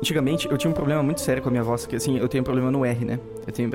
[0.00, 2.40] Antigamente eu tinha um problema muito sério com a minha voz, que assim, eu tenho
[2.40, 3.20] um problema no R, né?
[3.46, 3.70] Eu tenho.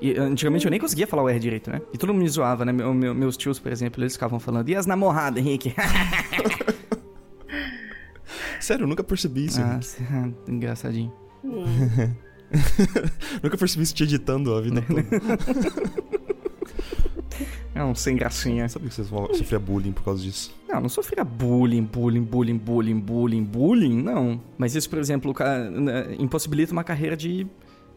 [0.00, 1.80] E antigamente eu nem conseguia falar o R direito, né?
[1.92, 2.72] E todo mundo me zoava, né?
[2.72, 5.72] Meu, meu, meus tios, por exemplo, eles ficavam falando, e as namoradas, Henrique?
[8.58, 9.60] Sério, eu nunca percebi isso.
[9.60, 9.78] Ah,
[10.48, 11.12] engraçadinho.
[13.42, 15.04] nunca percebi isso te editando a vida toda.
[17.74, 18.68] É um sem gracinha.
[18.68, 20.52] Sabia que você sofria bullying por causa disso?
[20.72, 24.40] Não, não sofria bullying, bullying, bullying, bullying, bullying, bullying, não.
[24.56, 25.34] Mas isso, por exemplo,
[26.18, 27.46] impossibilita uma carreira de,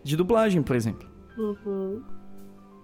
[0.03, 1.07] de dublagem, por exemplo.
[1.37, 2.03] Uhum.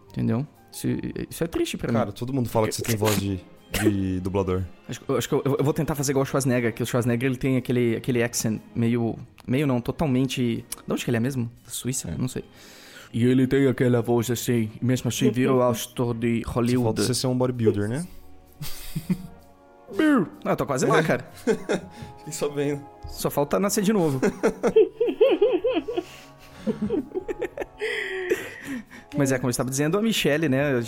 [0.10, 0.48] Entendeu?
[0.72, 0.88] Isso,
[1.30, 2.06] isso, é triste pra Cara, mim.
[2.06, 3.42] Cara, todo mundo fala que você tem voz de,
[3.82, 4.64] de dublador.
[4.88, 7.38] Acho, acho que eu, eu, vou tentar fazer igual o Schwarzenegger, que o Schwarzenegger ele
[7.38, 9.18] tem aquele, aquele accent meio...
[9.46, 10.66] Meio não, totalmente...
[10.88, 11.52] De onde que ele é mesmo?
[11.66, 12.12] Da Suíça?
[12.12, 12.18] É.
[12.18, 12.46] Não sei.
[13.12, 16.78] E ele tem aquela voz assim, mesmo assim vira o astro de Hollywood.
[16.78, 18.08] Só falta você ser um bodybuilder, né?
[20.46, 21.26] ah, eu tô quase lá, cara.
[22.18, 22.82] Fiquei sabendo.
[23.08, 24.20] Só falta nascer de novo.
[29.18, 30.74] Mas é, como eu estava dizendo, a Michelle, né?
[30.74, 30.82] Eu,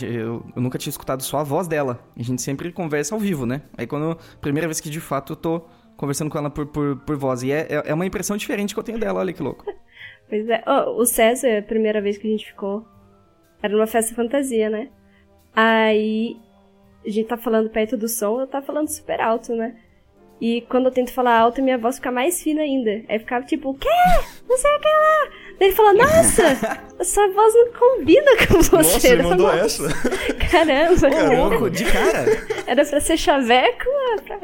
[0.56, 2.00] eu, nunca tinha escutado só a voz dela.
[2.18, 3.64] A gente sempre conversa ao vivo, né?
[3.78, 4.18] Aí quando.
[4.40, 5.66] Primeira vez que de fato eu tô
[5.98, 7.44] conversando com ela por, por, por voz.
[7.44, 9.66] E é, é, é uma impressão diferente que eu tenho dela, olha que louco.
[10.30, 10.64] Pois é.
[10.66, 12.88] Oh, o César, a primeira vez que a gente ficou,
[13.62, 14.90] era numa festa fantasia, né?
[15.54, 16.38] Aí
[17.06, 19.76] a gente tá falando perto do som, eu tava falando super alto, né?
[20.42, 23.02] E quando eu tento falar alto, minha voz fica mais fina ainda.
[23.08, 23.88] Aí ficava tipo, o quê?
[24.48, 25.30] Não sei o que lá.
[25.58, 26.44] Daí ele falou, nossa,
[27.02, 28.76] sua voz não combina com você.
[28.76, 29.86] Nossa, ele mandou nossa.
[29.86, 30.10] essa?
[30.52, 31.10] Caramba.
[31.10, 32.46] Caramba, de cara.
[32.68, 33.86] Era pra ser chaveco,
[34.26, 34.36] pra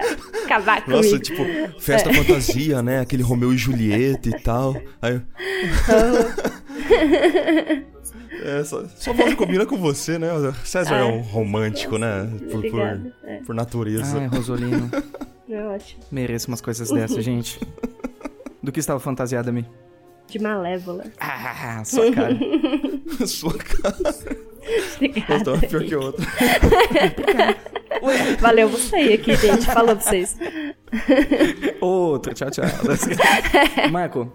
[0.45, 1.03] acabar comigo.
[1.03, 1.43] Nossa, tipo,
[1.81, 2.13] festa é.
[2.13, 3.01] fantasia, né?
[3.01, 4.81] Aquele Romeu e Julieta e tal.
[5.01, 5.19] Aí...
[8.43, 10.29] É, só, só voz combina com você, né?
[10.63, 12.29] César é, é um romântico, né?
[12.51, 12.81] Por, por,
[13.23, 13.37] é.
[13.45, 14.17] por natureza.
[14.17, 14.89] Ai, Rosolino.
[15.51, 16.03] É ótimo.
[16.11, 17.59] Mereço umas coisas dessas, gente.
[18.61, 19.65] Do que estava fantasiada, Mi?
[20.27, 21.05] De malévola.
[21.19, 22.37] Ah, sua cara.
[23.25, 23.97] sua cara.
[24.95, 25.53] Obrigada.
[25.53, 26.23] Uma pior que outra.
[28.39, 29.65] Valeu, vou sair aqui, gente.
[29.65, 30.37] Falou pra vocês.
[31.81, 32.65] Outro, tchau, tchau.
[33.91, 34.31] Marco,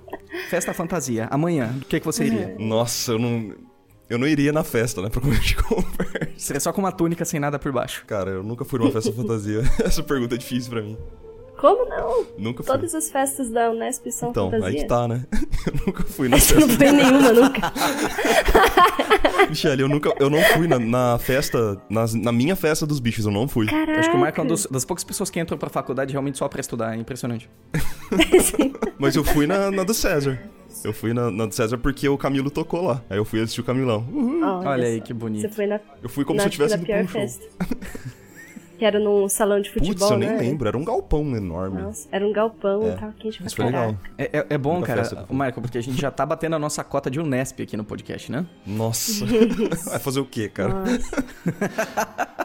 [0.51, 1.29] festa fantasia.
[1.31, 2.57] Amanhã, o que, que você iria?
[2.59, 3.55] Nossa, eu não.
[4.09, 5.09] Eu não iria na festa, né?
[5.09, 6.31] Pra comer de conversa.
[6.37, 8.05] Seria só com uma túnica sem nada por baixo.
[8.07, 9.63] Cara, eu nunca fui numa festa fantasia.
[9.83, 10.97] Essa pergunta é difícil pra mim.
[11.57, 12.27] Como não?
[12.37, 12.75] Nunca fui.
[12.75, 14.81] Todas as festas da Unesp são então, fantasia.
[14.81, 15.47] Então, aí que tá, né?
[15.67, 16.61] Eu nunca fui na festa.
[16.61, 17.73] não foi nenhuma, nunca.
[19.49, 20.13] Michelle, eu nunca...
[20.19, 21.81] Eu não fui na, na festa...
[21.89, 23.67] Na, na, minha festa dos bichos, eu não fui.
[23.67, 23.99] Caraca.
[23.99, 26.49] Acho que o Marco é uma das poucas pessoas que entram pra faculdade realmente só
[26.49, 26.95] pra estudar.
[26.95, 27.49] É impressionante.
[28.99, 30.39] Mas eu fui na, na do César.
[30.85, 33.03] Eu fui na, na do César porque o Camilo tocou lá.
[33.09, 34.07] Aí eu fui assistir o Camilão.
[34.13, 34.43] Uhum.
[34.43, 35.41] Olha, Olha aí, que bonito.
[35.43, 37.47] Você foi na, eu fui como na, se eu tivesse ido pra um festa.
[38.85, 40.37] Que era num salão de futebol, Putz, eu nem né?
[40.37, 40.69] lembro.
[40.69, 41.81] Era um galpão enorme.
[41.81, 42.93] Nossa, era um galpão, é.
[42.93, 43.97] tava quente pra foi legal.
[44.19, 46.85] É, é, é bom, Muita cara, Marco, porque a gente já tá batendo a nossa
[46.85, 48.45] cota de Unesp aqui no podcast, né?
[48.67, 49.25] Nossa.
[49.89, 50.75] Vai fazer o quê, cara?
[50.75, 51.25] Nossa.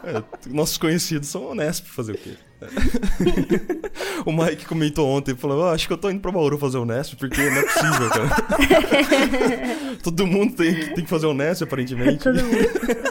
[0.02, 2.30] é, nossos conhecidos são Unesp, fazer o quê?
[4.24, 6.86] o Mike comentou ontem, falou, oh, acho que eu tô indo pra Bauru fazer o
[6.86, 9.96] Nesp, porque não é possível, cara.
[10.02, 12.24] Todo mundo tem, tem que fazer o Nesp, aparentemente.
[12.24, 13.09] Todo mundo.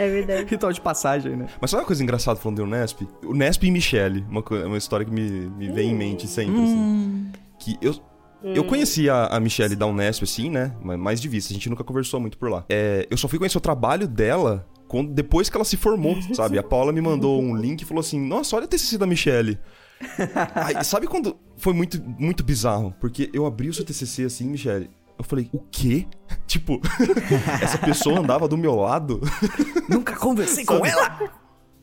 [0.00, 0.44] É verdade.
[0.48, 1.46] Ritual de passagem, né?
[1.60, 3.06] Mas sabe uma coisa engraçada falando do Nesp?
[3.24, 6.76] O Nesp e Michelle, uma, uma história que me, me vem em mente sempre, assim.
[6.76, 7.30] hum.
[7.32, 7.40] assim.
[7.58, 7.94] Que eu,
[8.42, 10.74] eu conheci a, a Michelle da Unesp, assim, né?
[10.82, 12.64] Mais de vista, a gente nunca conversou muito por lá.
[12.70, 16.58] É, eu só fui conhecer o trabalho dela quando, depois que ela se formou, sabe?
[16.58, 19.58] A Paula me mandou um link e falou assim: Nossa, olha a TCC da Michelle.
[20.54, 22.94] Aí, sabe quando foi muito, muito bizarro?
[22.98, 24.88] Porque eu abri o seu TCC assim, Michelle.
[25.20, 26.06] Eu falei, o quê?
[26.48, 26.80] tipo,
[27.62, 29.20] essa pessoa andava do meu lado.
[29.86, 31.40] Nunca conversei com ela!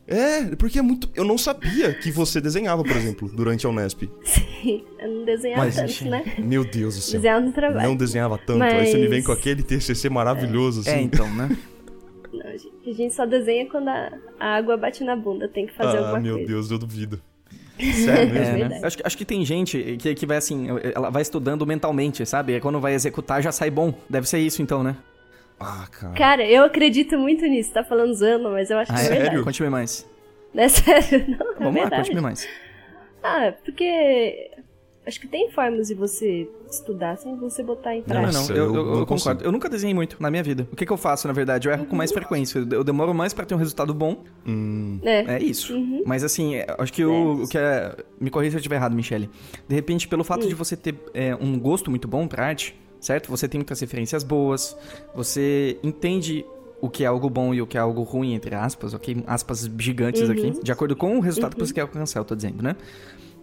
[0.07, 1.09] É, porque é muito.
[1.13, 4.09] Eu não sabia que você desenhava, por exemplo, durante a Unesp.
[4.23, 6.23] Sim, eu não desenhava Mas, tanto, né?
[6.39, 7.19] Meu Deus do céu.
[7.19, 7.89] Desenhava no trabalho.
[7.89, 8.59] Não desenhava tanto.
[8.59, 8.73] Mas...
[8.73, 10.81] Aí você me vem com aquele TCC maravilhoso, é.
[10.89, 10.99] assim.
[11.01, 11.55] É, então, né?
[12.31, 15.97] Não, a gente só desenha quando a, a água bate na bunda, tem que fazer
[15.97, 16.29] ah, alguma coisa.
[16.29, 17.21] Ah, meu Deus, eu duvido.
[17.79, 18.81] Sério mesmo, é, né?
[18.83, 22.55] acho, acho que tem gente que, que vai assim, ela vai estudando mentalmente, sabe?
[22.55, 23.93] E quando vai executar já sai bom.
[24.09, 24.95] Deve ser isso então, né?
[25.59, 26.13] Ah, cara.
[26.13, 27.73] Cara, eu acredito muito nisso.
[27.73, 29.21] Tá falando zoando, mas eu acho ah, que é sério?
[29.23, 29.43] verdade.
[29.43, 30.07] Conte-me mais.
[30.55, 31.25] É sério?
[31.27, 31.91] Não, é Vamos verdade.
[31.91, 32.47] lá, conte-me mais.
[33.23, 34.51] Ah, porque
[35.07, 38.29] Acho que tem formas de você estudar sem você botar em prática.
[38.29, 38.55] Não, não.
[38.55, 39.41] Eu, eu, eu, eu concordo.
[39.41, 40.67] Eu nunca desenhei muito na minha vida.
[40.69, 41.65] O que, que eu faço, na verdade?
[41.65, 42.59] Eu erro com mais frequência.
[42.69, 44.25] Eu demoro mais para ter um resultado bom.
[44.45, 44.99] Hum.
[45.01, 45.35] É.
[45.35, 45.73] é isso.
[45.73, 46.03] Uhum.
[46.05, 47.05] Mas assim, é, acho que, é.
[47.05, 47.95] o, o que é.
[48.19, 49.29] Me corrija se eu estiver errado, Michele.
[49.65, 53.29] De repente, pelo fato de você ter é, um gosto muito bom pra arte, certo?
[53.29, 54.75] Você tem muitas referências boas,
[55.15, 56.45] você entende
[56.81, 59.23] o que é algo bom e o que é algo ruim, entre aspas, ok?
[59.25, 60.31] Aspas gigantes uhum.
[60.31, 61.59] aqui, de acordo com o resultado uhum.
[61.59, 62.75] que você quer alcançar, eu tô dizendo, né?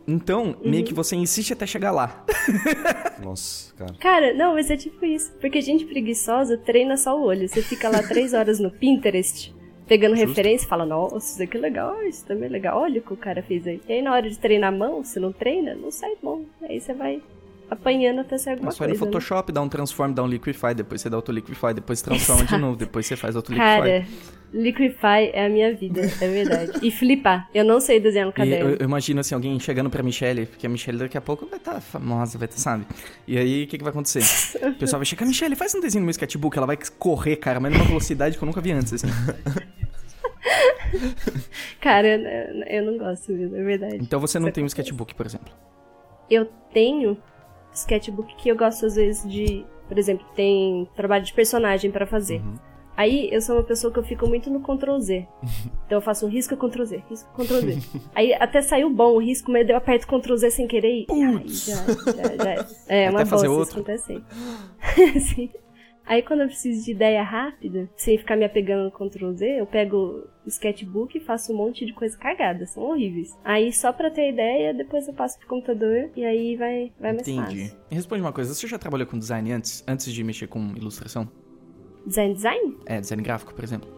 [0.06, 0.70] Então, uhum.
[0.70, 2.24] meio que você insiste até chegar lá.
[3.22, 3.94] Nossa, cara.
[3.98, 5.32] Cara, não, mas é tipo isso.
[5.40, 7.48] Porque gente preguiçosa treina só o olho.
[7.48, 9.54] Você fica lá três horas no Pinterest,
[9.86, 10.28] pegando Justo.
[10.28, 13.12] referência e fala, nossa, isso aqui é legal, isso também é legal, olha o que
[13.12, 13.80] o cara fez aí.
[13.88, 16.44] E aí na hora de treinar a mão, você não treina, não sai bom.
[16.62, 17.22] Aí você vai
[17.70, 18.92] apanhando até sair alguma Mas coisa.
[18.92, 19.06] No né?
[19.06, 19.54] Photoshop, né?
[19.54, 22.54] dá um transform, dá um liquify, depois você dá outro liquify, depois você transforma Exato.
[22.54, 23.76] de novo, depois você faz outro liquify.
[23.76, 24.06] Cara,
[24.52, 26.72] liquify é a minha vida, é verdade.
[26.82, 28.70] E flipar, eu não sei desenhar no caderno.
[28.70, 31.58] Eu, eu, imagino assim, alguém chegando pra Michelle, porque a Michelle daqui a pouco vai
[31.58, 32.86] estar tá famosa, vai estar, tá, sabe?
[33.26, 34.22] E aí, o que, que vai acontecer?
[34.68, 37.58] O pessoal vai chegar, Michelle, faz um desenho no meu sketchbook, ela vai correr, cara,
[37.58, 39.08] mas numa velocidade que eu nunca vi antes, assim.
[41.80, 43.98] Cara, eu, eu não gosto mesmo, é verdade.
[44.00, 45.52] Então você não tem um sketchbook, por exemplo?
[46.30, 47.18] Eu tenho,
[47.74, 52.40] sketchbook que eu gosto às vezes de, por exemplo, tem trabalho de personagem para fazer.
[52.40, 52.54] Uhum.
[52.96, 55.26] Aí eu sou uma pessoa que eu fico muito no Ctrl Z.
[55.84, 57.78] Então eu faço um risco Ctrl Z, risco Ctrl Z.
[58.14, 61.06] Aí até saiu bom o risco, mas eu aperto Ctrl Z sem querer e.
[61.10, 62.66] Ai, já, já, já.
[62.88, 64.22] É, uma bosta isso acontece.
[65.20, 65.50] Sim.
[66.06, 69.66] Aí quando eu preciso de ideia rápida, sem ficar me apegando no Ctrl Z, eu
[69.66, 73.36] pego o sketchbook e faço um monte de coisa cagada, são horríveis.
[73.42, 77.26] Aí só pra ter ideia, depois eu passo pro computador e aí vai, vai mais
[77.26, 77.68] Entendi.
[77.68, 77.78] fácil.
[77.90, 81.28] Me responde uma coisa, você já trabalhou com design antes, antes de mexer com ilustração?
[82.06, 82.76] Design design?
[82.84, 83.88] É, design gráfico, por exemplo.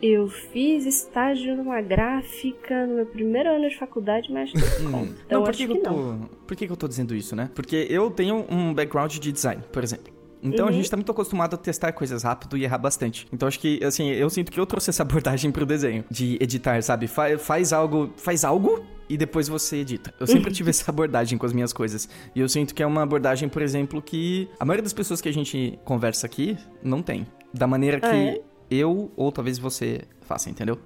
[0.00, 5.12] Eu fiz estágio numa gráfica no meu primeiro ano de faculdade, mas hum.
[5.26, 6.30] então não, por que, que, eu tô, não.
[6.46, 7.50] Por que, que eu tô dizendo isso, né?
[7.52, 10.17] Porque eu tenho um background de design, por exemplo.
[10.42, 10.70] Então uhum.
[10.70, 13.26] a gente tá muito acostumado a testar coisas rápido e errar bastante.
[13.32, 16.04] Então acho que, assim, eu sinto que eu trouxe essa abordagem pro desenho.
[16.10, 17.06] De editar, sabe?
[17.06, 18.10] Fa faz algo.
[18.16, 20.12] Faz algo e depois você edita.
[20.20, 22.08] Eu sempre tive essa abordagem com as minhas coisas.
[22.34, 25.28] E eu sinto que é uma abordagem, por exemplo, que a maioria das pessoas que
[25.28, 27.26] a gente conversa aqui não tem.
[27.52, 28.40] Da maneira que ah, é?
[28.70, 30.78] eu, ou talvez você, faça, entendeu?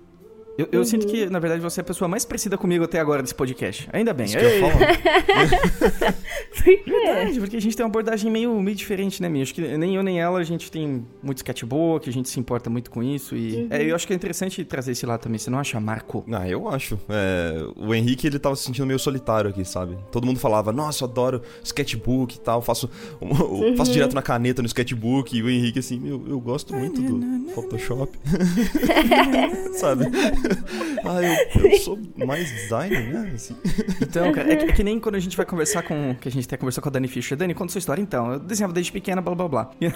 [0.56, 0.84] Eu, eu uhum.
[0.84, 3.88] sinto que, na verdade, você é a pessoa mais parecida comigo até agora desse podcast.
[3.93, 4.26] Ainda bem.
[4.26, 6.12] Isso que eu falo.
[6.54, 6.82] Por quê?
[6.87, 9.43] Verdade, porque a gente tem uma abordagem meio, meio diferente, né, minha?
[9.43, 12.69] Acho que nem eu nem ela, a gente tem muito sketchbook, a gente se importa
[12.69, 13.34] muito com isso.
[13.34, 13.69] E uhum.
[13.70, 15.38] é, eu acho que é interessante trazer esse lado também.
[15.38, 16.25] Você não acha, Marco?
[16.31, 16.99] Ah, eu acho.
[17.08, 19.96] É, o Henrique, ele tava se sentindo meio solitário aqui, sabe?
[20.10, 22.90] Todo mundo falava, nossa, eu adoro sketchbook e tal, faço,
[23.20, 23.75] uhum.
[23.76, 25.37] faço direto na caneta no sketchbook.
[25.37, 28.19] E o Henrique, assim, meu, eu gosto muito do Photoshop.
[29.75, 30.06] sabe?
[31.05, 33.33] ah, eu, eu, sou mais designer, né?
[33.35, 33.56] Assim.
[34.00, 36.15] Então, cara, é que, é que, nem quando a gente vai conversar com.
[36.21, 37.37] Que a gente até conversou com a Dani Fischer.
[37.37, 38.33] Dani, conta sua história então.
[38.33, 39.71] Eu desenhava desde pequena, blá blá blá.
[39.81, 39.89] É.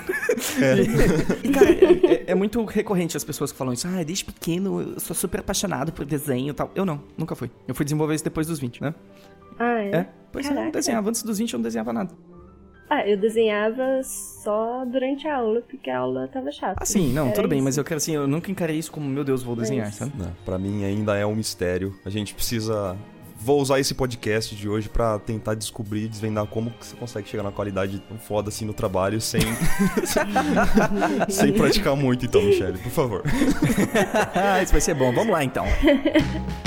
[1.43, 3.87] E, cara, é, é, é, muito recorrente as pessoas que falam isso.
[3.87, 6.70] Ah, desde pequeno eu sou super apaixonado por desenho e tal.
[6.75, 7.50] Eu não, nunca fui.
[7.66, 8.94] Eu fui desenvolver isso depois dos 20, né?
[9.58, 9.90] Ah, é?
[9.90, 10.60] É, pois Caraca.
[10.60, 11.08] eu não desenhava.
[11.08, 12.14] Antes dos 20 eu não desenhava nada.
[12.88, 16.76] Ah, eu desenhava só durante a aula, porque a aula tava chata.
[16.80, 17.64] Ah, sim, não, Era tudo bem, isso.
[17.64, 20.12] mas eu quero assim, eu nunca encarei isso como, meu Deus, vou desenhar, sabe?
[20.16, 21.94] Não, pra mim ainda é um mistério.
[22.04, 22.96] A gente precisa.
[23.38, 27.42] Vou usar esse podcast de hoje para tentar descobrir, desvendar como que você consegue chegar
[27.42, 29.40] na qualidade tão foda assim no trabalho sem.
[31.28, 33.22] sem praticar muito, então, Michele, por favor.
[34.62, 35.12] isso vai ser bom.
[35.12, 35.66] Vamos lá então.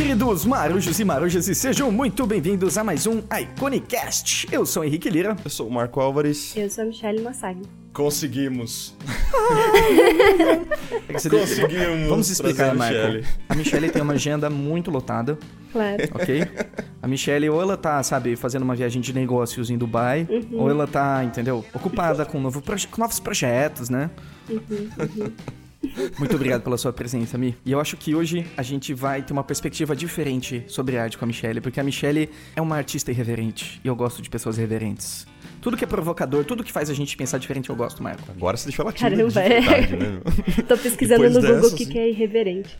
[0.00, 4.48] queridos marujos e marujas, e sejam muito bem-vindos a mais um Iconicast.
[4.50, 5.36] Eu sou o Henrique Lira.
[5.44, 6.56] Eu sou o Marco Álvares.
[6.56, 7.66] Eu sou a Michelle Massagni.
[7.92, 8.96] Conseguimos.
[11.12, 12.08] Conseguimos.
[12.08, 12.94] Vamos explicar, Marco.
[12.94, 13.26] Michelle.
[13.46, 15.38] A Michelle tem uma agenda muito lotada.
[15.70, 16.02] Claro.
[16.14, 16.48] Ok?
[17.02, 20.60] A Michelle, ou ela tá, sabe, fazendo uma viagem de negócios em Dubai, uhum.
[20.60, 24.08] ou ela tá, entendeu, ocupada com, novo proje com novos projetos, né?
[24.48, 25.32] Uhum, uhum.
[26.18, 27.56] Muito obrigado pela sua presença, Mi.
[27.64, 31.24] E eu acho que hoje a gente vai ter uma perspectiva diferente sobre arte com
[31.24, 35.26] a Michelle, porque a Michelle é uma artista irreverente e eu gosto de pessoas reverentes.
[35.60, 38.22] Tudo que é provocador, tudo que faz a gente pensar diferente, eu gosto, Marco.
[38.30, 39.60] Agora você deixou ela Caramba, é.
[39.60, 40.20] né?
[40.66, 41.92] Tô pesquisando Depois no dessa, Google o que, assim...
[41.92, 42.76] que é irreverente.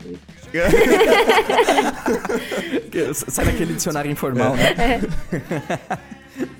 [3.28, 4.74] Sai daquele dicionário informal, né?
[4.78, 5.00] É.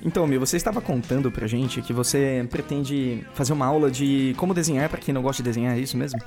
[0.03, 4.53] Então, Mi, você estava contando pra gente que você pretende fazer uma aula de como
[4.53, 6.19] desenhar para quem não gosta de desenhar, é isso mesmo?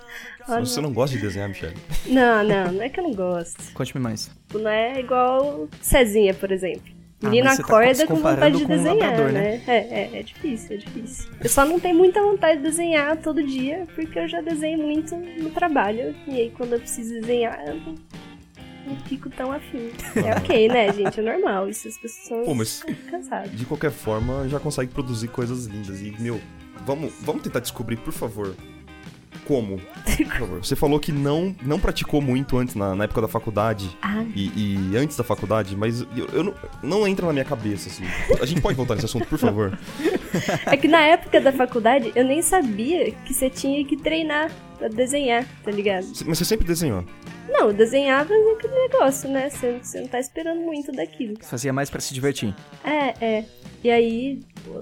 [0.47, 1.77] você não gosta de desenhar, Michelle?
[2.07, 3.73] Não, não, não é que eu não gosto.
[3.73, 4.31] Conte-me mais.
[4.53, 6.95] Não é igual Cezinha, por exemplo.
[7.23, 9.41] Menino ah, acorda tá com vontade de desenhar, um labrador, né?
[9.41, 9.63] né?
[9.67, 11.31] É, é, é difícil, é difícil.
[11.43, 15.17] Eu só não tenho muita vontade de desenhar todo dia, porque eu já desenho muito
[15.17, 16.15] no trabalho.
[16.27, 17.81] E aí, quando eu preciso desenhar, eu
[18.87, 19.91] não fico tão afim.
[20.17, 21.21] É ok, né, gente?
[21.21, 21.69] É normal.
[21.69, 23.51] Isso as pessoas Pô, mas cansadas.
[23.53, 26.01] De qualquer forma, já consegue produzir coisas lindas.
[26.01, 26.41] E, meu,
[26.85, 28.55] vamos, vamos tentar descobrir, por favor,
[29.45, 29.79] como?
[29.79, 30.65] Por favor.
[30.65, 33.97] Você falou que não, não praticou muito antes, na, na época da faculdade.
[34.03, 34.25] Ah.
[34.35, 38.05] E, e, antes da faculdade, mas eu, eu, não, não entra na minha cabeça, assim.
[38.41, 39.79] A gente pode voltar nesse assunto, por favor?
[40.67, 44.51] É que na época da faculdade, eu nem sabia que você tinha que treinar
[44.85, 46.07] pra desenhar, tá ligado?
[46.27, 47.05] Mas você sempre desenhou?
[47.49, 49.49] Não, eu desenhava aquele negócio, né?
[49.49, 51.37] Você, você não tá esperando muito daquilo.
[51.43, 52.55] Fazia mais pra se divertir.
[52.85, 53.45] É, é.
[53.83, 54.41] E aí,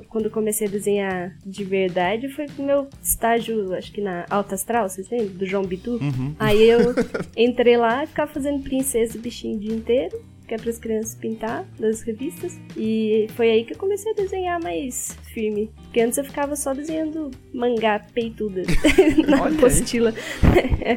[0.08, 4.54] quando eu comecei a desenhar de verdade, foi pro meu estágio, acho que na Alta
[4.54, 5.36] Astral, vocês lembram?
[5.36, 5.96] Do João Bitu.
[5.96, 6.34] Uhum.
[6.38, 6.94] Aí eu
[7.36, 10.78] entrei lá e ficava fazendo princesa e bichinho o dia inteiro que é para as
[10.78, 12.58] crianças pintar das revistas.
[12.76, 15.70] E foi aí que eu comecei a desenhar mais firme.
[15.84, 18.62] Porque antes eu ficava só desenhando mangá peituda
[19.26, 20.14] na Olha apostila.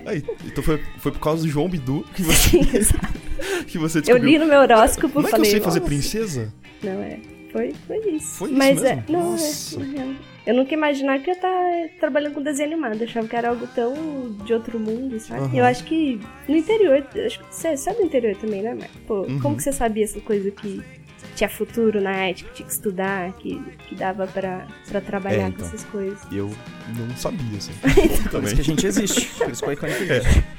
[0.05, 3.13] Aí, então foi, foi por causa do João Bidu que você, Sim, exato.
[3.67, 4.29] que você Eu descobriu.
[4.31, 5.51] li no meu horóscopo e Não é que eu falei.
[5.51, 6.53] sei fazer "Nossa." princesa?
[6.83, 7.19] Não, é.
[7.51, 8.27] Foi, foi isso.
[8.37, 8.95] Foi isso Mas é.
[8.95, 9.03] mesmo?
[9.13, 9.75] Não, Nossa.
[9.75, 9.79] é.
[9.79, 10.15] na real.
[10.45, 12.97] Eu nunca ia imaginar que eu ia estar trabalhando com desenho animado.
[13.01, 13.93] Eu achava que era algo tão
[14.45, 15.41] de outro mundo, sabe?
[15.41, 15.55] Aham.
[15.55, 17.03] Eu acho que no interior.
[17.25, 18.97] Acho que você você é do interior também, né, Marco?
[19.07, 19.39] Pô, Uhum.
[19.39, 20.81] como que você sabia essa coisa que
[21.35, 25.41] tinha futuro na arte, que tinha que estudar, que, que dava pra, pra trabalhar É,
[25.43, 25.67] com então.
[25.67, 26.19] essas coisas?
[26.31, 26.51] Eu
[26.97, 27.73] não sabia, assim.
[28.31, 29.25] Por isso que a gente existe.
[29.37, 30.17] Por isso que o Iconic É.
[30.17, 30.43] existe.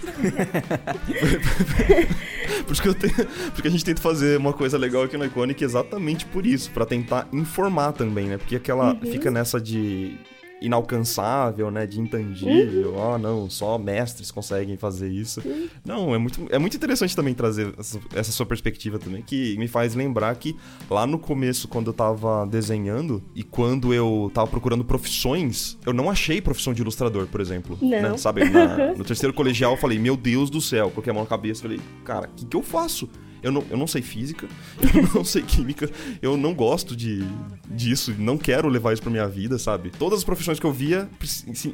[2.67, 3.15] Por isso que, eu tenho,
[3.55, 6.85] porque a gente tenta fazer uma coisa legal aqui no Iconic exatamente por isso, pra
[6.85, 8.39] tentar informar também, né?
[8.39, 9.01] Porque aquela Uhum.
[9.13, 10.17] fica nessa de
[10.61, 11.87] inalcançável, né?
[11.87, 12.93] De intangível.
[12.95, 13.13] Uhum.
[13.15, 15.43] Ah, não, só mestres conseguem fazer isso.
[15.85, 19.69] Não, é muito, é muito interessante também trazer essa, essa sua perspectiva também, que me
[19.69, 20.57] faz lembrar que
[20.91, 26.11] lá no começo, quando eu tava desenhando e quando eu tava procurando profissões, eu não
[26.11, 27.79] achei profissão de ilustrador, por exemplo.
[27.81, 27.89] Não.
[27.89, 28.17] né?
[28.17, 31.29] Sabe, na- no terceiro colegial eu falei, meu Deus do céu, coloquei a mão na
[31.29, 33.09] cabeça e falei, cara, o que, que eu faço?
[33.47, 34.49] Eu não, eu não sei física,
[34.93, 35.89] eu não sei química,
[36.21, 37.25] eu não gosto de,
[37.71, 39.91] disso, não quero levar isso pra minha vida, sabe?
[39.91, 41.09] Todas as profissões que eu via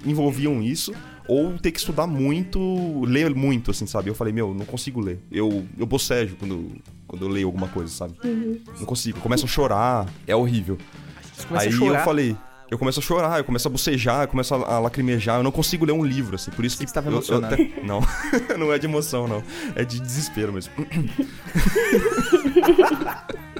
[0.04, 0.92] envolviam isso,
[1.26, 4.10] ou ter que estudar muito, ler muito, assim, sabe?
[4.10, 5.18] Eu falei, meu, não consigo ler.
[5.30, 6.72] Eu, eu bocejo quando,
[7.06, 8.14] quando eu leio alguma coisa, sabe?
[8.78, 10.76] Não consigo, eu começo a chorar, é horrível.
[11.50, 12.36] Aí eu falei,
[12.72, 15.52] eu começo a chorar, eu começo a bocejar, eu começo a, a lacrimejar, eu não
[15.52, 17.52] consigo ler um livro, assim, por isso que Você tava eu- eu emocionado.
[17.54, 18.00] até- Não,
[18.58, 19.42] não é de emoção, não.
[19.76, 20.72] É de desespero mesmo.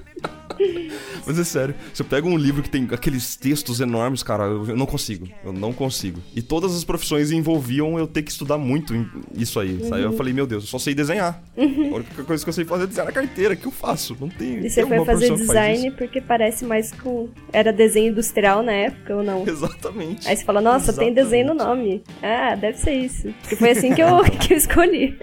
[1.26, 4.76] Mas é sério, se eu pego um livro que tem aqueles textos enormes, cara, eu,
[4.76, 5.28] não consigo.
[5.44, 6.20] Eu não consigo.
[6.34, 8.94] E todas as profissões envolviam eu ter que estudar muito
[9.34, 9.74] isso aí.
[9.74, 9.96] Uhum.
[9.96, 11.42] Eu falei, meu Deus, eu só sei desenhar.
[11.56, 13.56] A única coisa que eu sei fazer é desenhar na carteira.
[13.56, 14.16] Que eu faço?
[14.20, 14.64] Não tem.
[14.64, 17.28] E você foi fazer que faz design porque parece mais com.
[17.52, 19.44] Era desenho industrial na época ou não?
[19.46, 20.28] Exatamente.
[20.28, 22.02] Aí você fala, nossa, tem desenho no nome.
[22.22, 23.32] Ah, deve ser isso.
[23.40, 25.18] Porque foi assim que eu, que eu escolhi.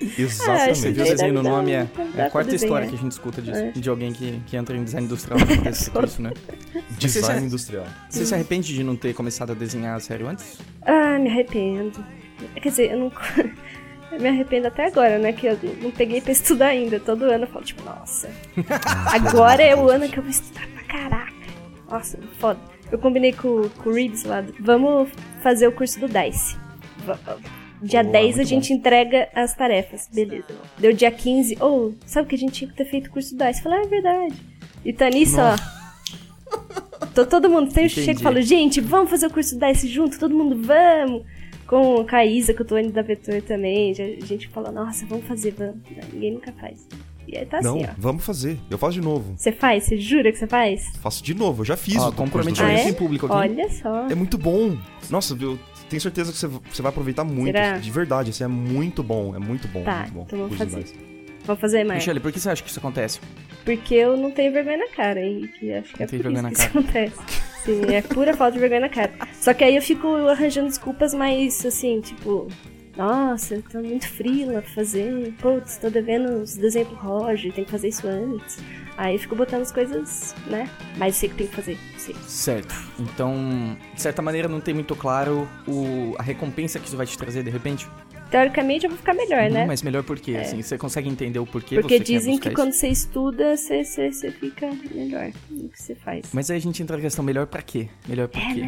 [0.18, 0.78] Exatamente.
[0.78, 1.72] Você viu o Deve desenho no nome?
[1.72, 3.58] É, é a quarta pra história que a gente escuta disso.
[3.58, 3.70] É.
[3.72, 6.30] De alguém que, que entra em design industrial acontece isso, né?
[6.98, 7.84] Você Design se- industrial.
[8.08, 10.58] Você se arrepende de não ter começado a desenhar a sério antes?
[10.82, 12.04] Ah, me arrependo.
[12.62, 13.12] Quer dizer, eu não.
[14.12, 15.32] Eu me arrependo até agora, né?
[15.32, 17.00] Que eu não peguei pra estudar ainda.
[17.00, 18.30] Todo ano eu falo, tipo, nossa.
[19.12, 21.32] Agora é o ano que eu vou estudar pra caraca.
[21.90, 22.60] Nossa, foda.
[22.92, 24.44] Eu combinei com, com o Reeves lá.
[24.60, 25.08] Vamos
[25.42, 26.56] fazer o curso do DICE.
[27.04, 27.18] Va-
[27.82, 30.08] Dia Boa, 10 a gente entrega as tarefas.
[30.12, 30.44] Beleza.
[30.78, 31.56] Deu dia 15.
[31.62, 33.58] Ô, sabe que a gente tinha que ter feito o curso do DICE?
[33.58, 34.34] Eu falei, ah, é verdade.
[34.84, 35.56] E tá nisso, ó.
[37.14, 38.04] Tô todo mundo, tem Entendi.
[38.04, 41.24] chego e falo, gente, vamos fazer o curso do DICE junto, todo mundo, vamos.
[41.66, 45.26] Com a Isa, que eu tô indo da Vetor também, a gente fala, nossa, vamos
[45.26, 45.76] fazer, vamos.
[46.12, 46.86] Ninguém nunca faz.
[47.26, 47.94] E aí tá Não, assim, ó.
[47.98, 48.58] vamos fazer.
[48.70, 49.34] Eu faço de novo.
[49.36, 49.84] Você faz?
[49.84, 50.86] Você jura que você faz?
[51.02, 51.60] Faço de novo.
[51.60, 52.88] Eu já fiz Ó, o comprometimento Ah, é?
[52.88, 53.34] em público aqui.
[53.34, 54.06] Olha só.
[54.08, 54.78] É muito bom.
[55.10, 55.58] Nossa, eu
[55.88, 57.56] tenho certeza que você, você vai aproveitar muito.
[57.56, 57.78] Será?
[57.78, 59.34] De verdade, assim, é muito bom.
[59.34, 59.84] É muito bom.
[59.84, 60.22] Tá, muito bom.
[60.26, 60.84] então do fazer.
[61.44, 61.98] Vamos fazer mais.
[62.00, 63.20] Michele, por que você acha que isso acontece?
[63.64, 65.72] Porque eu não tenho vergonha na cara, Henrique.
[65.72, 67.48] Acho que é tem por vergonha isso na que isso acontece.
[67.64, 69.12] Sim, é pura falta de vergonha na cara.
[69.32, 72.48] Só que aí eu fico arranjando desculpas mais assim, tipo,
[72.96, 75.32] nossa, tô muito frila pra fazer.
[75.40, 78.58] Putz, tô devendo os desenhos pro Roger, tem que fazer isso antes.
[78.98, 80.68] Aí fico botando as coisas, né?
[80.96, 81.78] Mas sei que tem que fazer.
[81.96, 82.16] Sei.
[82.26, 82.74] Certo.
[82.98, 87.16] Então, de certa maneira, não tem muito claro o, a recompensa que isso vai te
[87.16, 87.88] trazer de repente?
[88.28, 89.64] Teoricamente eu vou ficar melhor, né?
[89.66, 90.36] Mas melhor por quê?
[90.36, 93.84] Assim, você consegue entender o porquê Porque você dizem que buscar quando você estuda, você,
[93.84, 96.24] você, você fica melhor no que você faz.
[96.24, 96.34] isso?
[96.34, 97.88] Mas aí a gente entra na questão melhor pra quê?
[98.08, 98.64] Melhor por quê?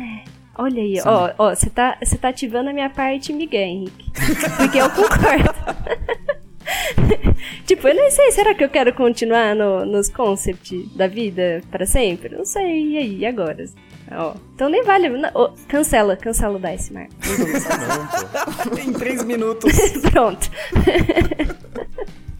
[0.56, 4.12] Olha aí, ó, ó, você tá, você tá ativando a minha parte Miguel, Henrique.
[4.56, 6.40] Porque eu concordo.
[7.66, 11.86] tipo, eu nem sei, será que eu quero continuar no, nos concepts da vida pra
[11.86, 12.36] sempre?
[12.36, 13.64] Não sei, e aí, e agora?
[14.12, 15.08] Ó, então nem vale.
[15.08, 17.12] não, ó, cancela, cancela o Dice, Marco.
[18.82, 19.72] em três minutos.
[20.10, 20.50] Pronto.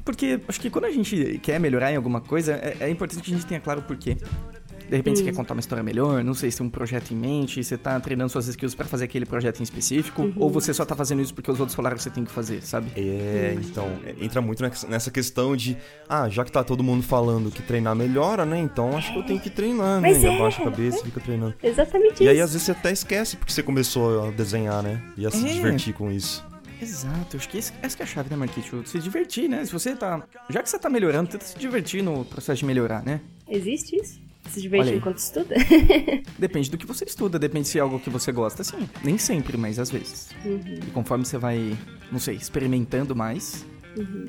[0.05, 3.31] Porque acho que quando a gente quer melhorar em alguma coisa, é, é importante que
[3.31, 4.17] a gente tenha claro o porquê.
[4.91, 7.17] De repente você quer contar uma história melhor, não sei se tem um projeto em
[7.17, 10.33] mente, você tá treinando suas skills para fazer aquele projeto em específico, uhum.
[10.37, 12.61] ou você só tá fazendo isso porque os outros falaram que você tem que fazer,
[12.63, 12.91] sabe?
[12.97, 15.77] É, então, é, entra muito nessa questão de,
[16.09, 18.59] ah, já que tá todo mundo falando que treinar melhora, né?
[18.59, 20.29] Então acho que eu tenho que treinar, Mas né?
[20.29, 21.55] É, e abaixa a cabeça e fica treinando.
[21.63, 22.23] Exatamente e isso.
[22.25, 25.01] E aí às vezes você até esquece porque você começou a desenhar, né?
[25.17, 25.53] E a se É.
[25.53, 26.45] divertir com isso.
[26.83, 28.83] Exato, eu acho que essa que é a chave, né, Marquito?
[28.89, 29.65] Se divertir, né?
[29.65, 30.23] Se você tá.
[30.49, 33.21] Já que você tá melhorando, tenta se divertir no processo de melhorar, né?
[33.47, 34.30] Existe isso?
[34.49, 35.55] Se divertir enquanto estuda?
[36.39, 38.89] Depende do que você estuda, depende se é algo que você gosta, sim.
[39.05, 40.31] Nem sempre, mas às vezes.
[40.45, 41.77] E conforme você vai,
[42.11, 43.65] não sei, experimentando mais,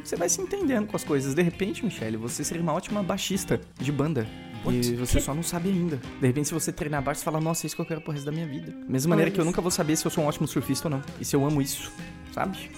[0.04, 1.34] você vai se entendendo com as coisas.
[1.34, 4.28] De repente, Michelle, você seria uma ótima baixista de banda.
[4.70, 6.00] E você só não sabe ainda.
[6.20, 8.12] De repente, se você treinar baixo, você fala, nossa, é isso que eu quero pro
[8.12, 8.72] resto da minha vida.
[8.88, 11.02] Mesma maneira que eu nunca vou saber se eu sou um ótimo surfista ou não.
[11.20, 11.92] E se eu amo isso,
[12.32, 12.70] sabe?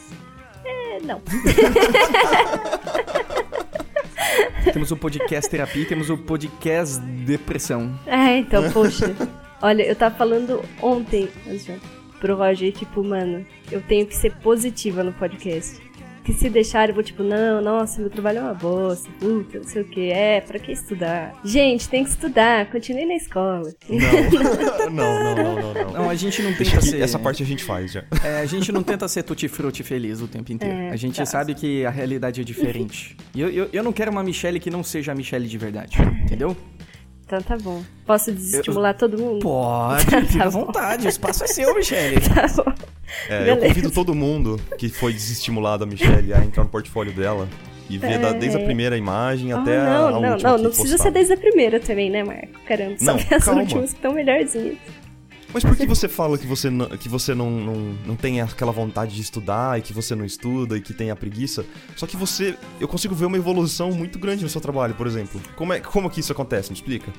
[0.63, 1.21] É, não.
[4.71, 7.97] temos o podcast terapia e temos o podcast depressão.
[8.05, 9.15] É, então, poxa.
[9.61, 11.29] Olha, eu tava falando ontem,
[12.19, 15.81] pro Roger, tipo, mano, eu tenho que ser positiva no podcast.
[16.23, 19.65] Que se deixar, eu vou tipo, não, nossa, meu trabalho é uma bosta, puta, não
[19.65, 21.33] sei o que, é, pra que estudar?
[21.43, 23.73] Gente, tem que estudar, continue na escola.
[23.89, 25.73] Não, não, não, não, não.
[25.73, 25.93] não.
[25.93, 27.01] Não, a gente não tenta ser...
[27.01, 28.05] Essa parte a gente faz já.
[28.23, 30.73] É, a gente não tenta ser tutti-frutti feliz o tempo inteiro.
[30.73, 31.25] É, a gente tá.
[31.25, 33.17] sabe que a realidade é diferente.
[33.35, 35.97] E eu, eu, eu não quero uma Michelle que não seja a Michelle de verdade,
[36.23, 36.55] entendeu?
[37.25, 37.81] Então tá bom.
[38.05, 39.39] Posso desestimular todo mundo?
[39.39, 40.65] Pode, fica à Tá bom.
[40.65, 42.17] vontade, o espaço é seu, Michelle.
[42.33, 42.71] Tá bom.
[43.29, 47.47] É, eu convido todo mundo que foi desestimulado a Michelle a entrar no portfólio dela
[47.89, 50.57] e ver da- desde a primeira imagem Ah, até a, não, a não, última não,
[50.57, 52.47] que não precisa ser desde a primeira também, né, Marco?
[52.67, 53.61] Caramba, só Não, ver as calma.
[53.61, 54.77] últimas que estão melhorzinhas.
[55.53, 57.75] Mas por que você fala que você, não, que você não, não,
[58.07, 61.15] não tem aquela vontade de estudar e que você não estuda e que tem a
[61.15, 61.63] preguiça?
[61.95, 62.55] Só que você.
[62.79, 65.39] Eu consigo ver uma evolução muito grande no seu trabalho, por exemplo.
[65.55, 66.69] Como, é, como que isso acontece?
[66.71, 67.11] Me explica.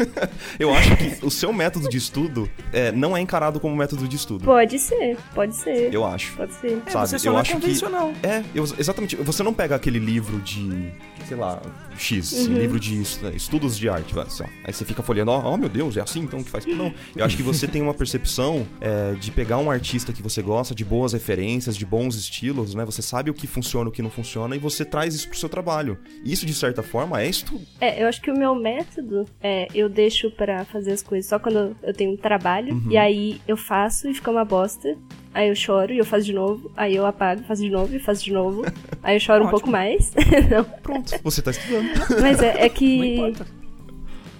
[0.58, 4.16] eu acho que o seu método de estudo é, não é encarado como método de
[4.16, 4.44] estudo.
[4.44, 5.92] Pode ser, pode ser.
[5.92, 6.34] Eu acho.
[6.36, 6.82] Pode ser.
[6.86, 8.12] É, Sabe, você só eu não é acho que- convencional.
[8.22, 9.16] É, eu- exatamente.
[9.16, 10.92] Você não pega aquele livro de,
[11.28, 11.60] sei lá,
[11.98, 14.46] X, assim, livro de es- estudos de arte, vai, assim, ó.
[14.64, 16.64] aí você fica folheando, ó, oh, meu Deus, é assim então que faz.
[16.66, 20.42] Não, eu acho que você tem uma percepção é, de pegar um artista que você
[20.42, 22.84] gosta, de boas referências, de bons estilos, né?
[22.84, 25.48] Você sabe o que funciona, o que não funciona, e você traz isso pro seu
[25.48, 25.98] trabalho.
[26.24, 27.64] Isso, de certa forma, é estudo.
[27.80, 31.38] É, eu acho que o meu método é eu deixo pra fazer as coisas só
[31.38, 32.90] quando eu tenho um trabalho, Uhum.
[32.90, 34.96] e aí eu faço e fica uma bosta.
[35.36, 36.70] Aí eu choro e eu faço de novo.
[36.74, 38.64] Aí eu apago, faço de novo e faço de novo.
[39.02, 39.50] Aí eu choro um Ótimo.
[39.50, 40.10] pouco mais.
[40.82, 41.90] Pronto, você tá estudando.
[42.22, 43.34] mas é, é que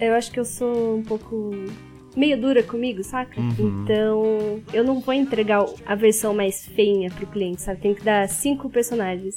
[0.01, 1.51] eu acho que eu sou um pouco
[2.17, 3.39] meio dura comigo, saca?
[3.39, 3.83] Uhum.
[3.85, 7.79] Então eu não vou entregar a versão mais feinha pro cliente, sabe?
[7.79, 9.37] Tem que dar cinco personagens.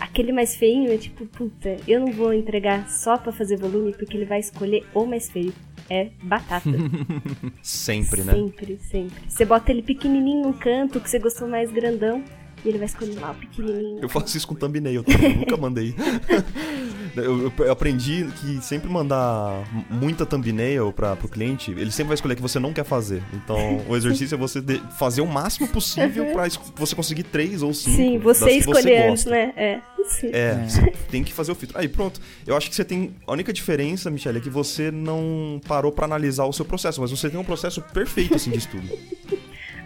[0.00, 4.16] Aquele mais feinho é tipo, puta, eu não vou entregar só pra fazer volume porque
[4.16, 5.52] ele vai escolher o mais feio.
[5.90, 6.70] É batata.
[7.62, 8.32] Sempre, né?
[8.32, 9.22] Sempre, sempre.
[9.28, 12.22] Você bota ele pequenininho num canto que você gostou mais grandão
[12.64, 13.98] e ele vai escolher lá o pequenininho.
[14.02, 15.94] Eu faço isso com thumbnail também, eu nunca mandei.
[17.16, 22.34] eu, eu- aprendi que sempre mandar muita thumbnail pra, pro cliente, ele sempre vai escolher
[22.36, 23.22] que você não quer fazer.
[23.32, 27.62] Então, o exercício é você de- fazer o máximo possível pra es- você conseguir três
[27.62, 27.96] ou cinco.
[27.96, 29.52] Sim, você escolher antes, né?
[29.56, 29.80] É.
[30.04, 30.30] Sim.
[30.32, 31.78] É, você tem que fazer o filtro.
[31.78, 32.20] Aí, pronto.
[32.46, 33.14] Eu acho que você tem.
[33.26, 37.10] A única diferença, Michelle, é que você não parou pra analisar o seu processo, mas
[37.10, 38.88] você tem um processo perfeito assim de estudo.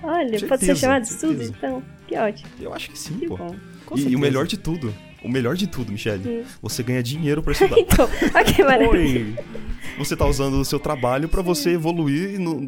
[0.05, 1.55] Olha, pode certeza, ser chamado de estudo, certeza.
[1.59, 1.83] então.
[2.07, 2.49] Que ótimo.
[2.61, 3.39] Eu acho que sim, Que pô.
[3.97, 7.53] E, e o melhor de tudo, o melhor de tudo, Michelle, você ganha dinheiro pra
[7.55, 7.79] estudar.
[7.79, 9.21] Então, olha que maravilha.
[9.25, 9.35] Oi.
[9.99, 12.63] Você tá usando o seu trabalho pra você evoluir no-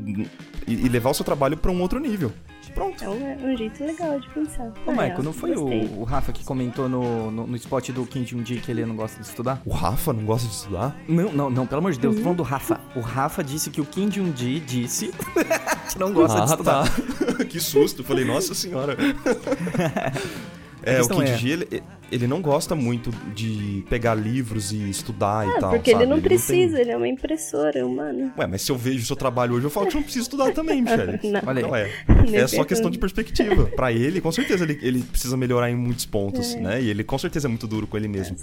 [0.67, 2.33] e, e levar o seu trabalho pra um outro nível.
[2.77, 3.03] Pronto.
[3.03, 4.67] É um, um jeito legal de pensar.
[4.87, 7.89] Ô, Ah, Maicon, é, não foi o, o Rafa que comentou no, no, no spot
[7.91, 9.63] do Kim Jong-un que ele não gosta de estudar?
[9.65, 10.95] O Rafa não gosta de estudar?
[11.09, 12.79] Não, não, não, pelo amor de Deus, tô falando do Rafa.
[12.95, 15.11] O Rafa disse que o Kim Jong-un disse
[15.91, 16.85] que não gosta de estudar.
[16.87, 17.45] tá.
[17.49, 18.05] que susto.
[18.05, 18.95] Falei, nossa senhora.
[20.83, 25.47] É, o Kim é- Ji, ele, ele não gosta muito de pegar livros e estudar
[25.47, 26.05] e Ah, tal, porque sabe?
[26.05, 28.33] ele não precisa, tem- ele é uma impressora humana.
[28.39, 30.23] Ué, mas se eu vejo o seu trabalho hoje, eu falo que você não precisa
[30.25, 31.19] estudar também, Michelle.
[31.25, 31.41] Não.
[31.47, 31.69] Olha aí.
[31.69, 31.91] Não é.
[32.25, 33.67] Nem É só questão de perspectiva.
[33.77, 36.61] Pra ele, com certeza, ele, ele precisa melhorar em muitos pontos, É.
[36.61, 36.83] né?
[36.83, 38.37] E ele com certeza é muito duro com ele mesmo.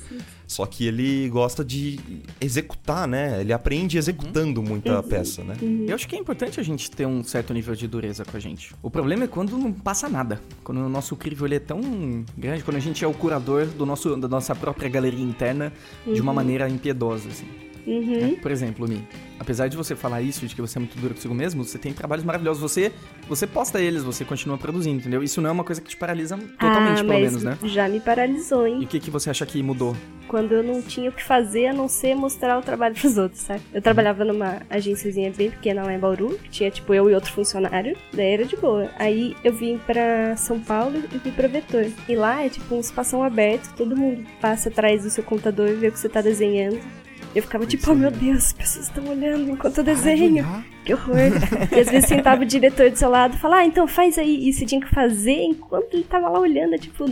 [0.48, 2.00] Só que ele gosta de
[2.40, 3.40] executar, né?
[3.42, 5.04] Ele aprende executando muita Uhum.
[5.04, 5.56] peça, né?
[5.88, 8.40] Eu acho que é importante a gente ter um certo nível de dureza com a
[8.40, 8.74] gente.
[8.82, 10.42] O problema é quando não passa nada.
[10.64, 11.82] Quando o nosso crivo ele é tão
[12.38, 15.72] grande, quando a gente é o curador do nosso, da nossa própria galeria interna
[16.06, 17.63] de uma maneira impiedosa, assim.
[17.86, 18.20] Uhum.
[18.20, 18.38] Né?
[18.42, 19.06] Por exemplo, Mi,
[19.40, 21.94] apesar de você falar isso, de que você é muito duro consigo mesmo, você tem
[21.94, 22.62] trabalhos maravilhosos.
[22.62, 22.92] Você,
[23.28, 25.24] você posta eles, você continua produzindo, entendeu?
[25.24, 27.58] Isso não é uma coisa que te paralisa totalmente, ah, pelo menos, né?
[27.64, 28.80] Já me paralisou, hein?
[28.82, 29.96] E o que, que você acha que mudou?
[30.28, 33.42] Quando eu não tinha o que fazer a não ser mostrar o trabalho pros outros,
[33.42, 33.62] sabe?
[33.74, 37.32] Eu trabalhava numa agênciazinha bem pequena lá em Bauru, que tinha tipo eu e outro
[37.32, 38.90] funcionário, daí era de boa.
[38.98, 41.86] Aí eu vim pra São Paulo e fui pra Vetor.
[42.08, 45.76] E lá é tipo um espação aberto, todo mundo passa atrás do seu computador e
[45.76, 46.80] vê o que você tá desenhando.
[47.36, 50.46] Eu ficava tipo, oh meu Deus, as pessoas estão olhando enquanto eu desenho.
[50.86, 51.16] Que horror.
[51.76, 54.48] e às vezes sentava o diretor do seu lado e falava, ah, então faz aí.
[54.48, 57.06] E você tinha que fazer enquanto ele tava lá olhando, tipo,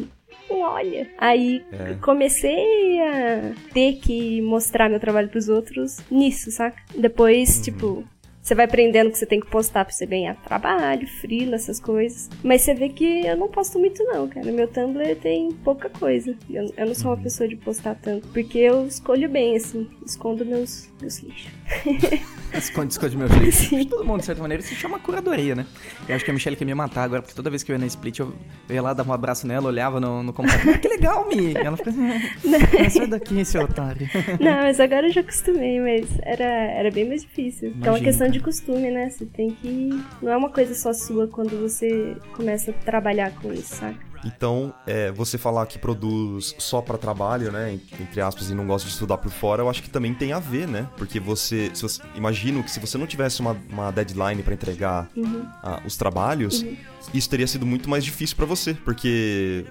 [0.49, 1.09] não olha.
[1.17, 1.95] Aí É.
[2.01, 6.77] comecei a ter que mostrar meu trabalho pros outros nisso, saca?
[6.95, 8.03] Depois, tipo,
[8.41, 12.29] você vai aprendendo que você tem que postar pra você ganhar trabalho, frila, essas coisas.
[12.43, 14.51] Mas você vê que eu não posto muito não, cara.
[14.51, 16.35] Meu Tumblr tem pouca coisa.
[16.49, 18.27] Eu, eu não sou uma pessoa de postar tanto.
[18.29, 19.87] Porque eu escolho bem, assim.
[20.05, 21.60] Escondo meus, meus lixos.
[22.53, 23.89] Esconde, esconde meu jeito.
[23.89, 25.65] Todo mundo, de certa maneira, se chama curadoria, né?
[26.07, 27.79] Eu acho que a Michelle quer me matar agora, porque toda vez que eu ia
[27.79, 28.33] na Split, eu,
[28.67, 30.75] eu ia lá, dava um abraço nela, olhava no, no computador.
[30.75, 31.53] "Ah, que legal, Mi!
[31.53, 34.05] E ela fica assim, "Ah, sai daqui, seu otário.
[34.39, 37.71] Não, mas agora eu já acostumei, mas era, era bem mais difícil.
[37.71, 38.37] Porque é uma questão cara.
[38.37, 39.09] de costume, né?
[39.09, 39.89] Você tem que.
[40.21, 44.10] Não é uma coisa só sua quando você começa a trabalhar com isso, saca?
[44.23, 48.87] Então, é, você falar que produz só pra trabalho, né, entre aspas, e não gosta
[48.87, 50.87] de estudar por fora, eu acho que também tem a ver, né?
[50.97, 55.09] Porque você, se você imagino que se você não tivesse uma, uma deadline pra entregar
[55.15, 55.43] Uhum.
[55.63, 56.63] ah, os trabalhos,
[57.13, 59.65] isso teria sido muito mais difícil pra você, porque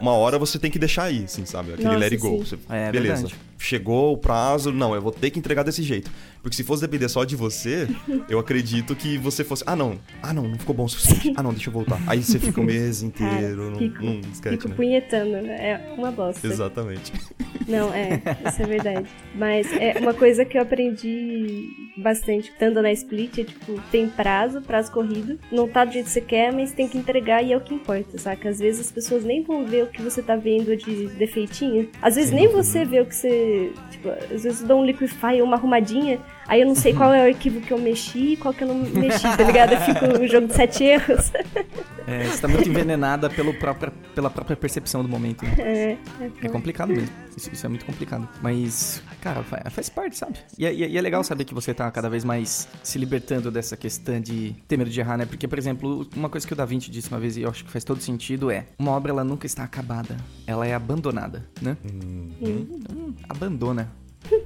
[0.00, 1.72] uma hora você tem que deixar aí, assim, sabe?
[1.72, 2.38] Aquele Nossa, let it go.
[2.38, 3.14] Você- É, beleza.
[3.28, 3.36] verdade.
[3.58, 6.10] Chegou o prazo, não, eu vou ter que entregar desse jeito.
[6.42, 7.88] Porque se fosse depender só de você,
[8.28, 11.34] eu acredito que você fosse, ah não, ah não, não ficou bom o suficiente.
[11.36, 12.00] Ah não, deixa eu voltar.
[12.06, 14.74] Aí você fica o mês inteiro num, fico, num sketch, fico né?
[14.74, 15.70] punhetando, né?
[15.70, 16.46] É uma bosta.
[16.46, 17.12] Exatamente.
[17.66, 19.08] Não, é, isso é verdade.
[19.34, 24.60] Mas é uma coisa que eu aprendi bastante estando na Split é tipo, tem prazo,
[24.60, 27.56] prazo corrido, não tá do jeito que você quer, mas tem que entregar e é
[27.56, 28.48] o que importa, saca?
[28.48, 31.88] Às vezes as pessoas nem vão ver o que você tá vendo de defeitinho.
[32.00, 33.28] Às vezes nem você vê o que você.
[33.90, 37.24] Tipo, às vezes eu dou um liquify, uma arrumadinha, aí eu não sei qual é
[37.24, 39.72] o arquivo que eu mexi, qual que eu não mexi, tá ligado?
[39.72, 41.32] Eu fico um jogo de sete erros.
[42.06, 45.44] É, você tá muito envenenada pelo própria, pela própria percepção do momento.
[45.44, 45.54] né?
[45.58, 45.96] É,
[46.42, 47.08] É complicado mesmo.
[47.36, 48.28] Isso, isso é muito complicado.
[48.42, 49.02] Mas,
[49.34, 50.38] cara, fa- faz parte, sabe?
[50.58, 52.98] E, é- e é- e é legal saber que você tá cada vez mais se
[52.98, 55.26] libertando dessa questão de ter medo de errar, né?
[55.26, 57.64] Porque, por exemplo, uma coisa que o Da Vinci disse uma vez e eu acho
[57.64, 61.76] que faz todo sentido é: uma obra ela nunca está acabada, ela é abandonada, né?
[62.40, 63.90] Então, abandona.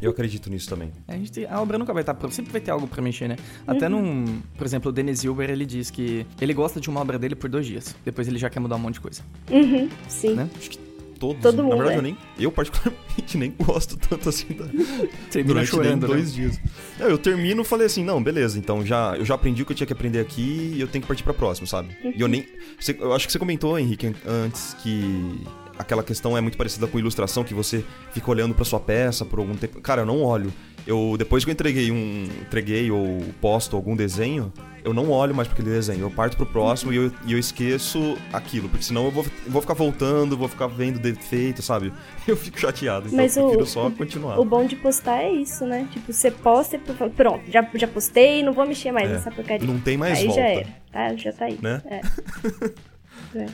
[0.02, 0.92] Eu acredito nisso também.
[1.08, 3.36] A, gente, a obra nunca vai estar pronta, sempre vai ter algo pra mexer, né?
[3.66, 4.40] Até num.
[4.58, 7.48] Por exemplo, o Denis Hilber, ele diz que ele gosta de uma obra dele por
[7.48, 7.96] dois dias.
[8.04, 9.22] Depois ele já quer mudar um monte de coisa.
[9.50, 10.34] Uhum, sim.
[10.34, 10.50] Né?
[10.58, 10.78] Acho que
[11.20, 11.40] todos.
[11.42, 11.98] Todo Na mundo, verdade, é.
[11.98, 12.18] eu nem.
[12.38, 14.64] Eu, particularmente, nem gosto tanto assim da,
[15.30, 16.14] Termina chorando, né?
[16.14, 16.58] dois dias.
[16.98, 19.72] Não, eu termino e falei assim, não, beleza, então já, eu já aprendi o que
[19.72, 21.96] eu tinha que aprender aqui e eu tenho que partir pra próxima, sabe?
[22.16, 22.46] E eu nem.
[22.78, 25.40] você- eu acho que você comentou, Henrique, an- antes que
[25.78, 29.38] aquela questão é muito parecida com ilustração, que você fica olhando pra sua peça por
[29.38, 29.80] algum tempo.
[29.80, 30.52] Cara, eu não olho.
[30.86, 32.24] Eu, depois que eu entreguei um.
[32.42, 36.00] entreguei ou posto algum desenho, eu não olho mais pra aquele desenho.
[36.00, 38.68] Eu parto pro próximo e eu, e eu esqueço aquilo.
[38.68, 41.92] Porque senão eu vou, vou ficar voltando, vou ficar vendo defeito, sabe?
[42.26, 43.06] Eu fico chateado.
[43.06, 44.38] Então Mas eu prefiro o- só continuar.
[44.38, 45.86] O bom de postar é isso, né?
[45.92, 46.78] Tipo, você posta e
[47.10, 49.66] pronto, já, já postei, não vou mexer mais É, nessa porcaria.
[49.66, 50.40] Não tem mais aí volta.
[50.40, 51.16] já era, tá?
[51.16, 51.58] Já tá aí.
[51.60, 51.82] Né?
[51.86, 52.00] É.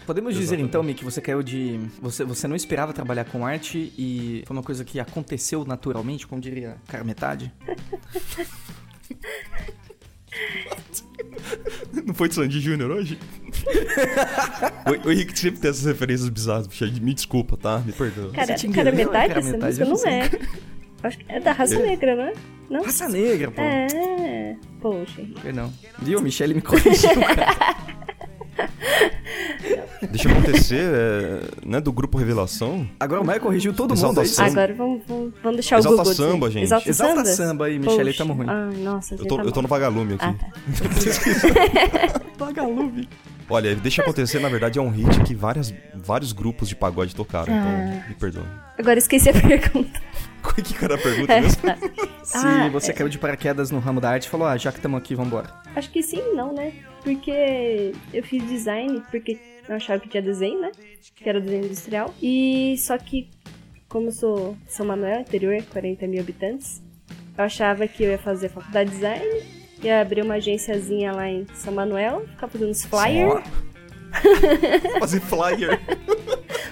[0.06, 0.68] Podemos dizer Exatamente.
[0.68, 1.78] então, Mi, que você caiu de.
[2.00, 6.40] Você, você não esperava trabalhar com arte e foi uma coisa que aconteceu naturalmente, como
[6.40, 7.52] diria cara metade?
[12.04, 13.18] Não foi de Sandy Júnior hoje?
[15.04, 16.84] o, o Henrique sempre tem essas referências bizarras, bicho.
[17.02, 17.78] Me desculpa, tá?
[17.80, 18.32] Me perdoa.
[18.32, 20.30] Cara, cara metade cara essa metade, música eu não não é.
[21.02, 22.32] Acho que é da raça negra, não é?
[22.70, 22.82] Não?
[22.82, 23.60] Raça negra, pô.
[23.60, 24.56] É.
[24.80, 25.22] Poxa.
[25.22, 25.40] Henrique.
[25.42, 25.72] Perdão.
[25.98, 26.20] Viu?
[26.20, 28.06] Michelle me corrigiu, cara.
[30.10, 32.88] Deixa acontecer, é, né, do grupo Revelação.
[33.00, 33.98] Agora o Maia corrigiu todo mundo.
[33.98, 34.34] Exalta é isso?
[34.34, 34.48] Samba.
[34.50, 36.12] Agora vamos, vamos, vamos deixar Exalta o Google.
[36.12, 36.30] dizer.
[36.30, 36.62] samba, gente.
[36.64, 37.36] Exalta, Exalta samba?
[37.48, 38.46] samba aí, Michele, tamo ruim.
[38.48, 40.24] Ai, nossa, Eu tô, tá eu tô no vagalume aqui.
[40.24, 40.46] Ah, tá.
[42.38, 43.08] Vagalume.
[43.48, 47.52] Olha, Deixa Acontecer, na verdade, é um hit que várias, vários grupos de pagode tocaram,
[47.52, 47.94] Ah.
[47.96, 48.44] então me perdoa.
[48.78, 50.00] Agora esqueci a pergunta.
[50.62, 51.62] que cara a pergunta mesmo?
[52.22, 52.94] Se Ah, você é.
[52.94, 55.48] caiu de paraquedas no ramo da arte e falou, ah, já que estamos aqui, vambora.
[55.74, 56.72] Acho que sim, não, né?
[57.06, 59.38] Porque eu fiz design, porque
[59.68, 60.72] eu achava que tinha desenho, né?
[61.14, 62.12] Que era desenho industrial.
[62.20, 63.30] E só que,
[63.88, 66.82] como eu sou São Manuel, interior, 40 mil habitantes,
[67.38, 69.24] eu achava que eu ia fazer faculdade de design,
[69.84, 73.44] ia abrir uma agenciazinha lá em São Manuel, ficar fazendo uns flyers,
[74.98, 75.80] Fazer flyer.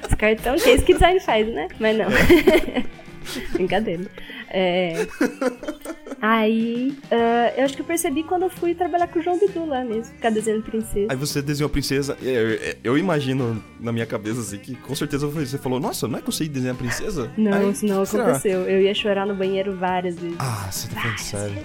[0.09, 1.68] os cartão, que é isso que design faz, né?
[1.79, 2.07] Mas não.
[3.55, 4.05] Brincadeira.
[4.51, 5.07] É.
[6.27, 9.67] Aí, uh, eu acho que eu percebi quando eu fui trabalhar com o João Bidu
[9.67, 11.07] lá mesmo, ficar desenhando princesa.
[11.11, 15.27] Aí você desenhou princesa, eu, eu, eu, imagino na minha cabeça assim que com certeza
[15.27, 17.31] você falou, nossa, não é que eu sei desenhar princesa?
[17.37, 18.63] Não, Aí, isso não aconteceu.
[18.63, 20.39] Eu ia chorar no banheiro várias vezes.
[20.39, 21.63] Ah, você tá falando sério.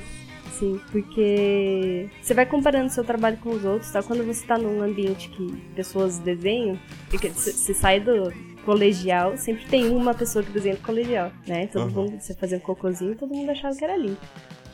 [0.60, 4.04] Sim, porque você vai comparando seu trabalho com os outros, tá?
[4.04, 6.78] Quando você tá num ambiente que pessoas desenham,
[7.10, 8.34] você sai do,
[8.70, 11.66] colegial, sempre tem uma pessoa que desenha no colegial, né?
[11.66, 12.04] Todo uhum.
[12.04, 14.18] mundo, você fazia um cocôzinho, todo mundo achava que era lindo.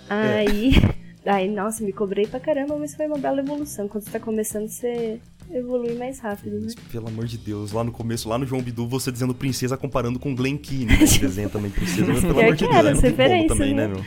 [0.10, 0.74] Aí,
[1.24, 1.32] é.
[1.32, 3.88] aí, nossa, me cobrei pra caramba, mas foi uma bela evolução.
[3.88, 5.18] Quando você tá começando, você
[5.50, 6.68] evolui mais rápido, né?
[6.92, 10.20] pelo amor de Deus, lá no começo, lá no João Bidu, você dizendo princesa comparando
[10.20, 10.98] com Glen Keane, né?
[10.98, 12.12] que desenha também princesa.
[12.12, 14.04] Mas, pelo amor de Deus, é muito bom também, né, né meu?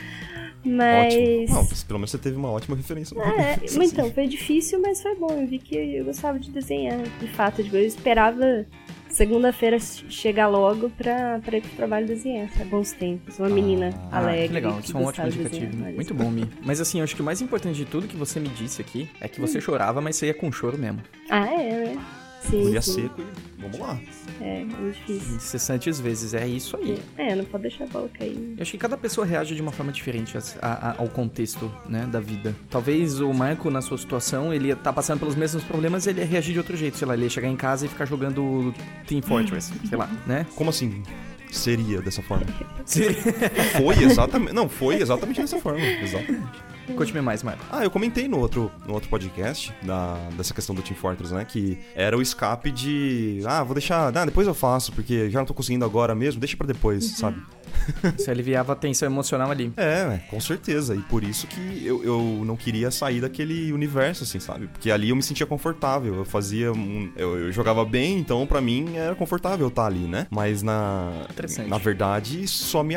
[0.63, 1.49] Mas.
[1.49, 3.17] Não, pelo menos você teve uma ótima referência.
[3.17, 5.31] É, mas então, foi difícil, mas foi bom.
[5.31, 7.61] Eu vi que eu gostava de desenhar, de fato.
[7.61, 8.67] Eu esperava
[9.09, 12.69] segunda-feira chegar logo pra, pra ir pro trabalho desenhar, sabe?
[12.69, 13.39] Bons tempos.
[13.39, 14.47] Uma ah, menina ah, alegre.
[14.47, 15.75] Que legal, isso é um ótimo indicativo.
[15.77, 16.49] Muito bom, Mi.
[16.63, 19.09] Mas assim, eu acho que o mais importante de tudo que você me disse aqui
[19.19, 19.61] é que você hum.
[19.61, 21.01] chorava, mas você ia com choro mesmo.
[21.29, 21.97] Ah, é, né?
[22.49, 22.67] Sim.
[22.67, 23.99] Olha seco e vamos lá.
[24.41, 25.35] É, muito difícil.
[25.35, 26.97] Incessantes vezes, é isso aí.
[27.17, 28.55] É, não pode deixar a bola cair.
[28.57, 32.07] Eu acho que cada pessoa reage de uma forma diferente a, a, ao contexto, né,
[32.09, 32.55] da vida.
[32.69, 36.25] Talvez o Marco, na sua situação, ele tá passando pelos mesmos problemas e ele ia
[36.25, 36.97] reagir de outro jeito.
[36.97, 38.73] Sei lá, ele ia chegar em casa e ficar jogando
[39.05, 40.45] Team Fortress, sei lá, né?
[40.55, 41.03] Como assim?
[41.51, 42.45] Seria dessa forma.
[43.77, 44.53] Foi exatamente.
[44.53, 45.81] Não, foi exatamente dessa forma.
[45.81, 46.47] Exatamente.
[46.95, 47.63] Conte-me mais, Marco.
[47.71, 51.45] Ah, eu comentei no outro, no outro podcast da, dessa questão do Team Fortress, né?
[51.45, 53.41] Que era o escape de.
[53.45, 54.15] Ah, vou deixar.
[54.15, 57.15] Ah, depois eu faço, porque já não tô conseguindo agora mesmo, deixa para depois, uhum.
[57.15, 57.43] sabe?
[58.17, 59.71] Você aliviava a tensão emocional ali.
[59.77, 60.95] É, com certeza.
[60.95, 64.67] E por isso que eu, eu não queria sair daquele universo, assim, sabe?
[64.67, 66.15] Porque ali eu me sentia confortável.
[66.15, 66.71] Eu fazia.
[66.71, 70.27] Um, eu, eu, jogava bem, então para mim era confortável estar ali, né?
[70.29, 71.11] Mas na.
[71.67, 72.95] Na verdade, só me,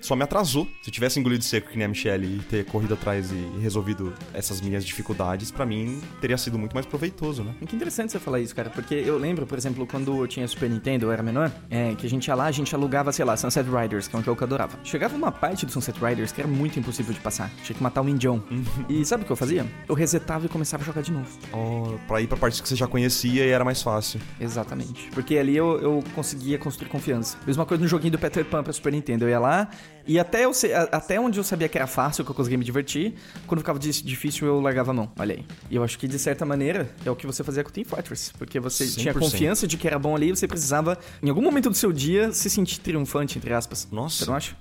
[0.00, 0.66] só me atrasou.
[0.82, 4.12] Se eu tivesse engolido seco que nem a Michelle e ter corrido atrás e resolvido
[4.32, 7.54] essas minhas dificuldades, para mim teria sido muito mais proveitoso, né?
[7.66, 8.70] Que interessante você falar isso, cara.
[8.70, 12.06] Porque eu lembro, por exemplo, quando eu tinha Super Nintendo, eu era menor, é, que
[12.06, 14.36] a gente ia lá, a gente alugava, sei lá, Sunset Riders, que é um jogo
[14.36, 14.78] que eu adorava.
[14.82, 17.50] Chegava uma parte do Sunset Riders que era muito impossível de passar.
[17.62, 18.42] Tinha que matar o Indião.
[18.50, 18.64] Uhum.
[18.88, 19.66] e sabe o que eu fazia?
[19.88, 21.28] Eu resetava e começava a jogar de novo.
[21.52, 24.20] Oh, pra ir pra parte que você já conhecia e era mais fácil.
[24.40, 25.10] Exatamente.
[25.12, 27.36] Porque ali eu, eu conseguia construir confiança.
[27.46, 29.24] Mesma coisa no joguinho do Peter Pan pra Super Nintendo.
[29.24, 29.68] Eu ia lá
[30.06, 30.52] e até, eu,
[30.92, 33.14] até onde eu sabia que era fácil, que eu conseguia me divertir,
[33.46, 35.10] quando ficava difícil eu largava a mão.
[35.18, 35.44] Olha aí.
[35.70, 37.84] E eu acho que de certa maneira é o que você fazia com o Team
[37.84, 38.32] Fortress.
[38.36, 38.96] Porque você 100%.
[38.96, 41.92] tinha confiança de que era bom ali e você precisava, em algum momento do seu
[41.92, 43.88] dia, se sentir triunfante, entre aspas.
[43.90, 44.24] Nossa.
[44.24, 44.56] Você não acha?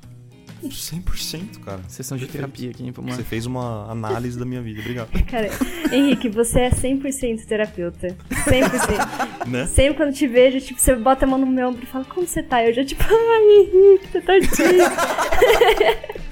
[0.70, 1.82] 100%, cara.
[1.88, 3.18] Sessão de terapia aqui, vamos lá.
[3.18, 5.10] Você fez uma análise da minha vida, obrigado.
[5.30, 5.50] Cara,
[5.92, 8.16] Henrique, você é 100% terapeuta.
[8.30, 9.48] 100%.
[9.48, 9.66] né?
[9.68, 12.28] Sempre quando te vejo, tipo, você bota a mão no meu ombro e fala, como
[12.28, 12.64] você tá?
[12.64, 14.34] Eu já, tipo, ai, Henrique, você tá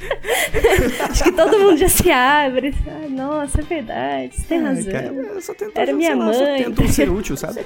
[1.09, 2.73] Acho que todo mundo já se abre.
[2.87, 4.91] Ah, nossa, é verdade, você tem razão.
[4.91, 6.33] Cara, eu só tento, Era minha lá, mãe.
[6.63, 7.61] Só tento ser útil, sabe?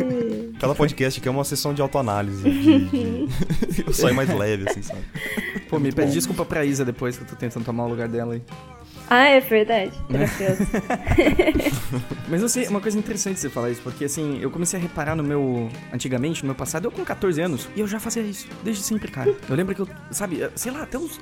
[0.60, 2.42] Cada podcast aqui é uma sessão de autoanálise.
[2.42, 3.28] De, de...
[3.86, 5.00] eu saio mais leve, assim, sabe?
[5.68, 8.34] Pô, me pede desculpa pra Isa depois que eu tô tentando tomar o lugar dela
[8.34, 8.42] aí.
[9.10, 9.90] Ah, é verdade.
[10.06, 10.64] Terapeuta.
[12.30, 15.16] Mas eu sei, uma coisa interessante você falar isso, porque assim, eu comecei a reparar
[15.16, 15.68] no meu.
[15.92, 19.10] Antigamente, no meu passado, eu com 14 anos, e eu já fazia isso, desde sempre,
[19.10, 19.34] cara.
[19.48, 21.18] Eu lembro que eu, sabe, sei lá, até uns,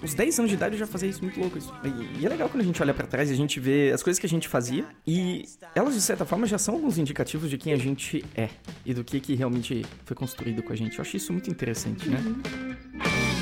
[0.00, 1.74] uns 10 anos de idade eu já fazia isso, muito louco isso.
[1.82, 4.04] E, e é legal quando a gente olha para trás e a gente vê as
[4.04, 7.58] coisas que a gente fazia, e elas, de certa forma, já são alguns indicativos de
[7.58, 8.48] quem a gente é
[8.86, 10.96] e do que, que realmente foi construído com a gente.
[10.96, 12.22] Eu acho isso muito interessante, né?
[12.24, 13.41] Uhum.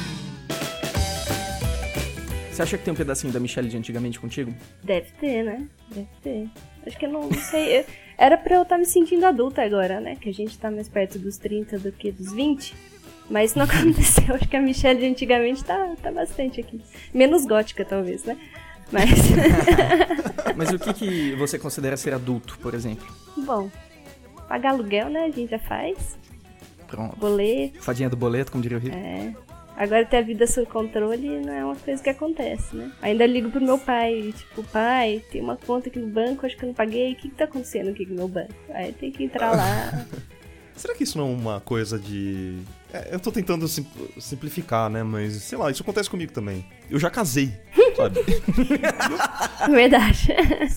[2.50, 4.52] Você acha que tem um pedacinho da Michelle de antigamente contigo?
[4.82, 5.66] Deve ter, né?
[5.88, 6.48] Deve ter.
[6.86, 7.84] Acho que eu não, não sei.
[8.18, 10.16] Era pra eu estar tá me sentindo adulta agora, né?
[10.16, 12.74] Que a gente tá mais perto dos 30 do que dos 20.
[13.30, 14.34] Mas não aconteceu.
[14.34, 16.80] Acho que a Michelle de antigamente tá, tá bastante aqui.
[17.14, 18.36] Menos gótica, talvez, né?
[18.90, 19.10] Mas.
[20.56, 23.06] Mas o que, que você considera ser adulto, por exemplo?
[23.36, 23.70] Bom,
[24.48, 25.24] pagar aluguel, né?
[25.24, 26.18] A gente já faz.
[26.88, 27.16] Pronto.
[27.16, 27.80] Boleto.
[27.80, 28.92] Fadinha do boleto, como diria o Rio.
[28.92, 29.32] É.
[29.80, 32.92] Agora ter a vida sob controle não é uma coisa que acontece, né?
[33.00, 36.64] Ainda ligo pro meu pai, tipo, pai, tem uma conta aqui no banco, acho que
[36.64, 38.52] eu não paguei, o que, que tá acontecendo aqui no meu banco?
[38.74, 40.06] Aí tem que entrar lá.
[40.76, 42.58] Será que isso não é uma coisa de.
[42.92, 43.86] É, eu tô tentando sim,
[44.18, 45.02] simplificar, né?
[45.02, 46.66] Mas, sei lá, isso acontece comigo também.
[46.90, 47.50] Eu já casei,
[47.96, 48.20] sabe?
[49.72, 50.28] Verdade.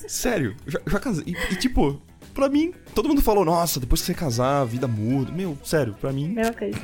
[0.08, 1.26] Sério, eu já, já casei.
[1.28, 2.02] E, e, tipo,
[2.34, 5.32] Pra mim, todo mundo falou, nossa, depois que você casar, a vida muda.
[5.32, 6.30] Meu, sério, pra mim.
[6.30, 6.78] Mesma coisa.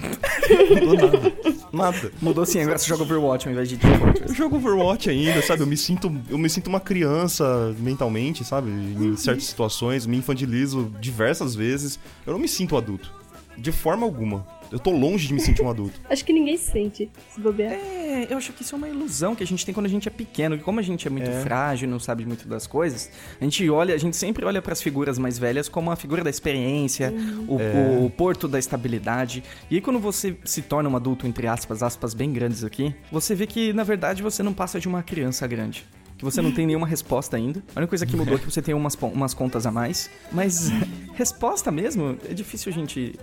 [0.85, 1.33] Mudou nada.
[1.71, 2.11] Nada.
[2.21, 3.79] Mudou sim, agora você joga Overwatch ao invés de
[4.27, 5.63] Eu jogo Overwatch ainda, sabe?
[5.63, 8.69] Eu me sinto, eu me sinto uma criança mentalmente, sabe?
[8.69, 11.99] Em certas situações, me infantilizo diversas vezes.
[12.25, 13.11] Eu não me sinto adulto.
[13.57, 14.45] De forma alguma.
[14.71, 15.99] Eu tô longe de me sentir um adulto.
[16.09, 17.71] Acho que ninguém se sente se bobear.
[17.73, 20.07] É, eu acho que isso é uma ilusão que a gente tem quando a gente
[20.07, 20.55] é pequeno.
[20.55, 21.41] E como a gente é muito É.
[21.41, 24.81] frágil, não sabe muito das coisas, a gente olha, a gente sempre olha para as
[24.81, 27.13] figuras mais velhas como a figura da experiência,
[27.47, 27.99] o, É.
[28.05, 29.43] o porto da estabilidade.
[29.69, 33.33] E aí quando você se torna um adulto, entre aspas, aspas bem grandes aqui, você
[33.35, 35.85] vê que na verdade você não passa de uma criança grande.
[36.17, 37.63] Que você não tem nenhuma resposta ainda.
[37.75, 40.09] A única coisa que mudou é que você tem umas, umas contas a mais.
[40.31, 40.69] Mas
[41.15, 43.17] resposta mesmo, é difícil a gente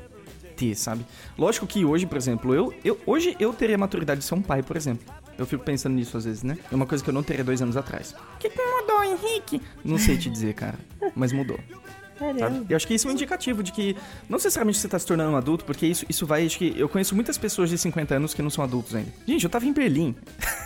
[0.56, 1.04] ter, sabe?
[1.36, 4.42] Lógico que hoje, por exemplo, eu, eu hoje eu teria a maturidade de ser um
[4.42, 5.04] pai, por exemplo.
[5.38, 6.56] Eu fico pensando nisso às vezes, né?
[6.72, 8.14] É uma coisa que eu não teria dois anos atrás.
[8.34, 9.60] O que, que mudou, Henrique?
[9.84, 10.78] Não sei te dizer, cara.
[11.14, 11.58] Mas mudou.
[12.18, 12.66] Sabe?
[12.68, 13.94] Eu acho que isso é um indicativo de que
[14.28, 16.46] não necessariamente você tá se tornando um adulto, porque isso, isso vai.
[16.46, 19.12] Acho que eu conheço muitas pessoas de 50 anos que não são adultos ainda.
[19.26, 20.14] Gente, eu tava em Berlim.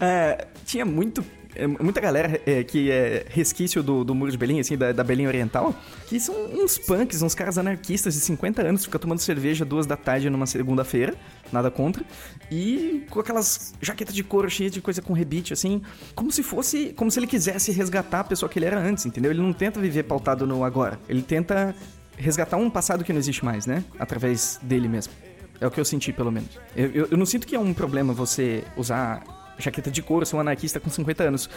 [0.00, 1.24] É, tinha muito.
[1.54, 5.02] É, Muita galera é, que é resquício do, do muro de Berlim, assim, da, da
[5.04, 5.74] Berlim Oriental,
[6.06, 9.86] que são uns punks, uns caras anarquistas de 50 anos, que ficam tomando cerveja duas
[9.86, 11.14] da tarde numa segunda-feira,
[11.52, 12.04] nada contra,
[12.50, 15.82] e com aquelas jaquetas de couro cheias de coisa com rebite, assim,
[16.14, 19.30] como se fosse, como se ele quisesse resgatar a pessoa que ele era antes, entendeu?
[19.30, 21.74] Ele não tenta viver pautado no agora, ele tenta
[22.16, 23.82] resgatar um passado que não existe mais, né?
[23.98, 25.12] Através dele mesmo.
[25.60, 26.50] É o que eu senti, pelo menos.
[26.76, 29.22] Eu, eu- eu não sinto que é um problema você usar
[29.58, 31.50] jaqueta de couro, ser um anarquista com 50 anos.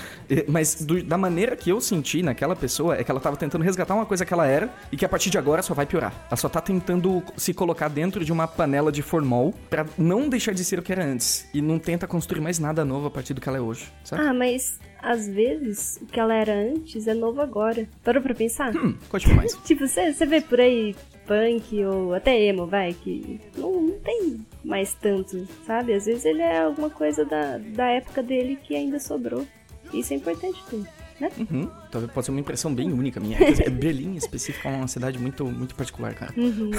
[0.48, 3.94] Mas do- da maneira que eu senti naquela pessoa é que ela tava tentando resgatar
[3.96, 6.14] uma coisa que ela era e que a partir de agora só vai piorar.
[6.28, 10.54] Ela só tá tentando se colocar dentro de uma panela de formol pra não deixar
[10.54, 11.48] de ser o que era antes.
[11.54, 14.22] E não tenta construir mais nada novo a partir do que ela é hoje, sabe?
[14.24, 17.88] Ah, mas às vezes o que ela era antes é novo agora.
[18.04, 18.76] Parou pra pensar?
[18.76, 19.54] Hum, conte mais.
[19.66, 24.94] Tipo, você vê por aí punk ou até emo, vai, que não, não tem mais
[24.94, 25.94] tanto, sabe?
[25.94, 29.46] Às vezes ele é alguma coisa da, da época dele que ainda sobrou.
[29.94, 30.84] Isso é importante ter,
[31.20, 31.30] né?
[31.38, 31.70] Uhum.
[31.92, 33.38] Talvez pode ser uma impressão bem única minha.
[33.72, 36.34] Berlim, em específico, é uma cidade muito, muito particular, cara.
[36.38, 36.72] Uhum.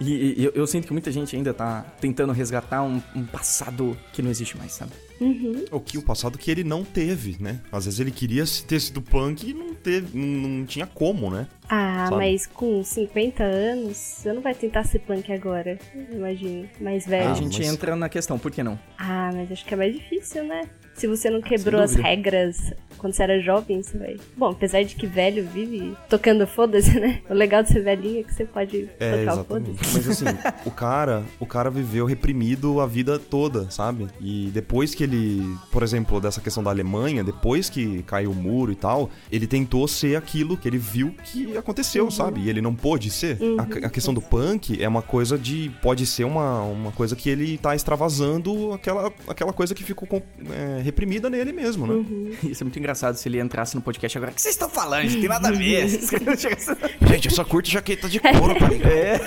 [0.00, 3.96] E, e eu, eu sinto que muita gente ainda tá tentando resgatar um, um passado
[4.12, 4.92] que não existe mais, sabe?
[5.20, 5.64] Uhum.
[5.70, 7.60] O que o passado que ele não teve, né?
[7.70, 11.46] Às vezes ele queria ter sido punk e não teve, não, não tinha como, né?
[11.68, 12.16] Ah, Sabe?
[12.16, 15.78] mas com 50 anos, você não vai tentar ser punk agora,
[16.10, 16.66] imagino.
[16.80, 17.30] Mais velho.
[17.30, 18.78] a gente mas- entra na questão, por que não?
[18.98, 20.62] Ah, mas acho que é mais difícil, né?
[20.94, 24.16] Se você não quebrou as regras quando você era jovem, você vai.
[24.36, 27.20] Bom, apesar de que velho vive tocando foda-se, né?
[27.28, 29.76] O legal de ser velhinho é que você pode É, tocar o foda-se.
[29.92, 30.24] Mas assim,
[30.66, 34.06] o cara, o cara viveu reprimido a vida toda, sabe?
[34.20, 38.70] E depois que ele, por exemplo, dessa questão da Alemanha, depois que caiu o muro
[38.72, 42.40] e tal, ele tentou ser aquilo que ele viu que aconteceu, sabe?
[42.42, 43.38] E ele não pôde ser.
[43.58, 47.28] A, a questão do punk é uma coisa de pode ser uma, uma coisa que
[47.30, 52.04] ele tá extravasando aquela, aquela coisa que ficou com- é, reprimida nele mesmo, né?
[52.44, 54.32] Isso é muito engraçado se ele entrasse no podcast agora.
[54.32, 55.10] O que vocês estão falando?
[55.10, 55.88] Não tem nada a ver.
[57.08, 58.92] Gente, eu só curto jaqueta de couro, tá ligado?
[58.92, 59.20] É.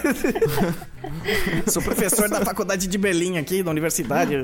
[1.69, 4.43] Sou professor da faculdade de Berlim aqui, da universidade.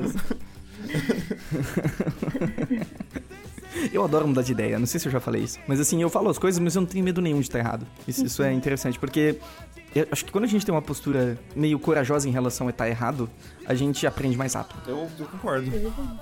[3.92, 5.58] Eu adoro mudar de ideia, não sei se eu já falei isso.
[5.66, 7.86] Mas assim, eu falo as coisas, mas eu não tenho medo nenhum de estar errado.
[8.06, 9.36] Isso, isso é interessante, porque
[9.94, 12.88] eu acho que quando a gente tem uma postura meio corajosa em relação a estar
[12.88, 13.28] errado,
[13.66, 14.80] a gente aprende mais rápido.
[14.86, 15.70] Eu, eu concordo.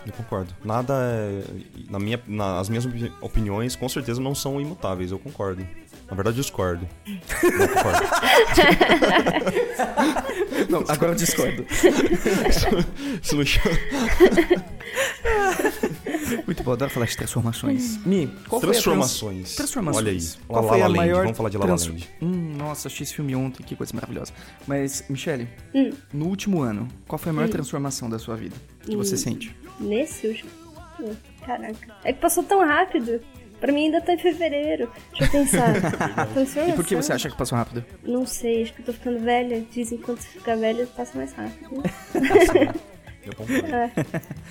[0.07, 0.55] Eu concordo.
[0.65, 1.43] Nada é.
[1.91, 5.11] Na minha, na- as minhas opi- opiniões, com certeza, não são imutáveis.
[5.13, 5.67] Eu concordo.
[6.09, 6.89] Na verdade, eu discordo.
[7.07, 8.09] Não concordo.
[10.71, 11.65] Não, agora eu discordo.
[13.23, 13.77] Isso não chama-
[16.47, 18.05] Muito bom, adoro falar de transformações.
[18.05, 19.55] Mi, qual foi a trans- Transformações.
[19.55, 20.03] Transformações.
[20.07, 20.47] Olha aí.
[20.49, 20.97] Qual La foi La a Land.
[20.99, 22.09] maior Vamos falar de La La trans- Land.
[22.23, 24.33] Hum, nossa, assisti esse filme ontem, que coisa maravilhosa.
[24.67, 25.91] Mas, Michele, Hum.
[26.13, 28.57] no último ano, qual foi a maior transformação da sua vida?
[28.81, 29.19] Que você Hum.
[29.19, 29.57] sente?
[29.81, 30.51] Nesse último.
[31.01, 31.97] Hum, Caraca.
[32.05, 33.21] É que passou tão rápido.
[33.61, 34.91] Pra mim ainda tá em fevereiro.
[35.11, 35.73] Deixa eu pensar.
[36.33, 36.69] Transformação?
[36.69, 37.85] E por que você acha que passou rápido?
[38.05, 39.65] Não sei, acho que eu tô ficando velha.
[39.71, 41.83] Dizem que quando você fica velha, passa mais rápido.
[43.25, 43.69] Eu concordo.
[43.69, 43.91] É.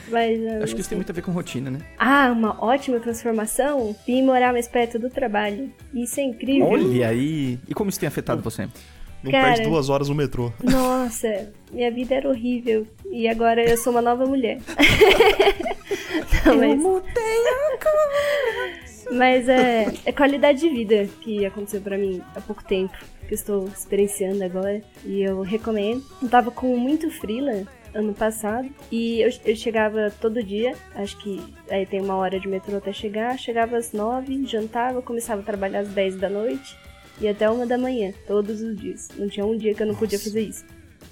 [0.09, 1.79] Mas, ah, Acho que isso tem muito a ver com rotina, né?
[1.97, 3.95] Ah, uma ótima transformação?
[4.05, 5.71] Vim morar mais perto do trabalho.
[5.93, 6.67] Isso é incrível.
[6.67, 7.59] Olha aí!
[7.67, 8.67] E como isso tem afetado você?
[9.23, 9.55] Não Cara.
[9.55, 10.53] perde duas horas no metrô.
[10.63, 12.85] Nossa, minha vida era horrível.
[13.11, 14.59] E agora eu sou uma nova mulher.
[16.45, 16.79] Não, mas,
[19.11, 22.97] mas é, é qualidade de vida que aconteceu pra mim há pouco tempo.
[23.27, 24.81] Que eu estou experienciando agora.
[25.05, 26.03] E eu recomendo.
[26.21, 28.69] Eu tava com muito frila ano passado.
[28.91, 30.75] E eu, eu chegava todo dia.
[30.95, 33.37] Acho que aí tem uma hora de metrô até chegar.
[33.37, 36.77] Chegava às nove, jantava, começava a trabalhar às dez da noite.
[37.19, 39.09] E até uma da manhã, todos os dias.
[39.17, 40.63] Não tinha um dia que eu não podia fazer isso.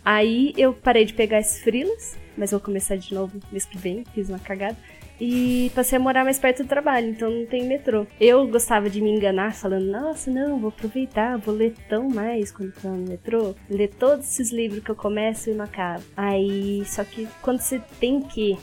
[0.04, 4.04] Aí eu parei de pegar esses frilas, mas vou começar de novo mês que vem,
[4.14, 4.78] fiz uma cagada.
[5.20, 8.06] E passei a morar mais perto do trabalho, então não tem metrô.
[8.20, 12.74] Eu gostava de me enganar falando, nossa, não, vou aproveitar, vou ler tão mais quando
[12.82, 16.04] tô no metrô, ler todos esses livros que eu começo e não acabo.
[16.18, 18.58] Aí, só que quando você tem que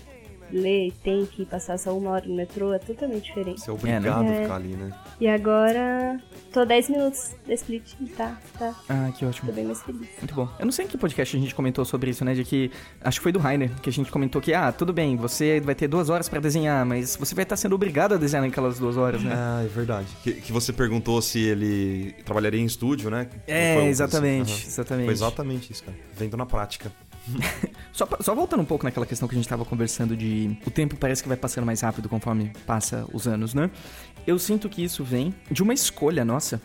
[0.51, 3.61] ler e tem que passar só uma hora no metrô, é totalmente diferente.
[3.63, 4.39] Você é obrigado É.
[4.39, 4.93] a ficar ali, né?
[5.19, 6.21] E agora
[6.53, 9.49] tô 10 minutos da split, tá, tá, Ah, que ótimo.
[9.49, 10.09] tô bem mais feliz.
[10.19, 10.49] Muito bom.
[10.59, 12.35] Eu não sei em que podcast a gente comentou sobre isso, né?
[12.35, 12.71] De que.
[13.01, 15.75] Acho que foi do Rainer, que a gente comentou que, ah, tudo bem, você vai
[15.75, 18.97] ter duas horas pra desenhar, mas você vai estar sendo obrigado a desenhar naquelas duas
[18.97, 19.33] horas, né?
[19.35, 20.09] Ah, é verdade.
[20.23, 23.29] Que, que você perguntou se ele trabalharia em estúdio, né?
[23.47, 24.63] É, exatamente, assim.
[24.63, 24.69] Aham.
[24.69, 25.05] exatamente.
[25.07, 25.97] Foi exatamente isso, cara.
[26.17, 26.93] Vendo na prática.
[27.93, 30.97] Só, só voltando um pouco naquela questão que a gente tava conversando de o tempo
[30.97, 33.71] parece que vai passando mais rápido conforme passa os anos, né?
[34.27, 36.59] Eu sinto que isso vem de uma escolha nossa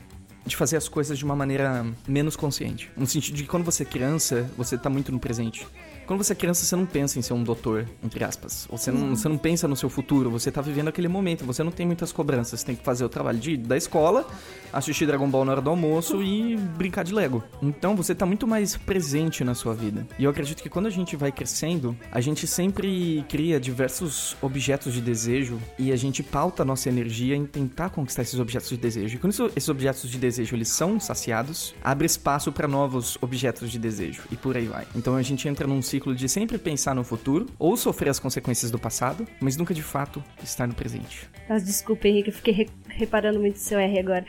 [0.46, 2.90] de fazer as coisas de uma maneira menos consciente.
[2.96, 5.68] No sentido de que quando você é criança, você tá muito no presente.
[6.08, 8.66] Quando você é criança, você não pensa em ser um doutor, entre aspas.
[8.72, 11.72] Você não, você não pensa no seu futuro, você tá vivendo aquele momento, você não
[11.72, 12.62] tem muitas cobranças.
[12.62, 14.26] Você tem que fazer o trabalho de, da escola,
[14.72, 17.44] assistir Dragon Ball na hora do almoço e brincar de Lego.
[17.62, 20.08] Então você tá muito mais presente na sua vida.
[20.18, 24.94] E eu acredito que quando a gente vai crescendo, a gente sempre cria diversos objetos
[24.94, 28.78] de desejo e a gente pauta a nossa energia em tentar conquistar esses objetos de
[28.78, 29.18] desejo.
[29.18, 33.70] E quando isso- esses objetos de desejo eles são saciados, abre espaço para novos objetos
[33.70, 34.88] de desejo e por aí vai.
[34.96, 38.72] Então a gente entra num ciclo de sempre pensar no futuro ou sofrer as consequências
[38.72, 41.30] do passado, mas nunca de fato estar no presente.
[41.50, 44.26] Mas desculpa, Henrique, eu fiquei re- reparando muito seu R agora.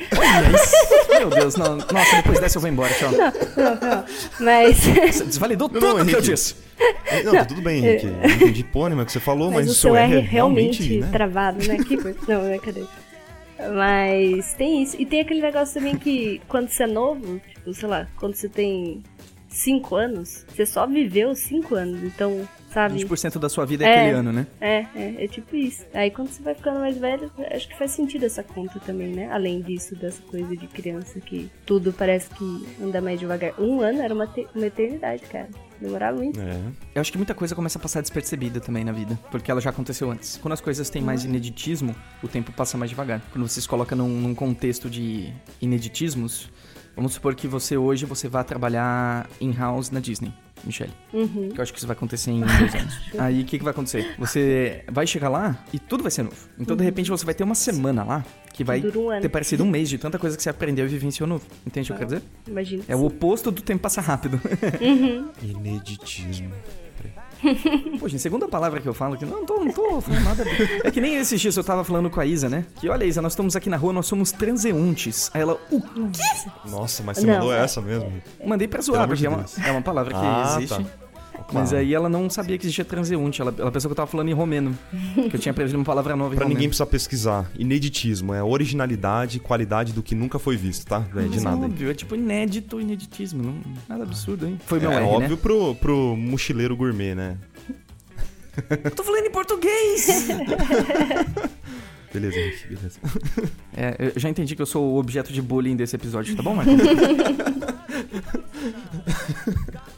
[1.19, 3.11] Meu Deus, não, nossa, depois dessa eu vou embora, tchau.
[3.11, 4.05] Não, não.
[4.41, 6.55] Mas, Você desvalidou Não, tudo não, que eu disse.
[7.25, 8.07] Não, tá tudo bem, Henrique.
[8.07, 10.29] Eu entendi pônima que você falou, mas, mas o seu seu R R é é
[10.29, 11.09] realmente realmente, né?
[11.13, 11.77] travado, né?
[11.79, 12.19] Que coisa.
[12.29, 12.59] Não, né?
[12.59, 12.83] Cadê?
[13.75, 14.97] Mas tem isso.
[14.99, 18.49] E tem aquele negócio também que quando você é novo, tipo, sei lá, quando você
[18.49, 19.03] tem
[19.49, 22.03] 5 anos, você só viveu 5 anos.
[22.03, 23.03] Então, sabe?
[23.05, 24.01] 20% da sua vida é, É.
[24.01, 24.47] aquele ano, né?
[24.61, 25.85] É, é, é tipo isso.
[25.95, 29.31] Aí quando você vai ficando mais velho, acho que faz sentido essa conta também, né?
[29.33, 33.55] Além disso, dessa coisa de criança que tudo parece que anda mais devagar.
[33.59, 35.49] Um ano era uma, uma eternidade, cara.
[35.81, 36.41] Demorava muito.
[36.41, 36.61] É.
[36.95, 39.71] Eu acho que muita coisa começa a passar despercebida também na vida, porque ela já
[39.71, 40.37] aconteceu antes.
[40.37, 43.23] Quando as coisas têm mais ineditismo, o tempo passa mais devagar.
[43.31, 46.51] Quando você se coloca num, num contexto de ineditismos,
[46.99, 50.35] vamos supor que você hoje você vá trabalhar in-house na Disney,
[50.65, 50.93] Michelle.
[51.13, 51.49] Uhum.
[51.49, 53.01] Que eu acho que isso vai acontecer em dois anos.
[53.17, 54.17] Aí o que, que vai acontecer?
[54.19, 56.37] Você vai chegar lá e tudo vai ser novo.
[56.59, 59.71] Então, de repente, você vai ter uma semana lá que vai um ter parecido um
[59.71, 61.47] mês de tanta coisa que você aprendeu e vivenciou novo.
[61.65, 62.29] Entende o que eu quero dizer?
[62.49, 62.83] Imagina.
[62.89, 64.41] É o oposto do tempo passar rápido.
[65.41, 66.53] Ineditismo.
[68.01, 70.45] Pô, gente, segunda palavra que eu falo aqui, não, não tô, não tô falando nada.
[70.85, 72.65] É que nem esses dias eu tava falando com a Isa, né?
[72.81, 75.31] Que olha, Isa, nós estamos aqui na rua, nós somos transeuntes.
[75.33, 75.81] Aí ela, o
[76.69, 78.13] Nossa, mas você Não, mandou essa mesmo?
[78.45, 80.83] mandei pra zoar, porque de é uma, é uma palavra que Ah, existe.
[80.85, 81.08] tá.
[81.51, 81.83] Mas Claro.
[81.85, 83.41] aí ela não sabia que existia transeunte.
[83.41, 84.77] Ela, ela pensou que eu tava falando em romeno.
[85.31, 86.59] que eu tinha aprendido uma palavra nova em Pra romeno.
[86.59, 87.51] ninguém precisar pesquisar.
[87.59, 91.07] Ineditismo é a originalidade e qualidade do que nunca foi visto, tá?
[91.17, 91.57] É de Mas nada.
[91.57, 91.65] aí.
[91.65, 93.43] óbvio, é tipo inédito, ineditismo.
[93.43, 93.55] Não,
[93.89, 94.59] nada absurdo, hein?
[94.67, 95.37] Foi É, meu R, óbvio né?
[95.41, 97.39] pro, pro mochileiro gourmet, né?
[98.85, 100.29] Eu tô falando em português!
[102.13, 102.99] Beleza, Henrique, beleza.
[103.77, 106.55] é, eu já entendi que eu sou o objeto de bullying desse episódio, tá bom,
[106.57, 106.75] Marcos?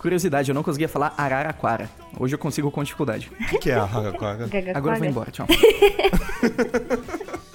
[0.01, 1.91] Curiosidade, eu não conseguia falar Araraquara.
[2.19, 3.31] Hoje eu consigo com dificuldade.
[3.39, 4.49] O que, que é a Hagaquaga?
[4.49, 5.47] Gaga Agora eu vou embora, tchau.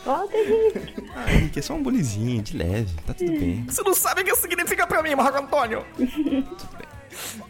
[0.06, 1.10] Volta, Henrique.
[1.16, 3.66] Ah, Henrique, é só um bullyzinho, de leve, tá tudo bem.
[3.68, 5.84] Você não sabe o que isso significa pra mim, Marco Antônio!
[5.98, 6.88] Tudo bem.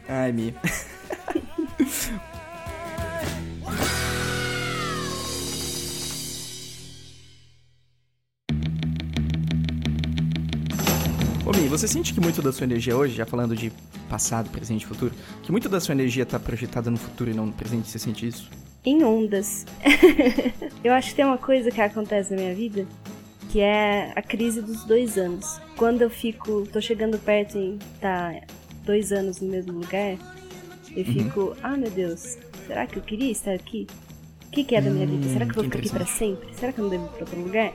[0.08, 0.56] Ai, Mi.
[11.46, 13.72] Ô, Mi, você sente que muito da sua energia hoje, já falando de
[14.10, 17.46] passado, presente e futuro, que muito da sua energia tá projetada no futuro e não
[17.46, 17.88] no presente?
[17.88, 18.50] Você sente isso?
[18.84, 19.64] Em ondas.
[20.84, 22.88] eu acho que tem uma coisa que acontece na minha vida
[23.56, 25.62] que é a crise dos dois anos.
[25.78, 28.42] Quando eu fico, tô chegando perto em tá
[28.84, 30.18] dois anos no mesmo lugar,
[30.94, 32.38] eu fico, ah meu Deus,
[32.68, 33.88] será que eu queria estar aqui?
[34.48, 35.30] O que, que é da minha vida?
[35.30, 36.38] Será que eu vou que ficar aqui pra interessante.
[36.38, 36.54] sempre?
[36.60, 37.74] Será que eu não devo ir pra outro lugar?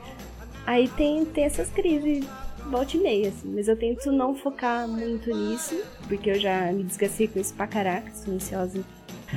[0.67, 2.27] Aí tem, tem essas crises
[2.69, 6.83] volta e meia, assim, mas eu tento não focar muito nisso, porque eu já me
[6.85, 8.81] desgastei com isso pra caraca, sou ansiosa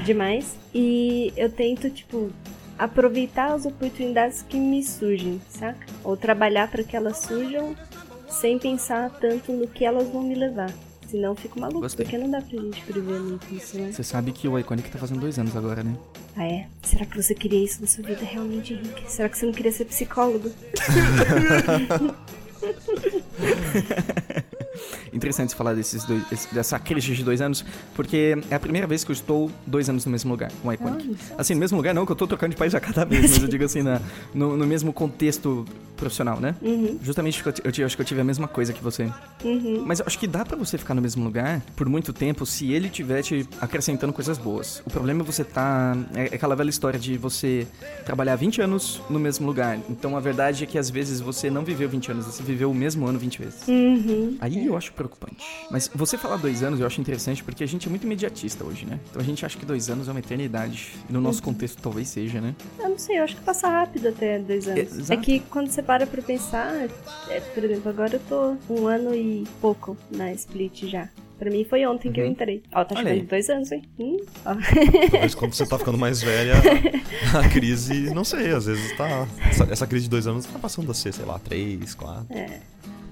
[0.05, 0.55] demais.
[0.73, 2.31] E eu tento, tipo,
[2.77, 5.85] aproveitar as oportunidades que me surgem, saca?
[6.03, 7.75] Ou trabalhar para que elas surjam
[8.27, 10.71] sem pensar tanto no que elas vão me levar.
[11.07, 12.05] Senão eu fico maluco, Gostei.
[12.05, 13.91] porque não dá pra gente prever muito isso, né?
[13.91, 15.95] Você sabe que o Iconic tá fazendo dois anos agora, né?
[16.35, 16.65] Ah, é?
[16.81, 19.11] Será que você queria isso na sua vida realmente, Henrique?
[19.11, 20.49] Será que você não queria ser psicólogo?
[25.13, 27.63] interessante falar desses dois, dessa crise de dois anos,
[27.93, 30.73] porque é a primeira vez que eu estou dois anos no mesmo lugar, com a
[30.73, 31.15] Iconic.
[31.37, 33.43] Assim, no mesmo lugar não, que eu tô trocando de país a cada vez, mas
[33.43, 34.01] eu digo assim, na,
[34.33, 35.65] no, no mesmo contexto
[36.03, 36.55] profissional, né?
[36.61, 36.99] Uhum.
[37.01, 39.09] Justamente eu, eu, acho que eu tive a mesma coisa que você.
[39.43, 39.83] Uhum.
[39.85, 42.71] Mas eu acho que dá para você ficar no mesmo lugar por muito tempo se
[42.71, 44.81] ele tiver te acrescentando coisas boas.
[44.85, 45.95] O problema é você tá.
[46.15, 47.65] É aquela velha história de você
[48.05, 49.79] trabalhar 20 anos no mesmo lugar.
[49.89, 52.75] Então a verdade é que às vezes você não viveu 20 anos, você viveu o
[52.75, 53.67] mesmo ano 20 vezes.
[53.67, 54.37] Uhum.
[54.41, 55.45] Aí eu acho preocupante.
[55.71, 58.85] Mas você falar dois anos eu acho interessante porque a gente é muito imediatista hoje,
[58.85, 58.99] né?
[59.09, 60.93] Então a gente acha que dois anos é uma eternidade.
[61.09, 61.45] E no nosso Uhum.
[61.53, 62.53] contexto talvez seja, né?
[62.79, 64.79] Eu não sei, eu acho que passa rápido até dois anos.
[64.97, 65.13] Exato.
[65.13, 66.73] É que quando você para pra pensar,
[67.29, 71.07] é, por exemplo, agora eu tô um ano e pouco na Split já.
[71.37, 72.31] Pra mim foi ontem que eu Uhum.
[72.31, 72.63] entrei.
[72.73, 73.83] Ó, tá chegando dois anos, hein?
[73.99, 74.55] Hum, ó.
[75.11, 76.55] Talvez quando você tá ficando mais velha,
[77.39, 79.27] a crise, não sei, às vezes tá.
[79.47, 82.25] Essa, essa crise de dois anos tá passando a ser, sei lá, três, quatro.
[82.35, 82.59] É.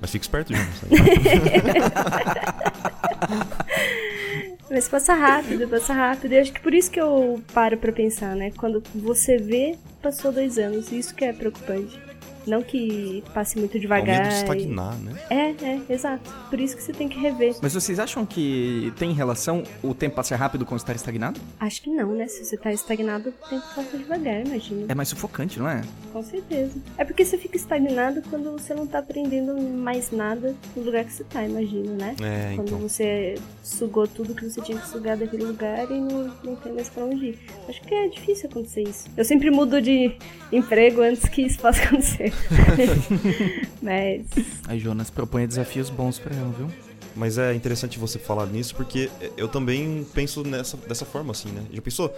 [0.01, 0.89] Mas fica esperto, sei.
[4.71, 6.31] Mas passa rápido, passa rápido.
[6.33, 8.51] E acho que por isso que eu paro pra pensar, né?
[8.57, 10.91] Quando você vê, passou dois anos.
[10.91, 11.99] Isso que é preocupante.
[12.47, 14.17] Não que passe muito É devagar.
[14.17, 15.13] medo de e- estagnar, né?
[15.29, 16.29] É, é, exato.
[16.49, 17.55] Por isso que você tem que rever.
[17.61, 21.39] Mas vocês acham que tem relação o tempo passar rápido com estar estagnado?
[21.59, 22.27] Acho que não, né?
[22.27, 24.85] Se você tá estagnado, o tempo passa devagar, imagina.
[24.89, 25.81] É mais sufocante, não é?
[26.11, 26.79] Com certeza.
[26.97, 31.13] É porque você fica estagnado quando você não tá aprendendo mais nada no lugar que
[31.13, 32.15] você tá, imagina, né?
[32.21, 32.79] É, Quando então.
[32.79, 36.89] você sugou tudo que você tinha que sugar daquele lugar e não, não tem mais
[36.89, 37.39] pra onde ir.
[37.69, 39.09] Acho que é difícil acontecer isso.
[39.15, 40.15] Eu sempre mudo de
[40.51, 42.30] emprego antes que isso possa acontecer.
[43.81, 44.25] Mas.
[44.67, 46.67] Aí Jonas propõe desafios bons pra ela, viu?
[47.15, 51.61] Mas é interessante você falar nisso porque eu também penso nessa, dessa forma, assim, né?
[51.71, 52.13] Já pensou?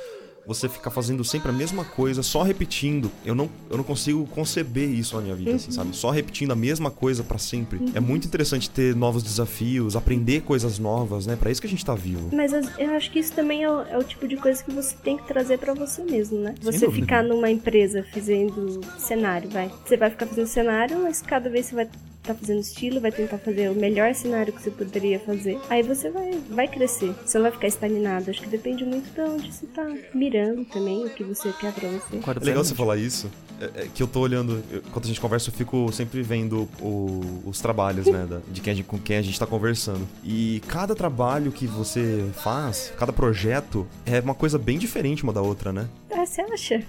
[0.46, 3.10] Você ficar fazendo sempre a mesma coisa, só repetindo.
[3.26, 5.96] Eu não, eu não consigo conceber isso na minha vida, assim, sabe?
[5.96, 7.80] Só repetindo a mesma coisa pra sempre.
[7.96, 11.36] É muito interessante ter novos desafios, aprender coisas novas, né?
[11.38, 12.30] Pra isso que a gente tá vivo.
[12.36, 14.72] Mas as- eu acho que isso também é o, é o tipo de coisa que
[14.72, 16.56] você tem que trazer pra você mesmo, né?
[16.62, 17.06] Sem Você dúvida.
[17.06, 19.72] ficar numa empresa fazendo cenário, vai.
[19.86, 21.90] Você vai ficar fazendo cenário, mas cada vez você vai
[22.24, 25.60] estar fazendo estilo, vai tentar fazer o melhor cenário que você poderia fazer.
[25.70, 27.14] Aí você vai, vai crescer.
[27.26, 28.30] Você não vai ficar estagnado.
[28.32, 31.90] Acho que depende muito de onde você tá mirando também, o que você quer pra
[31.90, 32.18] você.
[32.40, 33.30] É legal você falar isso.
[33.60, 36.68] É, é que eu tô olhando, eu- enquanto a gente conversa, eu fico sempre vendo
[36.82, 40.08] o- os trabalhos, né, da- de quem a gente- com quem a gente tá conversando.
[40.24, 45.42] E cada trabalho que você faz, cada projeto, é uma coisa bem diferente uma da
[45.42, 45.88] outra, né?
[46.12, 46.84] Ah, você acha?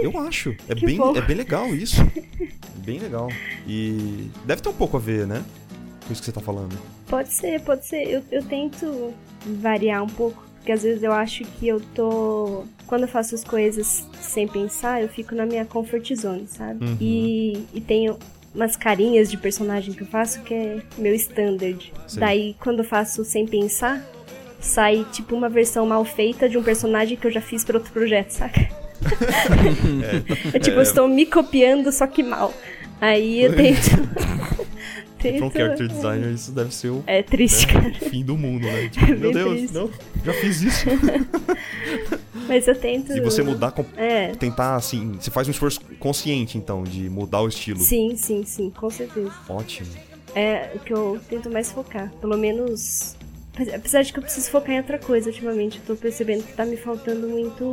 [0.00, 0.54] Eu acho.
[0.68, 1.16] É, bem, bom.
[1.16, 1.96] é bem legal isso.
[2.76, 3.28] Bem legal.
[3.66, 5.44] E deve ter um pouco a ver, né?
[6.06, 6.76] Com isso que você tá falando.
[7.08, 8.08] Pode ser, pode ser.
[8.08, 9.12] Eu, eu tento
[9.60, 12.64] variar um pouco, porque às vezes eu acho que eu tô.
[12.86, 16.84] Quando eu faço as coisas sem pensar, eu fico na minha comfort zone, sabe?
[16.84, 16.96] Uhum.
[17.00, 18.16] E, e tenho
[18.54, 21.92] umas carinhas de personagem que eu faço que é meu standard.
[22.06, 22.20] Sei.
[22.20, 24.04] Daí, quando eu faço sem pensar,
[24.60, 27.92] sai tipo uma versão mal feita de um personagem que eu já fiz pra outro
[27.92, 28.85] projeto, saca?
[30.52, 32.52] É, tipo, eu estou me copiando, só que mal.
[33.00, 34.66] Aí eu tento.
[35.26, 37.90] E pra um tento- character designer, isso deve ser o É triste, cara.
[37.94, 38.88] fim do mundo, né?
[38.88, 39.74] Tipo, bem meu Deus, triste.
[39.74, 39.90] não,
[40.24, 40.86] já fiz isso.
[42.46, 43.12] Mas eu tento.
[43.12, 44.28] E você mudar, É.
[44.36, 47.80] tentar assim, você faz um esforço consciente, então, de mudar o estilo.
[47.80, 49.32] Sim, sim, sim, com certeza.
[49.48, 49.88] Ótimo.
[50.32, 52.12] É o que eu tento mais focar.
[52.20, 53.16] Pelo menos.
[53.74, 55.78] Apesar de que eu preciso focar em outra coisa ultimamente.
[55.78, 57.64] Eu tô percebendo que tá me faltando muito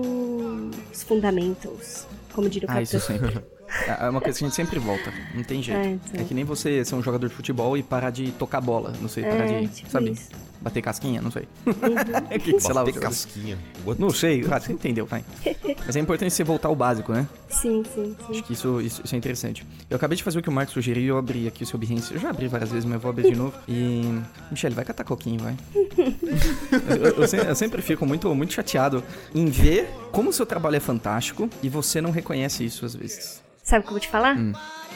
[0.92, 2.08] os fundamentals.
[2.34, 3.42] Como diria o Ah, isso sempre.
[3.88, 5.80] É uma coisa que a gente sempre volta, não tem jeito.
[5.80, 6.26] É, É, então.
[6.26, 9.24] que nem você ser um jogador de futebol e parar de tocar bola, não sei,
[9.24, 10.30] parar É, de, tipo sabe, isso.
[10.64, 11.48] Bater casquinha, não sei.
[12.30, 13.58] É que, sei lá, Bater você- casquinha.
[13.86, 14.00] What?
[14.02, 15.24] não sei, ah, você entendeu, vai.
[15.86, 17.28] Mas é importante você voltar ao básico, né?
[17.50, 18.32] Sim, sim, sim.
[18.32, 19.66] Acho que isso, isso, isso é interessante.
[19.90, 21.78] Eu acabei de fazer o que o Marcos sugeriu e eu abri aqui o seu
[21.78, 22.14] Behance.
[22.14, 23.54] Eu já abri várias vezes, mas eu vou abrir de novo.
[23.68, 24.20] E.
[24.50, 25.56] Michele, vai catar coquinho, vai.
[25.76, 29.04] eu, eu- eu se- eu sempre fico muito, muito chateado
[29.36, 33.42] em ver como o seu trabalho é fantástico e você não reconhece isso às vezes.
[33.62, 34.38] Sabe o que eu vou te falar?
[34.38, 34.54] Hum.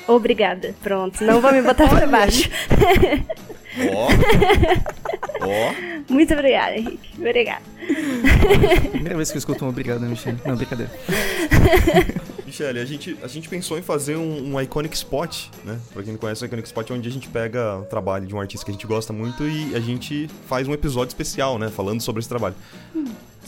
[0.08, 0.74] Obrigada.
[0.82, 2.50] Pronto, não vou me botar pra baixo.
[3.94, 4.08] Ó.
[5.42, 5.98] Ó.
[6.10, 7.10] Muito obrigada, Henrique.
[7.18, 7.62] Obrigada.
[8.92, 10.38] Primeira vez que eu escuto um obrigado, Michele.
[10.46, 10.92] Não, brincadeira.
[12.46, 15.78] Michele, a gente, a gente pensou em fazer um, um Iconic Spot, né?
[15.94, 18.34] Pra quem não conhece, o Iconic Spot é onde a gente pega o trabalho de
[18.34, 21.70] um artista que a gente gosta muito e a gente faz um episódio especial, né?
[21.70, 22.56] Falando sobre esse trabalho.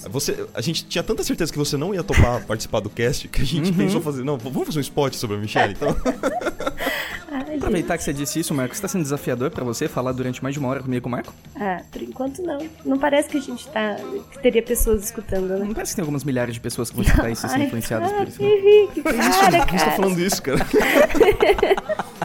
[0.09, 3.41] Você, a gente tinha tanta certeza que você não ia topar participar do cast que
[3.41, 4.23] a gente pensou fazer.
[4.23, 5.95] Não, vamos fazer um spot sobre a Michelle, então.
[7.31, 10.53] Ai, Aproveitar que você disse isso, Marcos, está sendo desafiador pra você falar durante mais
[10.53, 11.33] de uma hora comigo com o Marco?
[11.55, 12.57] Ah, por enquanto não.
[12.83, 13.97] Não parece que a gente tá.
[14.31, 15.59] que teria pessoas escutando, né?
[15.65, 18.11] Não parece que tem algumas milhares de pessoas que vão escutar isso e ser influenciadas
[18.11, 18.41] por isso.
[18.41, 18.49] né?
[18.49, 19.91] Henrique, Mas isso, cara, a gente tá cara.
[19.91, 20.59] falando isso, cara.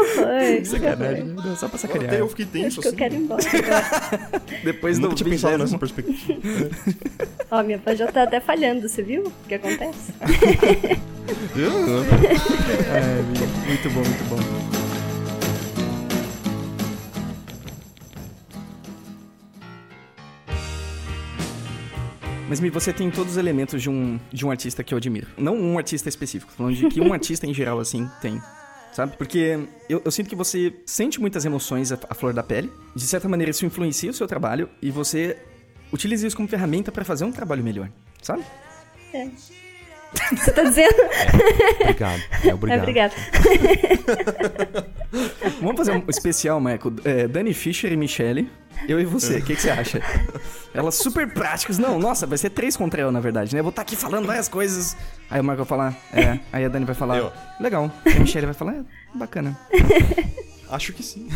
[0.00, 0.64] Horror.
[0.66, 1.56] Sacanagem, né?
[1.56, 2.10] Só pra sacanear.
[2.12, 2.98] Até eu fiquei tenso Acho que eu assim.
[2.98, 4.42] quero ir embora agora.
[4.64, 6.70] Depois Nunca do tinha pensado nessa vigésimo- perspectiva.
[7.50, 10.12] Ó, minha já tá até falhando, você viu o que acontece?
[11.60, 13.22] É,
[13.68, 14.70] muito bom, muito bom.
[22.48, 25.28] Mas Mi, você tem todos os elementos de um, de um artista que eu admiro.
[25.38, 28.40] Não um artista específico, falando de que um artista em geral, assim, tem.
[28.92, 29.16] Sabe?
[29.16, 32.70] Porque eu, eu sinto que você sente muitas emoções à, à flor da pele.
[32.94, 35.36] De certa maneira, isso influencia o seu trabalho e você
[35.92, 37.88] utiliza isso como ferramenta pra fazer um trabalho melhor.
[38.22, 38.42] Sabe?
[40.36, 40.92] Você tá dizendo?
[41.82, 42.20] Obrigado.
[42.42, 42.80] É, É, obrigado.
[42.82, 43.14] obrigada.
[45.60, 46.92] Vamos fazer um especial, Marco.
[47.04, 48.50] É, Dani Fischer e Michelle.
[48.88, 50.00] Eu e você, o que, que você acha?
[50.72, 51.78] Elas super práticas.
[51.78, 53.60] Não, nossa, vai ser três contra eu, na verdade, né?
[53.60, 54.96] Eu vou estar aqui falando várias coisas.
[55.30, 56.40] Aí o Marco vai falar, é.
[56.52, 57.32] Aí a Dani vai falar, Eu.
[57.60, 57.90] legal.
[58.04, 58.82] Aí a Michelle vai falar, é,
[59.14, 59.58] bacana.
[60.70, 61.28] Acho que sim.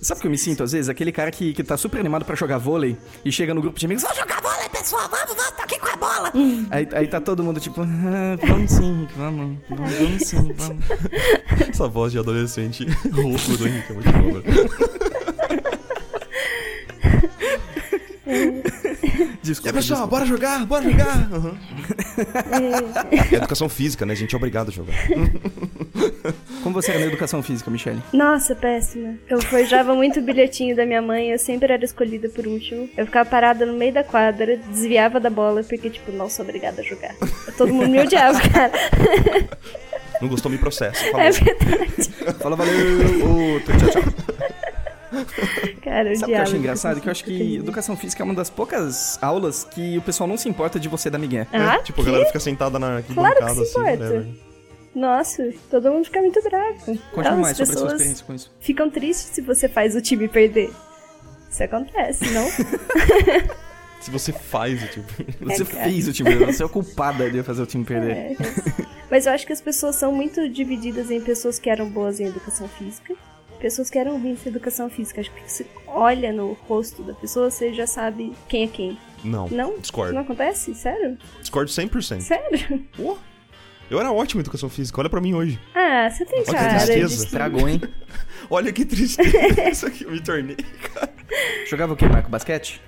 [0.00, 0.88] Sabe o que eu me sinto, às vezes?
[0.88, 3.84] Aquele cara que, que tá super animado pra jogar vôlei e chega no grupo de
[3.84, 6.32] amigos, vamos jogar vôlei, pessoal, vamos, vamos, tá aqui com a bola.
[6.70, 10.82] aí, aí tá todo mundo tipo, ah, vamos sim, vamos, vamos, vamos sim, vamos.
[11.68, 15.17] Essa voz de adolescente rouco do Henrique é muito boa.
[18.28, 21.28] E Desculpa, aí, pessoal, bora jogar, bora jogar!
[22.18, 23.32] Uhum.
[23.32, 24.12] É educação física, né?
[24.12, 24.94] A gente é obrigado a jogar.
[26.62, 28.02] Como você era na educação física, Michelle?
[28.12, 29.14] Nossa, péssima.
[29.28, 32.88] Eu forjava muito o bilhetinho da minha mãe, eu sempre era escolhida por último.
[32.96, 36.80] Eu ficava parada no meio da quadra, desviava da bola, porque, tipo, não sou obrigada
[36.80, 37.14] a jogar.
[37.56, 38.72] Todo mundo me odiava, cara.
[40.20, 41.04] Não gostou, me processa.
[41.04, 41.20] Falou.
[41.20, 42.10] É verdade.
[42.40, 44.58] Fala, valeu, outro, tchau, tchau.
[45.82, 47.00] Cara, Sabe o que eu acho engraçado?
[47.00, 50.36] Que eu acho que educação física é uma das poucas aulas que o pessoal não
[50.36, 51.46] se importa de você dar migué.
[51.52, 53.70] Ah, Tipo, a galera fica sentada na Claro que arquibancada se assim.
[53.70, 54.04] importa.
[54.04, 54.26] whatever.
[54.94, 56.84] Nossa, todo mundo fica muito bravo.
[56.86, 58.52] Conte Então, mais as sobre a sua pessoas experiência com isso.
[58.60, 60.70] ficam tristes se você faz o time perder.
[61.50, 62.46] Isso acontece, não?
[64.00, 65.06] Se você faz, tipo.
[65.40, 65.84] Você cara.
[65.84, 68.12] fez o time, você é a culpada de fazer o time perder.
[68.12, 68.36] É,
[69.10, 72.26] Mas eu acho que as pessoas são muito divididas em pessoas que eram boas em
[72.26, 73.14] educação física,
[73.58, 75.20] pessoas que eram ruins em educação física.
[75.20, 78.98] Acho que você olha no rosto da pessoa, você já sabe quem é quem.
[79.24, 79.48] Não.
[79.48, 79.78] Não?
[79.78, 80.14] Discordo.
[80.14, 80.74] Não acontece?
[80.74, 81.18] Sério?
[81.40, 82.20] Discordo 100%.
[82.20, 82.84] Sério?
[82.96, 83.16] Pô,
[83.90, 85.58] eu era ótimo em educação física, olha pra mim hoje.
[85.74, 87.16] Ah, você tem que cara de tristeza.
[87.16, 87.24] que...
[87.24, 87.80] Estragou, hein?
[88.50, 90.56] Olha que tristeza que eu me tornei.
[91.68, 92.30] Jogava o quê, Marco?
[92.30, 92.80] Basquete?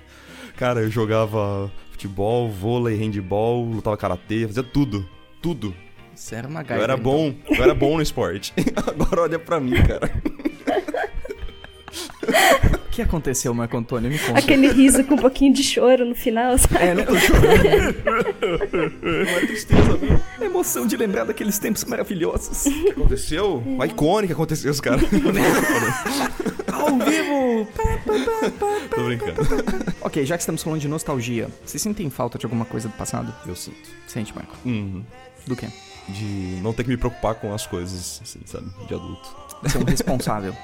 [0.57, 5.07] Cara, eu jogava futebol, vôlei, handball, lutava karatê, fazia tudo.
[5.41, 5.75] Tudo.
[6.15, 6.83] Você era uma Eu gaiva.
[6.83, 7.03] era então.
[7.03, 8.53] bom, eu era bom no esporte.
[8.87, 10.11] Agora olha pra mim, cara.
[12.73, 14.09] O que aconteceu, Marco Antônio?
[14.09, 14.39] Me conta.
[14.39, 16.75] Aquele riso com um pouquinho de choro no final, sabe?
[16.75, 17.05] É, né?
[19.01, 20.21] Não é tristeza, não.
[20.39, 22.65] A emoção de lembrar daqueles tempos maravilhosos.
[22.65, 23.63] O que aconteceu?
[23.65, 25.03] Uma icônica aconteceu, os caras.
[26.71, 27.67] Ao vivo!
[28.93, 29.41] Tô brincando.
[30.01, 33.33] ok, já que estamos falando de nostalgia, vocês sentem falta de alguma coisa do passado?
[33.47, 33.89] Eu sinto.
[34.07, 34.55] Sente, Marco.
[34.65, 35.03] Uhum.
[35.47, 35.67] Do quê?
[36.09, 38.67] De não ter que me preocupar com as coisas, assim, sabe?
[38.87, 39.50] De adulto.
[39.67, 40.55] Ser um responsável.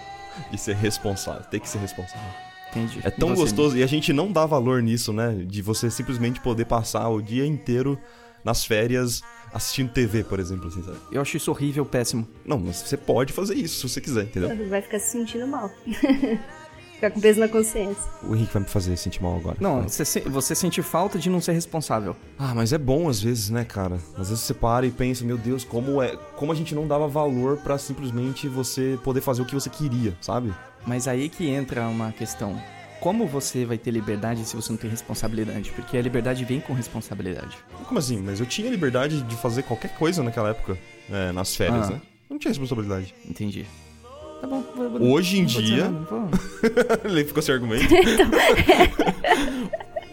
[0.52, 1.44] De ser responsável.
[1.44, 2.30] Ter que ser responsável.
[2.72, 3.00] Entendi.
[3.04, 3.78] É tão E você, gostoso.
[3.78, 5.34] E a gente não dá valor nisso, né?
[5.46, 7.98] De você simplesmente poder passar o dia inteiro
[8.44, 9.22] nas férias
[9.54, 10.98] assistindo TV, por exemplo, assim, sabe?
[11.12, 12.28] Eu acho isso horrível, péssimo.
[12.46, 14.70] Não, mas você pode fazer isso se você quiser, entendeu?
[14.70, 15.72] Vai ficar se sentindo mal.
[16.98, 18.04] Ficar com peso na consciência.
[18.24, 19.56] O Henrique vai me fazer sentir mal agora.
[19.60, 22.16] Não, você, se- você sente falta de não ser responsável.
[22.40, 24.00] Ah, mas é bom às vezes, né, cara?
[24.18, 27.08] Às vezes você para e pensa, meu Deus, como é, como a gente não dava
[27.08, 30.52] valor pra simplesmente você poder fazer o que você queria, sabe?
[30.88, 32.60] Mas aí que entra uma questão.
[33.00, 35.70] Como você vai ter liberdade se você não tem responsabilidade?
[35.76, 37.56] Porque a liberdade vem com responsabilidade.
[37.86, 38.18] Como assim?
[38.20, 40.76] Mas eu tinha liberdade de fazer qualquer coisa naquela época,
[41.12, 41.92] é, nas férias, Ah.
[41.92, 42.02] né?
[42.28, 43.14] Não tinha responsabilidade.
[43.30, 43.68] Entendi.
[44.42, 44.64] Tá bom.
[44.76, 45.92] vou- vou- Hoje em dia-.
[47.04, 47.86] Ele ficou sem argumento.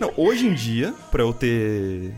[0.00, 2.12] Não, hoje em dia, pra eu ter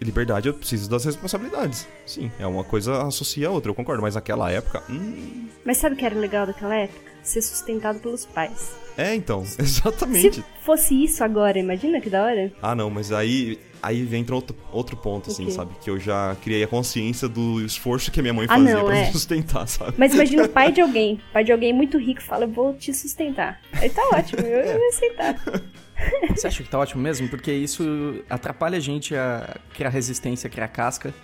[0.00, 1.86] liberdade, eu preciso das responsabilidades.
[2.04, 4.02] Sim, é uma coisa associa a outra, eu concordo.
[4.02, 7.00] Mas naquela época, hum, Mas sabe o que era legal daquela época?
[7.22, 8.72] Ser sustentado pelos pais.
[8.96, 10.36] é então, exatamente.
[10.36, 12.52] Se fosse isso agora, imagina que da hora.
[12.60, 15.50] Ah, não, mas aí aí entra outro, outro ponto, assim, quê?
[15.50, 15.72] sabe?
[15.82, 18.84] Que eu já criei a consciência do esforço que a minha mãe Ah, fazia não,
[18.84, 19.06] pra é.
[19.06, 19.94] me sustentar, sabe?
[19.98, 21.14] Mas imagina o pai de alguém.
[21.30, 23.60] O pai de alguém muito rico fala, eu vou te sustentar.
[23.72, 24.78] Aí tá ótimo, eu É.
[24.78, 25.42] ia aceitar.
[26.34, 27.28] Você acha que tá ótimo mesmo?
[27.28, 31.14] Porque isso atrapalha a gente a criar resistência, a criar casca.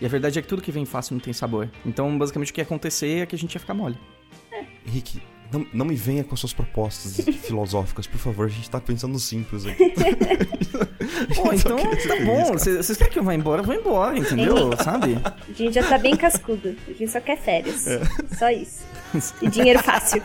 [0.00, 1.68] E a verdade é que tudo que vem fácil não tem sabor.
[1.84, 3.96] Então, basicamente, o que ia acontecer é que a gente ia ficar mole.
[4.86, 5.20] Henrique,
[5.52, 9.18] não, não me venha com as suas propostas filosóficas, por favor, a gente tá pensando
[9.18, 9.92] simples aqui.
[11.34, 12.52] Pô, então tá feliz, bom.
[12.52, 13.60] Vocês vocês querem que eu vá embora?
[13.62, 14.76] Eu vou embora, entendeu?
[14.82, 15.18] Sabe?
[15.24, 16.74] A gente já tá bem cascudo.
[16.86, 17.86] A gente só quer férias.
[17.86, 18.00] É.
[18.36, 18.84] Só isso.
[19.40, 20.22] e dinheiro fácil.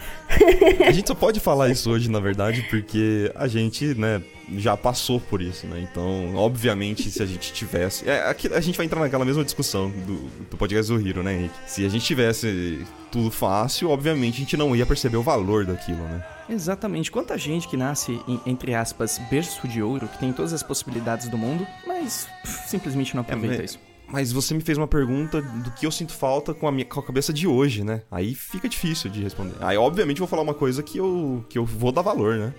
[0.86, 4.22] a gente só pode falar isso hoje, na verdade, porque a gente, né,
[4.58, 5.88] já passou por isso, né?
[5.90, 8.08] Então, obviamente, se a gente tivesse.
[8.08, 11.34] É, aqui, a gente vai entrar naquela mesma discussão do, do podcast do Hiro, né,
[11.34, 11.56] Henrique?
[11.66, 16.02] Se a gente tivesse tudo fácil, obviamente a gente não ia perceber o valor daquilo,
[16.04, 16.26] né?
[16.50, 17.12] Exatamente.
[17.12, 21.30] Quanta gente que nasce em, entre aspas, berço de ouro, que tem todas as possibilidades
[21.30, 23.80] do mundo, mas pff, simplesmente não aproveita é, isso.
[24.08, 27.00] Mas você me fez uma pergunta do que eu sinto falta com a minha com
[27.00, 28.02] a cabeça de hoje, né?
[28.12, 29.56] Aí fica difícil de responder.
[29.62, 32.54] Aí, obviamente, eu vou falar uma coisa que eu, que eu vou dar valor, né?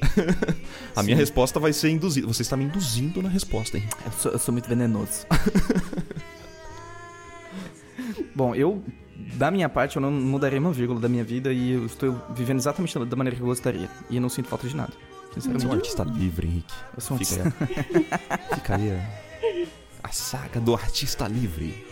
[0.96, 1.06] a Sim.
[1.06, 2.26] minha resposta vai ser induzida.
[2.26, 3.84] Você está me induzindo na resposta, hein?
[4.04, 5.26] Eu sou, eu sou muito venenoso.
[8.34, 8.82] Bom, eu,
[9.34, 12.58] da minha parte, eu não mudaria uma vírgula da minha vida e eu estou vivendo
[12.58, 13.90] exatamente da maneira que eu gostaria.
[14.08, 14.92] E eu não sinto falta de nada.
[15.34, 15.62] Sinceramente.
[15.62, 16.74] Você é um artista livre, Henrique.
[16.94, 17.50] Eu sou um Fica.
[18.54, 19.66] Fica aí.
[20.02, 21.84] A saga do artista livre.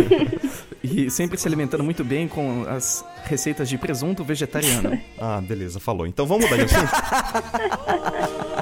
[0.82, 4.98] e sempre se alimentando muito bem com as receitas de presunto vegetariano.
[5.18, 6.06] ah, beleza, falou.
[6.06, 6.92] Então vamos mudar de assunto?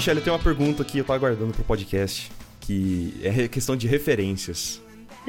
[0.00, 4.80] Michelle, tem uma pergunta que eu tô aguardando pro podcast, que é questão de referências.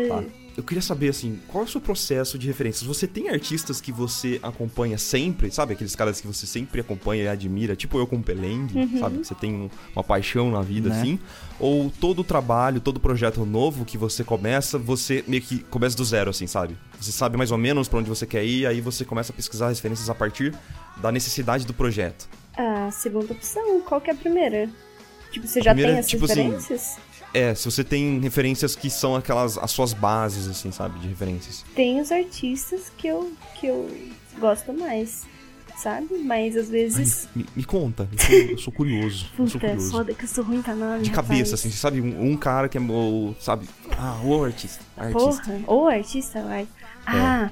[0.08, 0.24] Tá?
[0.58, 2.84] Eu queria saber, assim, qual é o seu processo de referências?
[2.84, 5.74] Você tem artistas que você acompanha sempre, sabe?
[5.74, 9.00] Aqueles caras que você sempre acompanha e admira, tipo eu com o Peleng, uhum.
[9.00, 9.18] sabe?
[9.20, 11.00] Você tem um, uma paixão na vida, né?
[11.00, 11.20] assim?
[11.60, 16.04] Ou todo o trabalho, todo projeto novo que você começa, você meio que começa do
[16.04, 16.76] zero, assim, sabe?
[17.00, 19.70] Você sabe mais ou menos para onde você quer ir, aí você começa a pesquisar
[19.70, 20.54] referências a partir
[20.98, 22.28] da necessidade do projeto.
[22.58, 24.70] A segunda opção, qual que é a primeira?
[25.32, 26.82] Tipo, você a já primeira, tem as tipo assim, referências?
[26.82, 31.08] Assim, é, se você tem referências que são aquelas as suas bases assim, sabe, de
[31.08, 31.64] referências.
[31.76, 33.90] Tem os artistas que eu que eu
[34.40, 35.24] gosto mais,
[35.78, 36.18] sabe?
[36.20, 39.32] Mas às vezes Ai, me, me, conta, eu sou, eu sou curioso.
[39.36, 39.92] Puta, sou curioso.
[39.92, 41.04] foda que eu sou ruim pra nome.
[41.04, 43.68] De cabeça assim, sabe, um, um, cara que é o, sabe,
[43.98, 45.44] ah, o artista, artista.
[45.44, 46.62] Porra, o artista, vai.
[46.62, 46.68] É.
[47.06, 47.52] Ah,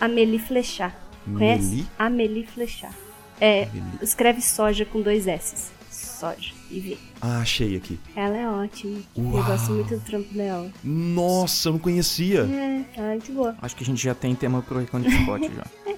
[0.00, 0.04] é.
[0.04, 0.94] Amélie Flechat.
[1.24, 1.86] Conhece?
[1.98, 2.94] Amélie Flechat.
[3.40, 3.82] É, Amélie.
[4.02, 5.73] escreve soja com dois S
[6.24, 6.98] soja e vê.
[7.20, 7.98] Ah, achei aqui.
[8.16, 9.00] Ela é ótima.
[9.16, 9.36] Uau.
[9.36, 10.70] Eu gosto muito do trampo dela.
[10.82, 12.40] Nossa, eu não conhecia.
[12.40, 13.54] É, ela é muito boa.
[13.60, 15.66] Acho que a gente já tem tema pro Iconic Spot já.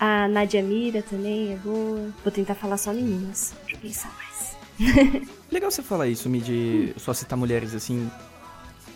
[0.00, 2.10] A Nadia Mira também é boa.
[2.22, 3.54] Vou tentar falar só meninas.
[3.62, 4.56] Deixa eu pensar mais.
[5.52, 6.98] Legal você falar isso, Me de hum.
[6.98, 8.10] só citar mulheres assim.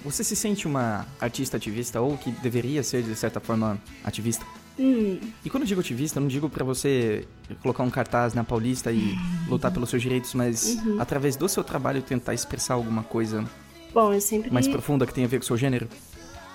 [0.05, 4.44] Você se sente uma artista ativista ou que deveria ser, de certa forma, ativista?
[4.79, 5.18] Hum.
[5.45, 7.26] E quando eu digo ativista, eu não digo para você
[7.62, 9.14] colocar um cartaz na Paulista e
[9.49, 11.01] lutar pelos seus direitos, mas uhum.
[11.01, 13.45] através do seu trabalho tentar expressar alguma coisa
[13.93, 14.51] Bom, eu sempre...
[14.53, 15.89] mais profunda que tenha a ver com o seu gênero?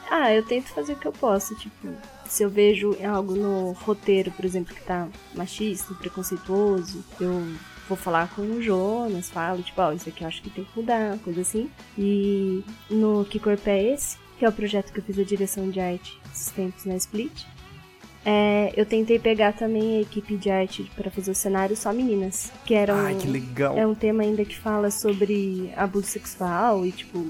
[0.09, 1.89] Ah, eu tento fazer o que eu posso, tipo,
[2.27, 7.43] se eu vejo algo no roteiro, por exemplo, que tá machista, preconceituoso, eu
[7.87, 10.63] vou falar com o Jonas, falo, tipo, ó, oh, isso aqui eu acho que tem
[10.63, 11.69] que mudar, coisa assim.
[11.97, 14.17] E no Que Corpo é Esse?
[14.37, 17.45] Que é o projeto que eu fiz a direção de arte esses tempos na Split.
[18.25, 22.51] É, eu tentei pegar também a equipe de arte para fazer o cenário só meninas.
[22.65, 23.77] Que era um, Ai, que legal.
[23.77, 27.25] É um tema ainda que fala sobre abuso sexual e, tipo,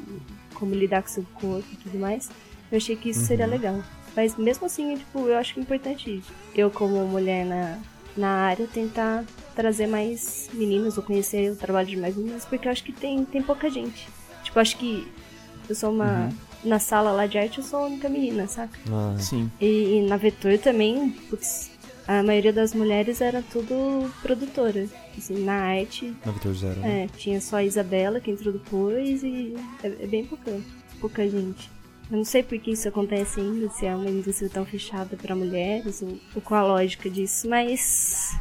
[0.54, 2.30] como lidar com seu corpo e tudo mais.
[2.72, 3.26] Eu achei que isso uhum.
[3.26, 3.84] seria legal.
[4.16, 6.22] Mas mesmo assim, tipo, eu acho que é importante
[6.56, 7.80] eu, como mulher na,
[8.16, 9.26] na área, tentar
[9.56, 13.26] trazer mais meninas ou conhecer o trabalho de mais meninas, porque eu acho que tem,
[13.26, 14.08] tem pouca gente.
[14.44, 15.12] Tipo, acho que
[15.68, 16.26] eu sou uma.
[16.26, 18.78] Uhum na sala lá de arte eu sou a única menina, saca?
[18.90, 19.52] Ah, sim.
[19.60, 21.72] E, e na Vetor também, putz,
[22.08, 24.88] a maioria das mulheres era tudo produtora.
[25.18, 26.14] Assim, na arte.
[26.26, 26.80] Na Vetor Zero.
[26.80, 27.04] Né?
[27.04, 30.60] É, tinha só a Isabela que entrou depois e é, é bem pouca,
[31.00, 31.70] pouca gente.
[32.12, 35.36] Eu não sei por que isso acontece ainda, se é uma indústria tão fechada para
[35.36, 38.38] mulheres, ou, ou, qual a lógica disso, mas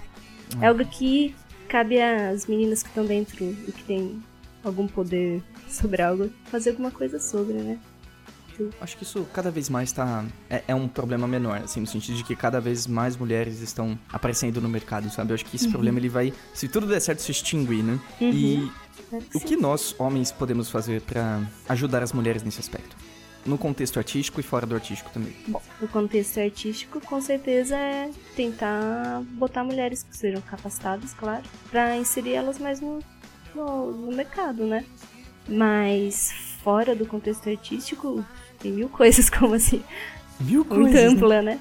[0.61, 1.35] é algo que
[1.69, 4.23] cabe às meninas que estão dentro e que têm
[4.65, 7.79] algum poder sobre algo, fazer alguma coisa sobre, né?
[8.81, 10.25] Acho que isso cada vez mais tá.
[10.49, 13.99] É, é, um problema menor, assim, no sentido de que cada vez mais mulheres estão
[14.13, 15.31] aparecendo no mercado, sabe?
[15.31, 15.73] Eu acho que esse uhum.
[15.73, 17.99] problema ele vai, se tudo der certo, se extinguir, né?
[18.21, 18.31] Uhum.
[18.31, 18.73] E
[19.35, 22.97] o que nós, homens, podemos fazer para ajudar as mulheres nesse aspecto?
[23.45, 25.35] No contexto artístico e fora do artístico também.
[25.49, 31.97] Bom, no contexto artístico, com certeza é tentar botar mulheres que sejam capacitadas, claro, para
[31.97, 33.01] inserir elas mais no,
[33.55, 34.85] no, no mercado, né?
[35.49, 36.33] Mas
[36.63, 38.25] fora do contexto artístico,
[38.63, 39.83] tem mil coisas como assim.
[40.41, 41.05] Mil coisas.
[41.05, 41.61] Muito ampla, né?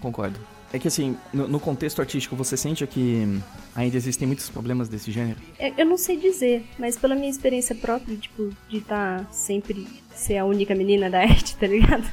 [0.00, 0.38] Concordo.
[0.72, 3.40] É que assim, no, no, contexto artístico, você sente que
[3.76, 5.38] ainda existem muitos problemas desse gênero?
[5.56, 9.86] É, eu não sei dizer, mas pela minha experiência própria, tipo, de estar tá sempre
[10.12, 12.04] ser a única menina da arte, tá ligado?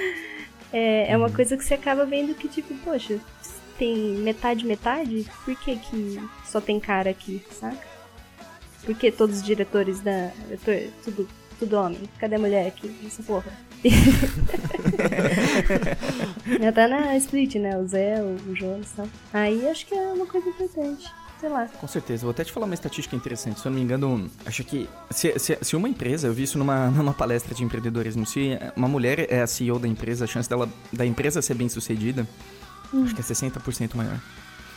[0.72, 1.34] é, é uma uhum.
[1.34, 3.20] coisa que você acaba vendo que, tipo, poxa,
[3.78, 7.92] tem metade, metade, por que que só tem cara aqui, saca?
[8.84, 10.30] Por que todos os diretores da...
[11.04, 11.28] Tudo,
[11.62, 12.00] tudo homem?
[12.18, 13.52] Cadê a mulher aqui essa porra?
[16.60, 17.78] Já tá na split, né?
[17.78, 19.08] O Zé, o Jonas e tal.
[19.32, 21.08] Aí acho que é uma coisa importante
[21.40, 21.66] sei lá.
[21.66, 22.22] Com certeza.
[22.22, 23.58] Vou até te falar uma estatística interessante.
[23.58, 26.56] Se eu não me engano, acho que se, se, se, uma empresa, eu vi isso
[26.56, 30.48] numa, numa palestra de empreendedorismo, se uma mulher é a CEO da empresa, a chance
[30.48, 32.28] dela, da empresa ser bem sucedida,
[32.94, 33.02] hum.
[33.02, 34.20] acho que é 60% maior.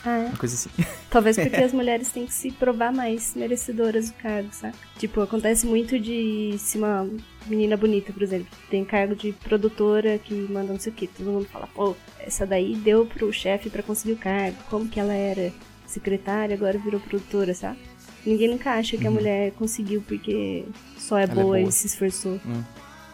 [0.05, 0.27] Ah?
[0.29, 0.69] Uma coisa assim.
[1.09, 4.75] Talvez porque as mulheres têm que se provar mais merecedoras do cargo, sabe?
[4.97, 7.09] Tipo, acontece muito de se uma
[7.47, 11.31] menina bonita, por exemplo, tem cargo de produtora que manda não sei o que, todo
[11.31, 15.13] mundo fala, pô, essa daí deu pro chefe para conseguir o cargo, como que ela
[15.13, 15.51] era
[15.85, 17.77] secretária, agora virou produtora, sabe?
[18.25, 19.15] Ninguém nunca acha que a uhum.
[19.15, 20.65] mulher conseguiu porque
[20.97, 22.39] só é boa, é boa, e se esforçou.
[22.45, 22.63] Hum.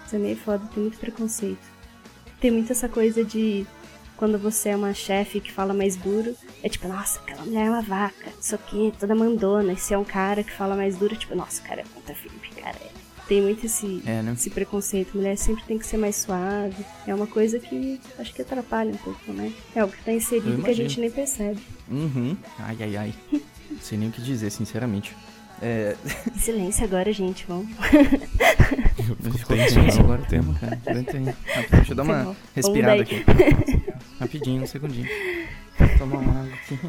[0.05, 1.59] Isso é meio foda, tem muito preconceito.
[2.39, 3.65] Tem muito essa coisa de
[4.21, 7.69] quando você é uma chefe que fala mais duro, é tipo, nossa, aquela mulher é
[7.71, 9.73] uma vaca, isso aqui, toda mandona.
[9.73, 11.83] E se é um cara que fala mais duro, é tipo, nossa, o cara é
[11.83, 12.77] ponta firme, cara
[13.27, 14.33] tem muito esse, é, né?
[14.33, 15.15] esse preconceito.
[15.15, 16.85] Mulher sempre tem que ser mais suave.
[17.07, 19.51] É uma coisa que acho que atrapalha um pouco, né?
[19.73, 21.61] É algo que tá inserido que a gente nem percebe.
[21.89, 22.37] Uhum.
[22.59, 23.13] Ai, ai, ai.
[23.71, 25.15] Não sei nem o que dizer, sinceramente.
[25.61, 25.95] É...
[26.37, 27.69] Silêncio agora, gente, vamos.
[29.39, 30.77] Ficou tenso agora o tema, cara.
[31.71, 33.23] Deixa eu dar uma respirada aqui.
[34.21, 35.07] Rapidinho, um segundinho.
[35.97, 36.79] Tomar uma água aqui.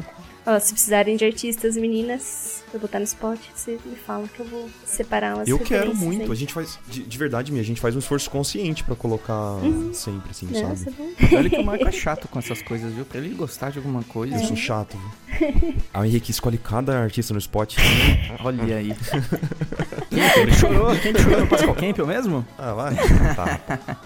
[0.45, 4.45] Ó, se precisarem de artistas meninas pra botar no spot, você me fala que eu
[4.45, 6.23] vou separar umas Eu quero muito.
[6.23, 6.31] Aí.
[6.31, 9.33] A gente faz, de, de, verdade, minha, a gente faz um esforço consciente pra colocar
[9.33, 9.93] uhum.
[9.93, 11.15] sempre, assim, Nossa, sabe?
[11.31, 13.05] É Olha que o Marco é chato com essas coisas, viu?
[13.05, 14.35] Pra ele gostar de alguma coisa.
[14.35, 15.75] Eu sou chato, viu?
[15.93, 17.77] A Henrique escolhe cada artista no spot.
[18.43, 18.93] Olha aí.
[20.09, 20.95] Quem chorou?
[20.97, 22.45] Quem chorou no Pascal Campbell mesmo?
[22.57, 22.95] Ah, vai.
[23.35, 23.59] Tá.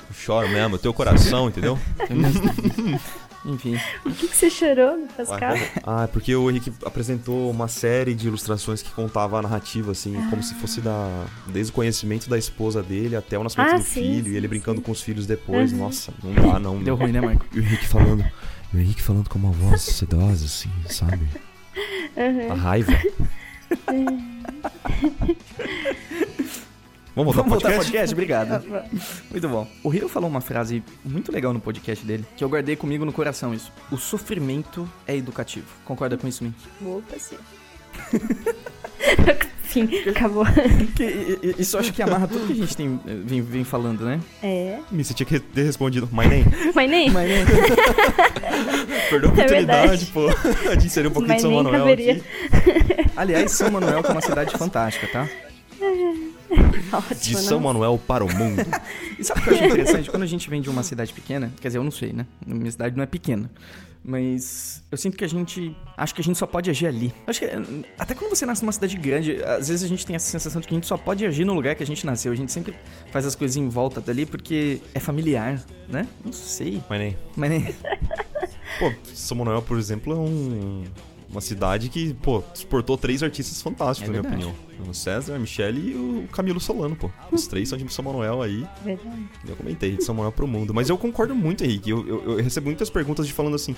[0.09, 1.79] Eu choro mesmo, teu coração, entendeu?
[3.47, 3.79] Enfim.
[4.03, 5.53] Por que, que você chorou no Pascal?
[5.83, 10.17] Ah, é porque o Henrique apresentou uma série de ilustrações que contava a narrativa, assim,
[10.17, 10.27] ah.
[10.29, 13.83] como se fosse da, desde o conhecimento da esposa dele até o nascimento ah, do
[13.83, 14.83] sim, filho, sim, e ele brincando sim.
[14.83, 15.71] com os filhos depois.
[15.71, 15.79] Uhum.
[15.79, 16.83] Nossa, não dá, não.
[16.83, 17.45] Deu ruim, né, Marco?
[17.53, 18.25] E o Henrique falando.
[18.73, 21.25] o Henrique falando com uma voz sedosa, assim, sabe?
[22.17, 22.51] Uhum.
[22.51, 22.91] A raiva.
[27.17, 27.85] Vamos voltar Vamos podcast?
[27.91, 28.13] podcast?
[28.13, 28.63] Obrigado.
[29.31, 29.67] muito bom.
[29.83, 33.11] O Hiro falou uma frase muito legal no podcast dele, que eu guardei comigo no
[33.11, 33.73] coração isso.
[33.91, 35.65] O sofrimento é educativo.
[35.83, 36.53] Concorda com isso, Min?
[36.79, 37.37] Opa, sim.
[39.63, 40.45] Fim, acabou.
[40.95, 44.19] Que, isso acho que amarra tudo que a gente tem, vem, vem falando, né?
[44.43, 44.77] É.
[44.91, 46.45] Você tinha que ter respondido My name.
[46.75, 47.09] My name?
[47.09, 47.45] My name.
[49.09, 50.29] Perdeu a é oportunidade, é pô,
[50.77, 52.11] de inserir um pouquinho My de São Manuel caberia.
[52.13, 53.11] aqui.
[53.17, 55.27] Aliás, São Manuel que é uma cidade fantástica, tá?
[56.93, 58.61] Ótimo, de São Manuel para o mundo.
[59.17, 60.09] e sabe o que eu acho interessante?
[60.09, 62.25] Quando a gente vem de uma cidade pequena, quer dizer, eu não sei, né?
[62.45, 63.49] Minha cidade não é pequena.
[64.03, 65.75] Mas eu sinto que a gente.
[65.97, 67.13] Acho que a gente só pode agir ali.
[67.25, 67.45] Acho que.
[67.99, 70.67] Até quando você nasce numa cidade grande, às vezes a gente tem essa sensação de
[70.67, 72.31] que a gente só pode agir no lugar que a gente nasceu.
[72.31, 72.73] A gente sempre
[73.11, 76.07] faz as coisas em volta dali porque é familiar, né?
[76.23, 76.81] Não sei.
[76.89, 77.17] Mas nem.
[77.35, 77.75] Mas nem.
[78.79, 80.85] Pô, São Manuel, por exemplo, é um
[81.29, 84.67] uma cidade que, pô, exportou três artistas fantásticos, é na minha opinião.
[84.87, 87.09] O César, a Michelle e o Camilo Solano, pô.
[87.31, 88.65] Os três são de São Manuel aí.
[88.83, 89.29] Verdade.
[89.47, 90.73] Eu comentei, de São Manuel pro mundo.
[90.73, 91.89] Mas eu concordo muito, Henrique.
[91.89, 93.75] Eu, eu, eu recebo muitas perguntas de falando assim.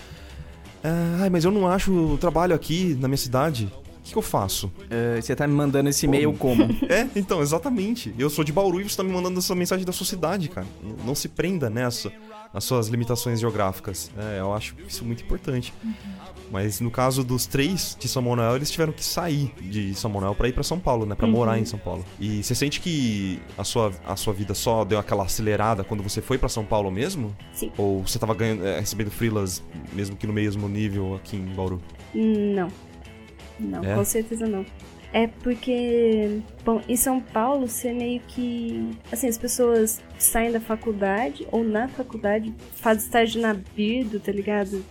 [0.83, 3.71] Ah, mas eu não acho trabalho aqui na minha cidade.
[3.99, 4.71] O que, que eu faço?
[4.89, 6.63] É, você tá me mandando esse e-mail como?
[6.89, 8.13] é, então, exatamente.
[8.17, 10.67] Eu sou de Bauru e você tá me mandando essa mensagem da sua cidade, cara.
[11.05, 12.11] Não se prenda nessa,
[12.53, 14.09] nas suas limitações geográficas.
[14.17, 15.73] É, eu acho isso muito importante.
[15.83, 15.93] Uhum.
[16.51, 20.35] Mas no caso dos três de São Manuel, eles tiveram que sair de São Manuel
[20.35, 21.15] para ir para São Paulo, né?
[21.15, 21.31] Para uhum.
[21.31, 22.03] morar em São Paulo.
[22.19, 26.21] E você sente que a sua, a sua vida só deu aquela acelerada quando você
[26.21, 27.35] foi para São Paulo mesmo?
[27.53, 27.71] Sim.
[27.77, 31.81] Ou você tava ganhando, é, recebendo freelas mesmo que no mesmo nível aqui em Bauru?
[32.13, 32.69] Não.
[33.59, 33.95] Não, é?
[33.95, 34.65] com certeza não.
[35.11, 38.91] É porque, bom, em São Paulo você meio que.
[39.11, 44.85] Assim, as pessoas saem da faculdade ou na faculdade, fazem estágio na Birdo, tá ligado?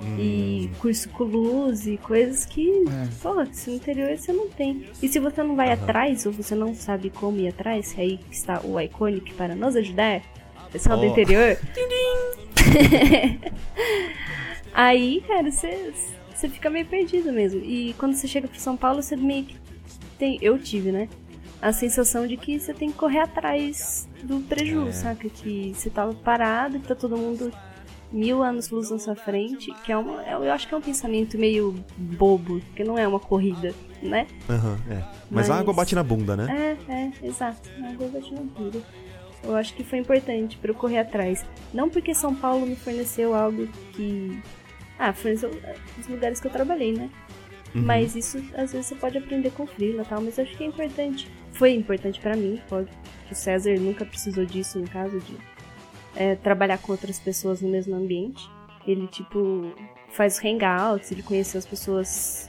[0.00, 0.18] Hum.
[0.18, 3.08] E curso com luz e coisas que, é.
[3.22, 4.86] pô, se no interior você não tem.
[5.02, 5.74] E se você não vai uhum.
[5.74, 10.22] atrás, ou você não sabe como ir atrás, aí está o Iconic para nos ajudar,
[10.70, 11.00] pessoal oh.
[11.00, 11.58] do interior.
[14.74, 15.92] aí, cara, você,
[16.34, 17.60] você fica meio perdido mesmo.
[17.64, 19.56] E quando você chega para São Paulo, você meio que
[20.18, 20.38] tem.
[20.42, 21.08] Eu tive, né?
[21.60, 24.92] A sensação de que você tem que correr atrás do prejuízo, é.
[24.92, 25.28] saca?
[25.28, 27.50] Que você tava parado e tá todo mundo
[28.12, 31.36] mil anos luz na sua frente, que é uma, eu acho que é um pensamento
[31.38, 34.26] meio bobo, que não é uma corrida, né?
[34.48, 34.96] Aham, uhum, é.
[34.96, 36.76] Mas, Mas, a água bate na bunda, né?
[36.88, 37.68] É, é, exato.
[37.82, 38.80] A água bate na bunda.
[39.42, 41.44] Eu acho que foi importante para eu correr atrás.
[41.72, 44.40] Não porque São Paulo me forneceu algo que
[44.98, 47.10] Ah, foi os lugares que eu trabalhei, né?
[47.74, 47.82] Uhum.
[47.82, 50.66] Mas isso, às vezes, você pode aprender com freela e tal, mas acho que é
[50.66, 51.30] importante.
[51.52, 52.88] Foi importante para mim, pode.
[53.30, 55.36] O César nunca precisou disso, no caso, de
[56.16, 58.48] é, trabalhar com outras pessoas no mesmo ambiente.
[58.86, 59.72] Ele, tipo,
[60.10, 62.48] faz hangouts, ele conheceu as pessoas,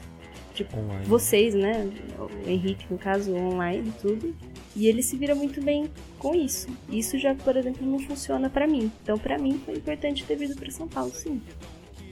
[0.54, 1.06] tipo, online.
[1.06, 1.90] vocês, né?
[2.18, 4.36] O Henrique, no caso, online e tudo.
[4.76, 5.90] E ele se vira muito bem
[6.20, 6.68] com isso.
[6.90, 8.92] Isso já, por exemplo, não funciona para mim.
[9.02, 11.42] Então, para mim, foi importante ter vindo para São Paulo, sim.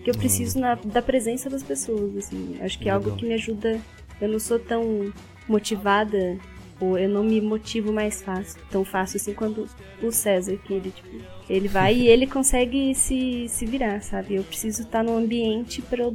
[0.03, 2.57] Que eu preciso na, da presença das pessoas, assim.
[2.61, 3.79] Acho que é algo que me ajuda.
[4.19, 5.13] Eu não sou tão
[5.47, 6.37] motivada
[6.79, 9.67] ou eu não me motivo mais fácil, tão fácil assim quando
[10.01, 14.35] o César, que ele, tipo, ele vai e ele consegue se, se virar, sabe?
[14.35, 16.11] Eu preciso estar no ambiente para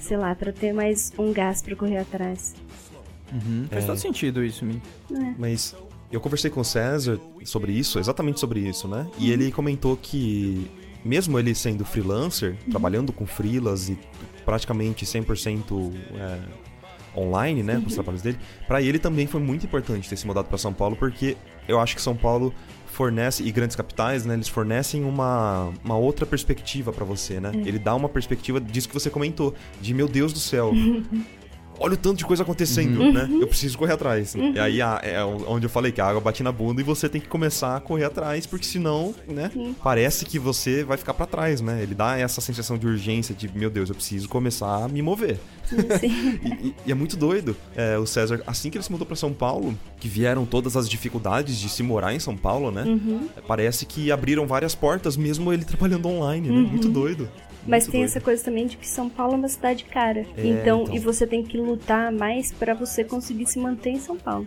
[0.00, 2.54] sei lá, para ter mais um gás para correr atrás.
[3.32, 3.66] Uhum.
[3.70, 3.86] Faz é.
[3.86, 4.80] todo sentido isso, me.
[5.12, 5.34] É.
[5.38, 5.74] Mas
[6.10, 9.06] eu conversei com o César sobre isso, exatamente sobre isso, né?
[9.18, 9.32] E uhum.
[9.32, 10.70] ele comentou que
[11.04, 12.70] mesmo ele sendo freelancer, uhum.
[12.70, 13.98] trabalhando com freelas e
[14.44, 16.38] praticamente 100% é,
[17.18, 17.94] online, né, com os uhum.
[17.94, 21.36] trabalhos dele, para ele também foi muito importante ter se mudado para São Paulo, porque
[21.66, 22.54] eu acho que São Paulo
[22.98, 27.52] fornece e grandes capitais, né, eles fornecem uma, uma outra perspectiva para você, né?
[27.54, 27.68] É.
[27.68, 30.72] Ele dá uma perspectiva disso que você comentou, de meu Deus do céu.
[31.78, 33.12] olha o tanto de coisa acontecendo, uhum.
[33.12, 33.28] né?
[33.40, 34.34] Eu preciso correr atrás.
[34.34, 34.52] Uhum.
[34.54, 37.20] E aí é onde eu falei que a água bate na bunda e você tem
[37.20, 39.50] que começar a correr atrás, porque senão, né?
[39.54, 39.74] Uhum.
[39.82, 41.82] Parece que você vai ficar para trás, né?
[41.82, 45.38] Ele dá essa sensação de urgência, de meu Deus, eu preciso começar a me mover.
[46.02, 47.56] e, e, é muito doido.
[47.76, 50.88] É, o César, assim que ele se mudou para São Paulo, que vieram todas as
[50.88, 52.84] dificuldades de se morar em São Paulo, né?
[52.84, 53.28] Uhum.
[53.46, 56.56] Parece que abriram várias portas, mesmo ele trabalhando online, né?
[56.56, 56.92] Muito uhum.
[56.92, 57.28] doido.
[57.68, 58.04] Mas tem doido.
[58.04, 60.20] essa coisa também de que São Paulo é uma cidade cara.
[60.20, 64.00] É, então, então, e você tem que lutar mais para você conseguir se manter em
[64.00, 64.46] São Paulo.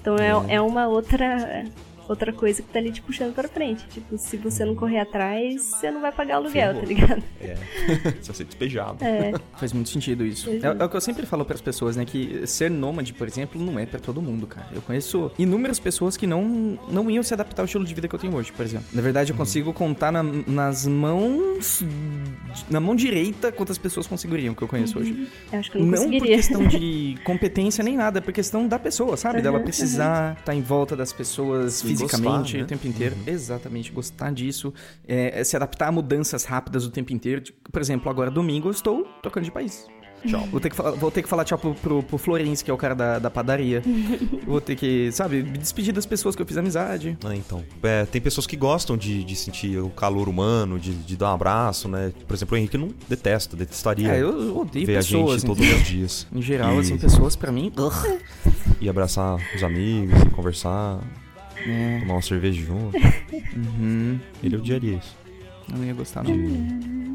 [0.00, 1.64] Então é, é uma outra
[2.08, 3.86] outra coisa que tá ali te puxando pra frente.
[3.88, 6.80] Tipo, se você não correr atrás, você não vai pagar aluguel, Ferrou.
[6.82, 7.22] tá ligado?
[7.40, 7.54] É.
[8.20, 9.04] Você vai ser despejado.
[9.04, 9.32] É.
[9.56, 10.48] Faz muito sentido isso.
[10.50, 12.04] É, é, o que eu sempre falo para as pessoas, né?
[12.04, 14.68] Que ser nômade, por exemplo, não é para todo mundo, cara.
[14.72, 18.14] Eu conheço inúmeras pessoas que não, não iam se adaptar ao estilo de vida que
[18.14, 18.86] eu tenho hoje, por exemplo.
[18.92, 19.38] Na verdade, eu uhum.
[19.38, 21.82] consigo contar na, nas mãos.
[22.70, 25.02] Na mão direita quantas pessoas conseguiriam que eu conheço uhum.
[25.02, 25.28] hoje.
[25.52, 28.66] Eu acho que eu não, não por questão de competência nem nada, é por questão
[28.66, 29.38] da pessoa, sabe?
[29.38, 32.64] Uhum, Dela precisar estar tá em volta das pessoas Sim fisicamente gostar, né?
[32.64, 33.16] o tempo inteiro.
[33.16, 33.32] Uhum.
[33.32, 34.72] Exatamente, gostar disso.
[35.06, 37.40] É, é, se adaptar a mudanças rápidas o tempo inteiro.
[37.40, 39.86] Tipo, por exemplo, agora domingo eu estou trocando de país.
[40.26, 40.46] Tchau.
[40.50, 42.74] Vou ter que falar, vou ter que falar tchau pro, pro, pro Florencio, que é
[42.74, 43.82] o cara da, da padaria.
[44.46, 47.16] vou ter que, sabe, me despedir das pessoas que eu fiz amizade.
[47.24, 47.62] Ah, então.
[47.82, 51.34] É, tem pessoas que gostam de, de sentir o calor humano, de, de dar um
[51.34, 52.12] abraço, né?
[52.26, 54.14] Por exemplo, o Henrique não detesta, detestaria.
[54.14, 55.30] É, eu odeio ver pessoas.
[55.30, 56.26] a gente todos os dias.
[56.32, 56.78] Em geral, e...
[56.80, 57.72] assim, pessoas pra mim.
[58.80, 61.00] E abraçar os amigos, e conversar.
[61.56, 62.00] É.
[62.00, 62.96] Tomar uma cerveja junto.
[63.56, 64.18] Uhum.
[64.42, 65.16] Ele odiaria isso.
[65.70, 66.34] Eu não ia gostar, não.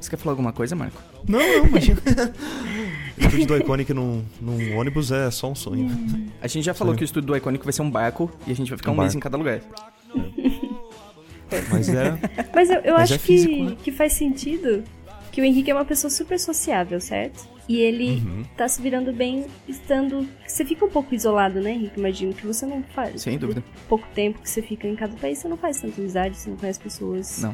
[0.00, 1.00] Você quer falar alguma coisa, Marco?
[1.28, 2.00] Não, não, imagina.
[3.16, 5.88] o estúdio do Iconic num, num ônibus é só um sonho.
[6.40, 6.98] A gente já falou sonho.
[6.98, 8.94] que o estúdio do Iconic vai ser um barco e a gente vai ficar um,
[8.94, 9.60] um mês em cada lugar.
[11.70, 12.18] Mas é.
[12.54, 13.76] Mas eu, eu Mas acho é físico, que, né?
[13.82, 14.82] que faz sentido
[15.34, 17.48] que o Henrique é uma pessoa super sociável, certo?
[17.68, 18.44] E ele uhum.
[18.56, 20.28] tá se virando bem estando.
[20.46, 21.98] Você fica um pouco isolado, né, Henrique?
[21.98, 23.22] Imagino que você não faz.
[23.22, 23.64] Sem dúvida.
[23.88, 26.56] Pouco tempo que você fica em cada país, você não faz tanta amizade, você não
[26.56, 27.42] conhece pessoas.
[27.42, 27.52] Não.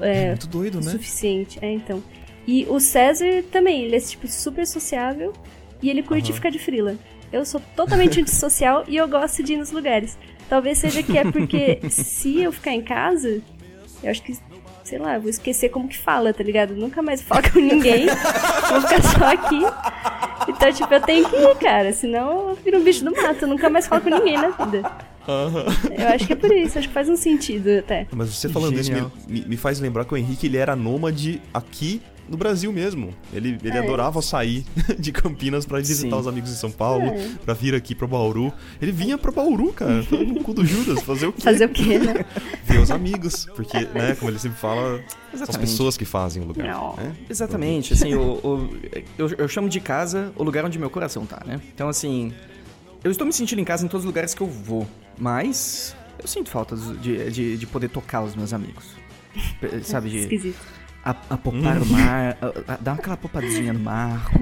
[0.00, 0.90] É, é muito doido, né?
[0.90, 1.56] Suficiente.
[1.62, 2.02] É, então.
[2.48, 5.32] E o César também, ele é tipo super sociável
[5.80, 6.36] e ele curte uhum.
[6.36, 6.96] ficar de frila.
[7.32, 10.18] Eu sou totalmente antissocial e eu gosto de ir nos lugares.
[10.48, 13.40] Talvez seja que é porque se eu ficar em casa,
[14.02, 14.36] eu acho que
[14.84, 16.76] sei lá, vou esquecer como que fala, tá ligado?
[16.76, 19.60] Nunca mais falo com ninguém, vou ficar só aqui.
[20.46, 23.48] Então, tipo, eu tenho que ir, cara, senão eu viro um bicho do mato, eu
[23.48, 24.92] nunca mais falo com ninguém na vida.
[25.26, 25.94] Uhum.
[25.96, 28.06] Eu acho que é por isso, acho que faz um sentido até.
[28.12, 29.10] Mas você falando Genial.
[29.16, 33.14] isso me, me, faz lembrar que o Henrique ele era nômade aqui no Brasil mesmo.
[33.32, 33.80] Ele, ele é.
[33.80, 34.64] adorava sair
[34.98, 36.20] de Campinas para visitar Sim.
[36.20, 37.30] os amigos em São Paulo, é.
[37.44, 38.52] para vir aqui para Bauru.
[38.80, 41.42] Ele vinha para Bauru, cara, no cu do Judas, fazer o quê?
[41.42, 42.24] Fazer o quê, né?
[42.64, 45.02] Ver os amigos, porque, né, como ele sempre fala,
[45.32, 45.36] Exatamente.
[45.36, 46.96] são as pessoas que fazem o lugar.
[46.96, 47.14] Né?
[47.28, 48.70] Exatamente, assim, o, o
[49.18, 51.60] eu, eu chamo de casa o lugar onde meu coração tá, né?
[51.74, 52.32] Então, assim,
[53.02, 54.86] eu estou me sentindo em casa em todos os lugares que eu vou,
[55.18, 58.84] mas eu sinto falta de, de, de poder tocar os meus amigos.
[59.82, 60.10] Sabe?
[60.10, 61.82] De, Esquisito a, a popar hum.
[61.82, 64.40] o mar, a, a, dar aquela popadinha no marco.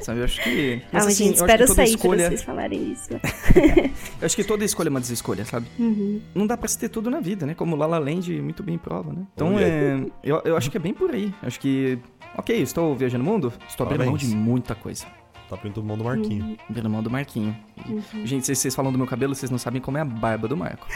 [0.00, 0.82] Sabe, eu acho que.
[0.92, 2.18] Mas, ah, assim, gente, espero sair escolha...
[2.18, 3.10] pra vocês falarem isso.
[4.20, 5.66] eu acho que toda escolha é uma desescolha, sabe?
[5.78, 6.20] Uhum.
[6.34, 7.54] Não dá pra se ter tudo na vida, né?
[7.54, 9.22] Como Lala Land muito bem prova, né?
[9.34, 11.32] Então, é, eu, eu acho que é bem por aí.
[11.42, 11.98] Acho que.
[12.36, 15.06] Ok, estou viajando o mundo, estou abrindo mão de muita coisa.
[15.48, 16.44] Tá abrindo mão do Marquinho.
[16.44, 16.56] Uhum.
[16.68, 17.56] Abrindo mão do Marquinho.
[17.86, 18.02] Uhum.
[18.24, 20.56] Gente, vocês, vocês falam do meu cabelo, vocês não sabem como é a barba do
[20.56, 20.86] Marco.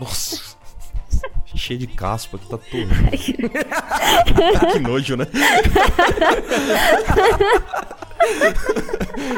[0.00, 0.55] Nossa.
[1.54, 2.88] Cheio de caspa, aqui tá todo.
[4.72, 5.26] que nojo, né?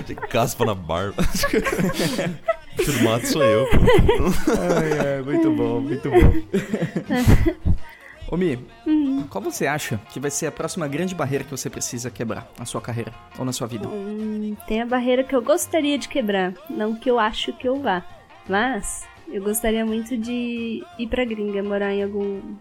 [0.05, 1.23] de caspa na barba.
[2.77, 3.69] Bicho do mato sou eu.
[4.49, 6.33] Ai, ai, muito bom, muito bom.
[8.31, 9.27] Ô Mi, uhum.
[9.31, 12.67] qual você acha que vai ser a próxima grande barreira que você precisa quebrar na
[12.67, 13.89] sua carreira ou na sua vida?
[13.89, 17.81] Hum, tem a barreira que eu gostaria de quebrar, não que eu acho que eu
[17.81, 18.05] vá.
[18.47, 22.57] Mas eu gostaria muito de ir pra gringa, morar em algum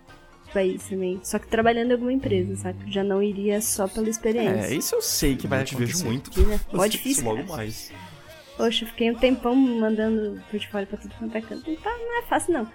[0.53, 1.19] país também.
[1.23, 2.91] Só que trabalhando em alguma empresa, sabe?
[2.91, 4.73] Já não iria só pela experiência.
[4.73, 6.31] É, isso eu sei que vai eu te vejo muito.
[6.71, 7.23] Pode difícil.
[7.23, 7.91] Isso logo mais.
[8.57, 11.69] Poxa, fiquei um tempão mandando portfólio pra tudo quanto é canto.
[11.69, 12.67] Não, tá, não é fácil, não.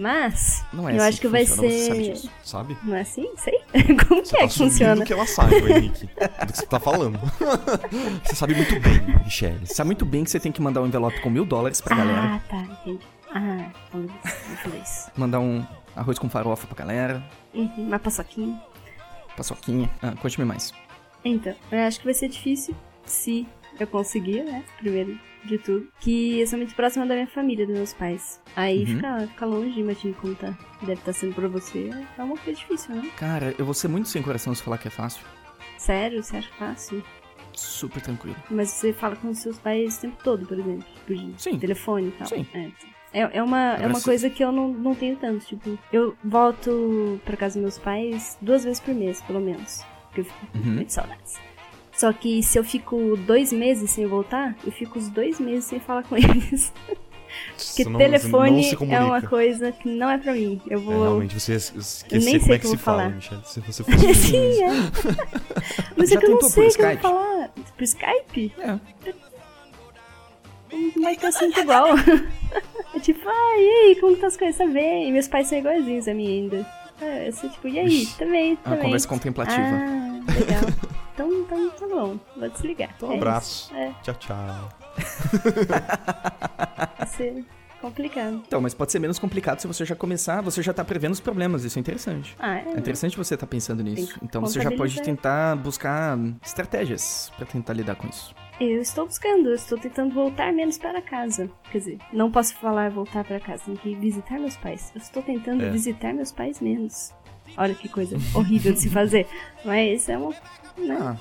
[0.00, 2.16] Mas, não é eu assim acho que, que vai ser.
[2.16, 2.78] Sabe, sabe?
[2.82, 3.30] Não é assim?
[3.36, 3.60] Sei.
[4.08, 5.04] Como você que é tá que funciona?
[5.04, 6.06] que ela sabe, Henrique.
[6.06, 7.20] do que você tá falando.
[8.24, 9.66] você sabe muito bem, Michelle.
[9.66, 11.94] Você sabe muito bem que você tem que mandar um envelope com mil dólares pra
[11.94, 12.18] galera.
[12.18, 13.04] Ah, tá, entendi.
[13.34, 13.70] Ah,
[14.82, 15.10] isso.
[15.16, 17.22] Mandar um arroz com farofa pra galera.
[17.52, 18.58] Uhum, uma paçoquinha.
[19.36, 19.90] Paçoquinha.
[20.02, 20.72] Ah, conte-me mais.
[21.22, 22.74] Então, eu acho que vai ser difícil
[23.04, 23.46] se
[23.78, 24.64] eu conseguir, né?
[24.78, 25.88] Primeiro de tudo.
[26.00, 28.40] Que eu sou muito próxima da minha família, dos meus pais.
[28.56, 28.86] Aí uhum.
[28.86, 30.56] ficar fica longe, imagina como tá.
[30.80, 31.90] Deve estar tá sendo pra você.
[32.18, 33.10] É uma coisa difícil, né?
[33.16, 35.24] Cara, eu vou ser muito sem coração se falar que é fácil.
[35.78, 36.22] Sério?
[36.22, 37.02] Você acha fácil?
[37.52, 38.36] Super tranquilo.
[38.50, 40.86] Mas você fala com seus pais o tempo todo, por exemplo?
[41.06, 41.58] Por Sim.
[41.58, 42.28] telefone e tal.
[42.28, 42.46] Sim.
[42.54, 42.70] É.
[43.12, 45.44] É, é uma, é uma coisa que eu não, não tenho tanto.
[45.44, 49.84] Tipo, eu volto pra casa dos meus pais duas vezes por mês, pelo menos.
[50.06, 50.74] Porque eu fico uhum.
[50.74, 51.40] muito saudades.
[52.00, 55.78] Só que se eu fico dois meses sem voltar, eu fico os dois meses sem
[55.78, 56.72] falar com eles.
[57.54, 60.58] Porque não, telefone não é uma coisa que não é pra mim.
[60.66, 60.94] Eu vou.
[60.94, 63.14] É, realmente, você esquecer nem como é que se fala, falar.
[63.16, 63.42] Michelle.
[63.44, 64.14] Se você fosse.
[64.16, 64.70] Sim, é.
[65.94, 67.50] Mas é que eu não sei como falar.
[67.76, 68.54] Por Skype?
[68.58, 68.78] É.
[70.72, 71.88] Não vai ter sempre igual.
[72.94, 74.56] é tipo, ah, e aí, como tá as coisas?
[74.56, 75.06] Tá bem?
[75.06, 76.66] E meus pais são iguaizinhos a mim ainda.
[77.02, 78.06] É, eu sou tipo, e aí?
[78.18, 78.78] Também, também.
[78.78, 79.60] Uma conversa contemplativa.
[79.60, 80.90] Ah, legal.
[81.28, 82.90] Então, então tá bom, vou desligar.
[82.96, 83.74] Então, um é abraço.
[83.74, 83.92] É.
[84.02, 84.68] Tchau, tchau.
[86.98, 87.44] Vai ser
[87.80, 88.42] complicado.
[88.46, 91.20] Então, mas pode ser menos complicado se você já começar, você já tá prevendo os
[91.20, 92.36] problemas, isso é interessante.
[92.38, 92.64] Ah, é?
[92.68, 94.18] é interessante você estar tá pensando nisso.
[94.22, 98.34] Então você já pode tentar buscar estratégias para tentar lidar com isso.
[98.60, 101.50] Eu estou buscando, eu estou tentando voltar menos para casa.
[101.72, 104.92] Quer dizer, não posso falar voltar para casa, tenho que visitar meus pais.
[104.94, 105.70] Eu estou tentando é.
[105.70, 107.14] visitar meus pais menos.
[107.56, 109.26] Olha que coisa horrível de se fazer.
[109.64, 110.34] Mas é uma
[110.86, 111.16] né, ah.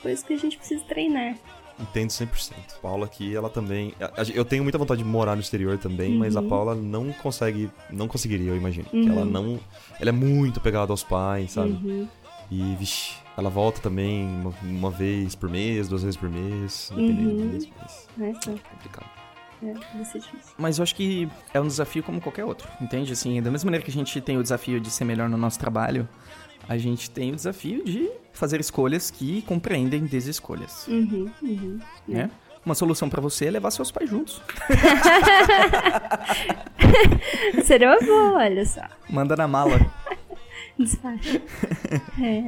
[0.00, 1.36] coisa que a gente precisa treinar.
[1.80, 2.52] Entendo 100%.
[2.80, 3.94] Paula aqui, ela também.
[4.34, 6.18] Eu tenho muita vontade de morar no exterior também, uhum.
[6.18, 6.48] mas a uhum.
[6.48, 7.70] Paula não consegue.
[7.90, 8.86] Não conseguiria, eu imagino.
[8.92, 9.10] Uhum.
[9.10, 9.58] ela não.
[9.98, 11.72] Ela é muito pegada aos pais, sabe?
[11.72, 12.08] Uhum.
[12.50, 17.30] E, vixi, ela volta também uma, uma, vez por mês, duas vezes por mês, dependendo
[17.30, 17.36] uhum.
[17.36, 17.68] do mês.
[18.16, 19.22] Mas é complicado.
[19.62, 20.52] É, vai ser difícil.
[20.58, 23.12] Mas eu acho que é um desafio como qualquer outro, entende?
[23.12, 25.58] Assim, da mesma maneira que a gente tem o desafio de ser melhor no nosso
[25.58, 26.08] trabalho,
[26.68, 30.86] a gente tem o desafio de fazer escolhas que compreendem desescolhas.
[30.88, 32.30] Uhum, uhum, né?
[32.64, 34.40] Uma solução para você é levar seus pais juntos.
[37.64, 38.82] Seria uma boa, olha só.
[39.10, 39.80] Manda na mala.
[40.78, 41.42] Despacho.
[42.20, 42.40] É.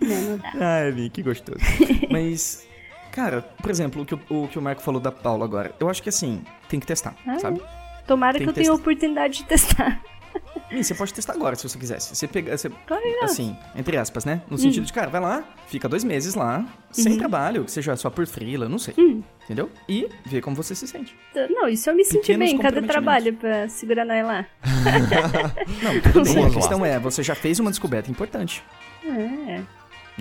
[0.00, 0.52] Não, não dá.
[0.60, 1.58] Ai, que gostoso.
[2.10, 2.66] Mas,
[3.10, 5.90] cara, por exemplo, o que o, o que o Marco falou da Paula agora, eu
[5.90, 7.60] acho que assim, tem que testar, ah, sabe?
[8.06, 10.02] Tomara tem que eu tenha a oportunidade de testar.
[10.70, 12.16] E você pode testar agora, se você quisesse.
[12.16, 12.70] Você pega, você,
[13.22, 14.40] assim, entre aspas, né?
[14.48, 14.58] No hum.
[14.58, 16.66] sentido de, cara, vai lá, fica dois meses lá, uhum.
[16.92, 18.94] sem trabalho, que seja só por frila, não sei.
[18.98, 19.22] Hum.
[19.44, 19.70] Entendeu?
[19.88, 21.14] E vê como você se sente.
[21.50, 22.56] Não, isso eu me senti bem.
[22.58, 24.46] Cadê trabalho pra segurar nós lá?
[25.82, 26.46] não, tudo bem.
[26.46, 28.62] A questão é, você já fez uma descoberta importante.
[29.04, 29.60] É.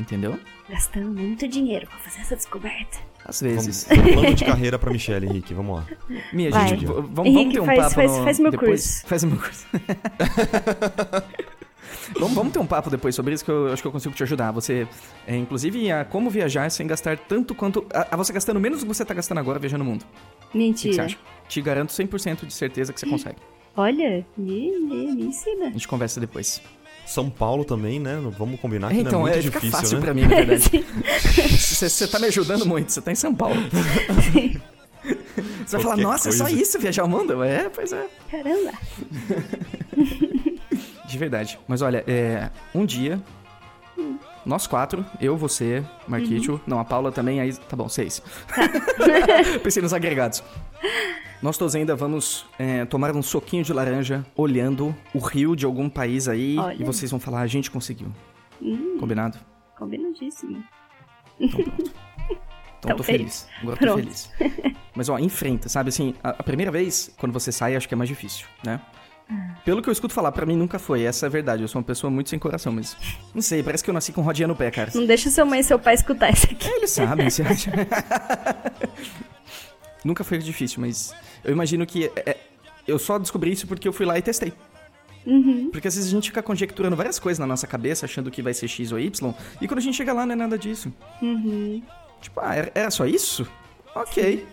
[0.02, 0.40] Entendeu?
[0.68, 2.98] Gastando muito dinheiro pra fazer essa descoberta.
[3.24, 3.86] Às vezes.
[3.88, 5.54] Vamos, plano de carreira pra Michelle, Henrique.
[5.54, 5.86] Vamos lá.
[6.34, 6.70] Minha Vai.
[6.70, 8.24] gente, vamos, vamos ter um faz, papo faz, no...
[8.24, 8.70] faz meu depois.
[8.70, 9.08] curso.
[9.08, 9.68] Faz meu curso.
[12.18, 14.24] vamos, vamos ter um papo depois sobre isso que eu acho que eu consigo te
[14.24, 14.52] ajudar.
[14.52, 14.88] Você,
[15.28, 17.86] é, inclusive, a como viajar sem gastar tanto quanto.
[17.94, 20.04] A, a, você gastando menos do que você tá gastando agora viajando no mundo.
[20.52, 20.90] Mentira.
[20.90, 21.18] O que você acha?
[21.48, 23.38] Te garanto 100% de certeza que você consegue.
[23.78, 25.68] Olha, me, me, me ensina.
[25.68, 26.60] A gente conversa depois.
[27.12, 28.18] São Paulo também, né?
[28.38, 30.06] Vamos combinar que então, não é muito é, difícil, fácil né?
[30.06, 30.70] pra mim, na verdade.
[31.60, 33.56] Você tá me ajudando muito, você tá em São Paulo.
[35.66, 36.44] Você vai falar, nossa, coisa.
[36.44, 37.44] é só isso viajar o mundo?
[37.44, 38.08] É, pois é.
[38.30, 38.72] Caramba.
[41.08, 41.60] De verdade.
[41.68, 43.22] Mas olha, é, um dia,
[43.98, 44.18] hum.
[44.46, 46.60] Nós quatro, eu, você, Marquito, uhum.
[46.66, 48.22] não, a Paula também, aí, tá bom, seis.
[48.48, 49.60] Tá.
[49.62, 50.44] Pensei nos agregados.
[51.42, 55.90] Nós todos ainda vamos é, tomar um soquinho de laranja olhando o rio de algum
[55.90, 56.76] país aí Olha.
[56.80, 58.10] e vocês vão falar, a gente conseguiu.
[58.62, 59.40] Hum, Combinado?
[59.78, 60.64] Combinadíssimo.
[61.40, 61.92] Então pronto.
[62.82, 63.48] Então tô feliz.
[63.62, 64.32] Agora tô feliz.
[64.96, 67.98] Mas ó, enfrenta, sabe assim, a, a, primeira vez, quando você sai, acho que é
[67.98, 68.82] mais difícil, né?
[69.64, 71.04] Pelo que eu escuto falar, pra mim nunca foi.
[71.04, 71.62] Essa é a verdade.
[71.62, 72.98] Eu sou uma pessoa muito sem coração, mas.
[73.34, 74.92] Não sei, parece que eu nasci com rodinha no pé, cara.
[74.94, 76.68] Não deixa sua mãe e seu pai escutar isso aqui.
[76.68, 77.72] É, eles sabem, você acha?
[80.04, 81.14] nunca foi difícil, mas
[81.44, 82.12] eu imagino que.
[82.16, 82.38] É,
[82.88, 84.54] eu só descobri isso porque eu fui lá e testei.
[85.26, 85.70] Uhum.
[85.72, 88.54] Porque às vezes a gente fica conjecturando várias coisas na nossa cabeça, achando que vai
[88.54, 90.92] ser X ou Y, e quando a gente chega lá não é nada disso.
[91.22, 91.82] Uhum.
[92.20, 93.48] Tipo, ah, era, era só isso?
[93.96, 94.46] Ok.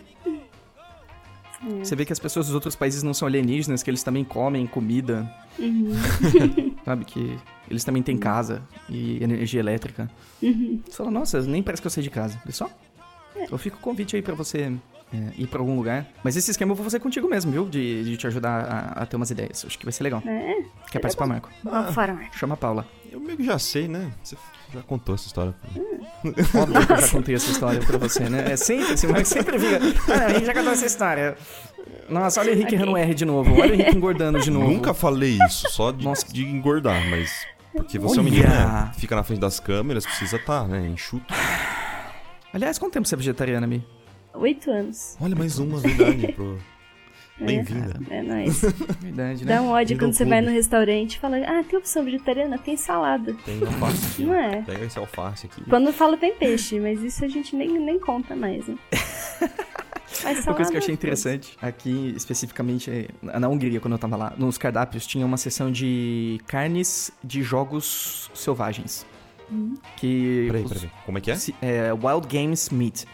[1.79, 4.65] Você vê que as pessoas dos outros países não são alienígenas, que eles também comem
[4.65, 5.29] comida.
[5.57, 5.91] Uhum.
[6.85, 7.05] Sabe?
[7.05, 7.37] Que
[7.69, 10.09] eles também têm casa e energia elétrica.
[10.41, 10.81] Uhum.
[10.85, 12.39] Você fala, nossa, nem parece que eu saí de casa.
[12.45, 12.69] Vê só?
[13.51, 14.71] Eu fico com o convite aí pra você
[15.13, 16.07] é, ir pra algum lugar.
[16.23, 17.67] Mas esse esquema eu vou fazer contigo mesmo, viu?
[17.67, 19.65] De, de te ajudar a, a ter umas ideias.
[19.65, 20.21] Acho que vai ser legal.
[20.25, 21.49] É, Quer participar, Marco?
[21.63, 22.37] vamos fora, Marco.
[22.37, 22.87] Chama a Paula.
[23.11, 24.11] Eu meio que já sei, né?
[24.23, 24.37] Você
[24.73, 25.55] já contou essa história.
[26.55, 28.51] Óbvio que eu já contei essa história pra você, né?
[28.51, 29.79] É sempre assim, mas sempre fica.
[30.13, 31.37] Ah, a gente já contou essa história.
[32.07, 33.53] Nossa, olha o Henrique errando R de novo.
[33.53, 34.69] Olha o Henrique engordando de novo.
[34.69, 36.31] Nunca falei isso, só de, Nossa.
[36.31, 37.45] de engordar, mas.
[37.73, 38.31] Porque você é um Olha!
[38.31, 38.91] menino, né?
[38.97, 40.87] Fica na frente das câmeras, precisa estar, né?
[40.87, 41.33] Enxuto.
[42.53, 43.85] Aliás, quanto tempo você é vegetariana, Mi?
[44.33, 45.15] Oito anos.
[45.21, 46.31] Olha, mais uma, verdade.
[46.33, 46.57] Pro...
[47.39, 47.99] Bem-vinda.
[48.09, 48.61] É nóis.
[48.99, 49.55] Verdade, né?
[49.55, 52.57] Dá um ódio quando você vai no restaurante e fala, ah, tem opção vegetariana?
[52.57, 53.33] Tem salada.
[53.45, 54.23] Tem alface aqui.
[54.23, 54.61] Não é?
[54.61, 55.63] Pega esse alface aqui.
[55.69, 58.75] Quando fala tem peixe, mas isso a gente nem, nem conta mais, né?
[60.21, 64.17] Mas Uma coisa que eu achei salada, interessante, aqui especificamente na Hungria, quando eu tava
[64.17, 69.05] lá, nos cardápios tinha uma seção de carnes de jogos selvagens.
[69.95, 70.45] Que.
[70.47, 70.91] Peraí, os- peraí.
[71.05, 71.35] Como é que é?
[71.35, 73.05] se- é, Wild Games Meat.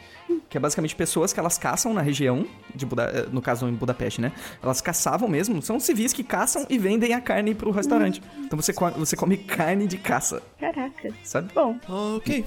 [0.49, 3.73] Que é basicamente pessoas que elas caçam na região, de Buda, eh, no caso em
[3.73, 4.31] Budapeste, né?
[4.63, 8.21] Elas caçavam mesmo, são civis que caçam e vendem a carne pro restaurante.
[8.39, 11.09] Então você, co- você come carne de caça, Caraca.
[11.23, 11.51] sabe?
[11.53, 11.77] Bom,
[12.17, 12.45] ok.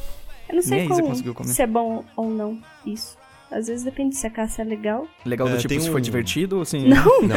[0.49, 1.49] eu não sei como, conseguiu comer.
[1.53, 3.19] se é bom ou não isso.
[3.51, 5.09] Às vezes depende se a caça é legal.
[5.25, 6.87] Legal do É, tipo, se foi um- divertido, assim.
[6.87, 7.37] Não, Não, né,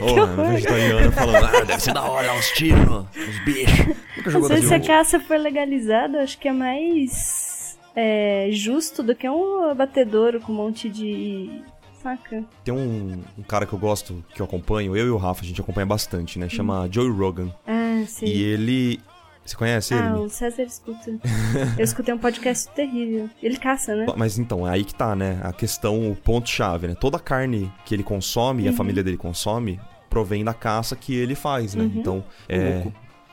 [0.00, 0.42] pô.
[0.42, 3.96] Ô, vegetariano falando, ah, deve ser da hora, uns tiros nos bichos.
[4.26, 7.47] Às vezes se a caça for legalizada, eu acho que é mais
[7.94, 11.62] é, justo do que um abatedouro com um monte de.
[12.02, 12.44] Saca?
[12.62, 15.44] Tem um, um cara que eu gosto, que eu acompanho, eu e o Rafa, a
[15.44, 16.48] gente acompanha bastante, né?
[16.48, 17.52] Chama Joey Rogan.
[17.66, 18.28] Ah, sei.
[18.28, 19.00] E ele.
[19.44, 20.02] Você conhece ele?
[20.02, 21.10] Ah, o César escuta.
[21.78, 23.30] Eu escutei um podcast terrível.
[23.42, 24.06] Ele caça, né?
[24.14, 25.40] Mas então, é aí que tá, né?
[25.42, 26.94] A questão, o ponto-chave, né?
[26.94, 31.14] Toda a carne que ele consome e a família dele consome provém da caça que
[31.14, 31.90] ele faz, né?
[31.94, 32.86] Então, é.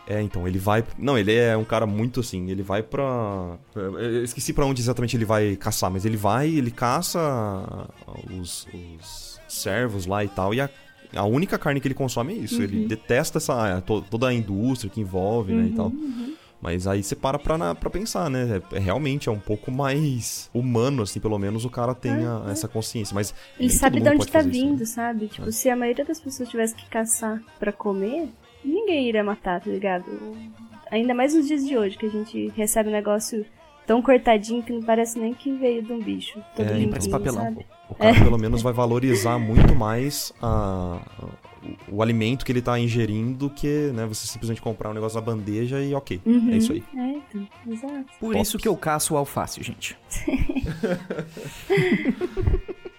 [0.08, 0.84] É, então, ele vai.
[1.00, 2.50] Não, ele é um cara muito assim.
[2.52, 3.58] Ele vai pra.
[3.76, 7.20] Eu esqueci pra onde exatamente ele vai caçar, mas ele vai, ele caça
[8.40, 10.54] os, os servos lá e tal.
[10.54, 10.70] E a,
[11.16, 12.62] a única carne que ele consome é isso.
[12.62, 15.70] Ele detesta essa, to- toda a indústria que envolve, né?
[15.72, 15.92] E tal.
[16.62, 18.62] Mas aí você para pra, na- pra pensar, né?
[18.72, 22.68] É, é- realmente é um pouco mais humano, assim, pelo menos o cara tenha essa
[22.68, 23.14] consciência.
[23.14, 24.70] Mas Ele sabe de onde tá fazer isso, né?
[24.72, 25.28] vindo, sabe?
[25.28, 28.30] Tipo, se a maioria das pessoas tivesse que caçar pra comer,
[28.66, 30.06] ninguém iria matar, tá ligado?
[30.92, 33.46] Ainda mais nos dias de hoje, que a gente recebe um negócio
[33.88, 36.42] tão cortadinho que não parece nem que veio de um bicho.
[36.56, 37.44] Todo É, limpinho, parece papelão.
[37.44, 37.66] sabe?
[37.90, 41.00] O cara pelo menos vai valorizar muito mais a-
[41.92, 45.20] o, o alimento que ele tá ingerindo do que né, você simplesmente comprar um negócio
[45.20, 46.20] na bandeja e ok.
[46.26, 46.52] Uhum.
[46.52, 46.84] É isso aí.
[46.96, 48.06] É, então, exato.
[48.20, 48.42] Por Top.
[48.42, 49.96] isso que eu caço o alface, gente.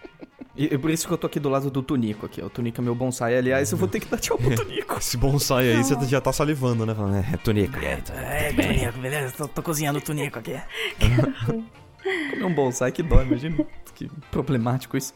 [0.57, 2.41] e, e por isso que eu tô aqui do lado do Tunico aqui.
[2.43, 2.47] ó.
[2.47, 3.37] O Tunico é meu bonsai.
[3.37, 4.95] Aliás, eu vou ter que dar tchau pro Tunico.
[4.99, 6.95] Esse bonsai aí, você já tá salivando, né?
[6.95, 7.79] Falando, é, Tonico.
[7.79, 9.35] É, Tunico, beleza?
[9.37, 10.53] Tô, tô cozinhando o Tunico aqui.
[12.31, 13.67] Comer um bonsai que dói, imagina.
[13.95, 15.13] Que problemático isso.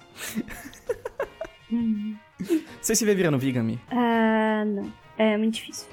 [2.80, 3.78] Você se vê virando vegan, Mi?
[3.90, 4.92] Ah, não.
[5.16, 5.86] É muito difícil.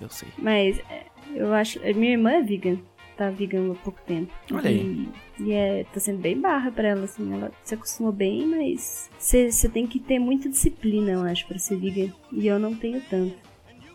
[0.00, 0.28] Eu sei.
[0.38, 1.80] Mas é, eu acho.
[1.94, 2.78] Minha irmã é vegan.
[3.16, 4.32] Tá vegan há pouco tempo.
[4.52, 5.08] Olha aí.
[5.38, 7.32] E, e é, tá sendo bem barra pra ela, assim.
[7.32, 11.76] Ela se acostumou bem, mas você tem que ter muita disciplina, eu acho, pra ser
[11.76, 12.12] vegan.
[12.32, 13.36] E eu não tenho tanto.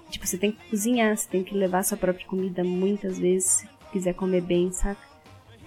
[0.09, 3.67] Tipo, você tem que cozinhar, você tem que levar sua própria comida muitas vezes, se
[3.91, 5.01] quiser comer bem, saca?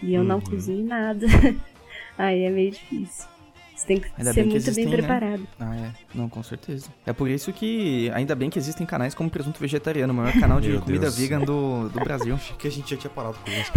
[0.02, 0.40] E eu não Uhum.
[0.42, 1.26] cozinho nada.
[2.18, 3.26] Aí é meio difícil.
[3.82, 4.96] Você tem que Ainda ser bem que muito bem existem, né?
[4.96, 5.42] preparado.
[5.58, 5.90] Ah, é.
[6.14, 6.86] Não, com certeza.
[7.04, 10.60] É por isso que, ainda bem que existem canais como Presunto Vegetariano, o maior canal
[10.60, 11.18] de Meu comida Deus.
[11.18, 12.36] vegan do, do Brasil.
[12.36, 13.72] Achei que a gente já tinha parado com isso.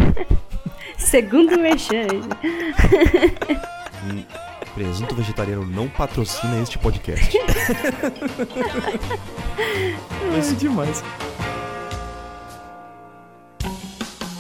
[0.99, 2.06] Segundo o Merchan.
[4.03, 4.23] Hum,
[4.76, 7.36] Presunto vegetariano não patrocina este podcast.
[10.32, 11.03] Mas é demais.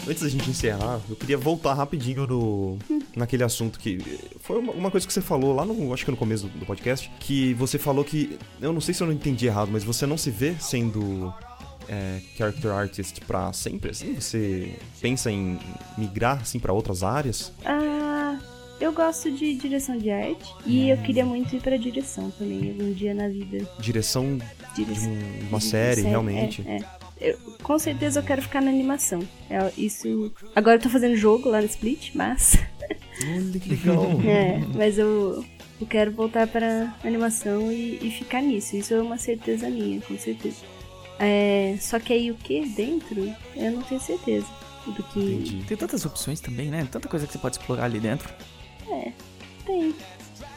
[0.07, 2.77] Antes da gente encerrar, eu queria voltar rapidinho no,
[3.15, 3.97] naquele assunto que.
[4.41, 5.93] Foi uma, uma coisa que você falou lá no.
[5.93, 7.09] Acho que no começo do, do podcast.
[7.19, 8.37] Que você falou que.
[8.61, 11.33] Eu não sei se eu não entendi errado, mas você não se vê sendo
[11.87, 14.13] é, character artist pra sempre, assim?
[14.15, 15.59] Você pensa em
[15.97, 17.51] migrar, assim, pra outras áreas?
[17.63, 18.37] Ah,
[18.79, 22.91] eu gosto de direção de arte e eu queria muito ir pra direção também, algum
[22.91, 23.65] dia na vida.
[23.79, 24.37] Direção,
[24.75, 25.09] Direção.
[25.09, 26.63] de um- uma série, realmente.
[26.67, 27.05] É, é.
[27.31, 29.19] Eu- com certeza eu quero ficar na animação.
[29.49, 30.31] É, isso.
[30.53, 32.57] Agora eu tô fazendo jogo lá no Split, mas.
[33.23, 34.03] Olha que legal.
[34.25, 35.45] É, mas eu,
[35.79, 38.75] eu quero voltar pra animação e, e ficar nisso.
[38.75, 40.57] Isso é uma certeza minha, com certeza.
[41.19, 44.47] É, só que aí o que dentro, eu não tenho certeza
[44.85, 45.63] do que Entendi.
[45.67, 46.87] Tem tantas opções também, né?
[46.91, 48.31] Tanta coisa que você pode explorar ali dentro.
[49.65, 49.95] tem.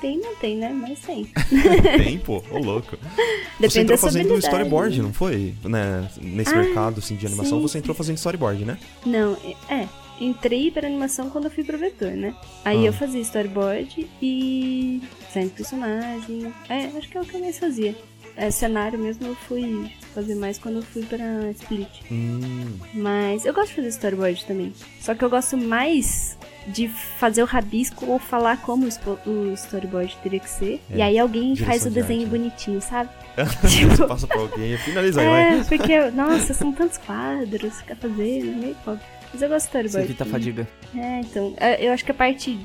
[0.00, 0.68] Tem, não tem, né?
[0.68, 1.24] Mas tem.
[2.04, 2.96] Tem, pô, ô louco.
[2.96, 5.54] você Depende entrou da sua fazendo storyboard, não foi?
[5.64, 6.08] Né?
[6.20, 8.78] Nesse Ah, mercado assim, de animação, sim, você entrou fazendo storyboard, né?
[9.04, 9.36] Não,
[9.68, 9.88] é.
[10.20, 12.34] Entrei pra animação quando eu fui pro vetor, né?
[12.64, 12.86] Aí Ah.
[12.88, 16.52] eu fazia storyboard e design de personagem.
[16.68, 17.94] É, acho que é o que eu mais fazia.
[18.36, 21.88] É, cenário mesmo eu fui fazer mais quando eu fui pra Split.
[22.10, 24.72] Hum, Mas eu gosto de fazer storyboard também.
[25.00, 26.38] Só que eu gosto mais
[26.68, 26.86] de
[27.18, 28.86] fazer o rabisco ou falar como
[29.26, 30.80] o storyboard teria que ser.
[30.90, 32.38] É, e aí alguém direção faz o de desenho arte, né?
[32.38, 33.10] bonitinho, sabe?
[33.96, 35.58] você passa pra alguém e finaliza aí, vai.
[35.60, 39.00] é, porque, nossa, são tantos quadros, ficar fazendo, meio pobre.
[39.32, 40.04] Mas eu gosto Você storyboard.
[40.06, 40.68] evita a fadiga.
[40.96, 42.58] É, então, é, eu acho que a parte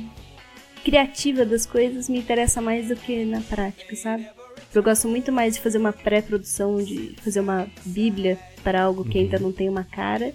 [0.83, 4.27] criativa das coisas me interessa mais do que na prática, sabe?
[4.73, 9.19] Eu gosto muito mais de fazer uma pré-produção, de fazer uma bíblia para algo que
[9.19, 10.33] ainda não tem uma cara,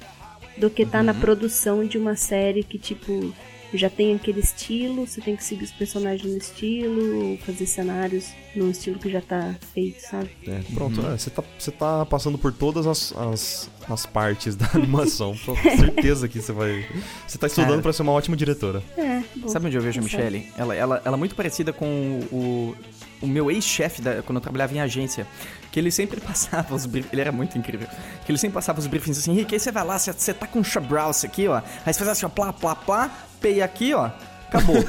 [0.56, 3.34] do que tá na produção de uma série que, tipo,
[3.74, 8.30] já tem aquele estilo, você tem que seguir os personagens no estilo, ou fazer cenários
[8.54, 10.30] num estilo que já tá feito, sabe?
[10.46, 14.68] É, pronto, é, você, tá, você tá passando por todas as, as, as partes da
[14.74, 15.36] animação.
[15.44, 16.86] Com certeza que você vai.
[17.26, 17.82] Você tá estudando Cara.
[17.82, 18.82] pra ser uma ótima diretora.
[18.96, 19.48] É, bom.
[19.48, 20.02] Sabe onde eu vejo a.
[20.02, 20.46] Michelle?
[20.56, 22.74] Ela, ela, ela é muito parecida com o,
[23.20, 25.26] o meu ex-chefe quando eu trabalhava em agência.
[25.70, 27.12] Que ele sempre passava os briefings.
[27.12, 27.86] Ele era muito incrível.
[28.24, 30.46] Que ele sempre passava os briefings assim: Henrique, aí você vai lá, você, você tá
[30.46, 31.58] com um Shabrowse aqui, ó.
[31.84, 34.10] Aí você faz assim, ó, plá, plá, plá, pei aqui, ó.
[34.48, 34.76] Acabou.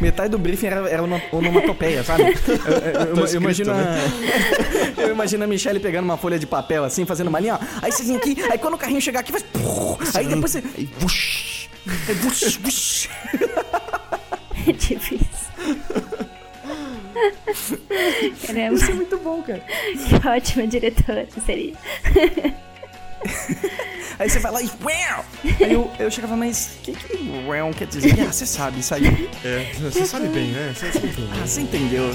[0.00, 2.22] Metade do briefing era, era uma onomatopeia, sabe?
[2.22, 3.98] Eu, eu- eu- eu imagino a, né?
[4.96, 7.58] eu imagino a Michelle pegando uma folha de papel assim, fazendo uma linha, ó.
[7.82, 9.44] Aí você vem aqui, aí quando o carrinho chegar aqui, faz.
[10.16, 10.62] Aí depois você.
[10.78, 11.68] Aí, vush,
[12.08, 13.08] Aí, vush, vush.
[14.68, 15.26] É difícil.
[18.46, 19.60] Caramba, Isso é muito bom, cara.
[19.60, 21.74] que ótima diretora seria.
[24.18, 24.66] Aí você vai lá e.
[24.66, 25.24] Uau!
[25.60, 27.16] Aí eu, eu chegava, mas o que que
[27.46, 28.20] uau quer dizer?
[28.20, 29.30] Ah, você sabe, isso aí.
[29.44, 30.74] É, você sabe bem, né?
[30.74, 31.28] Você sabe bem.
[31.32, 32.10] Ah, você entendeu.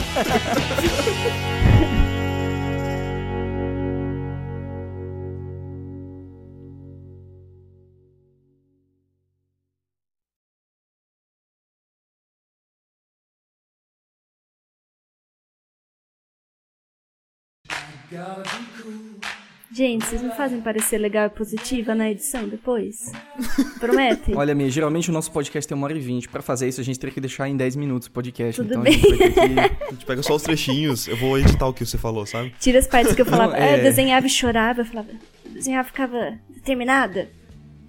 [19.76, 23.12] Gente, vocês me fazem parecer legal e positiva na edição depois?
[23.78, 24.34] Prometem?
[24.34, 26.30] Olha, Mi, geralmente o nosso podcast tem uma hora e vinte.
[26.30, 28.62] Pra fazer isso, a gente teria que deixar em 10 minutos o podcast.
[28.62, 28.94] Tudo então bem.
[28.94, 29.76] a gente vai ter que.
[29.86, 32.54] A gente pega só os trechinhos, eu vou editar o que você falou, sabe?
[32.58, 33.82] Tira as partes que eu falava, Não, ah, eu é.
[33.82, 37.30] desenhava e chorava, eu falava, eu desenhava e ficava determinada.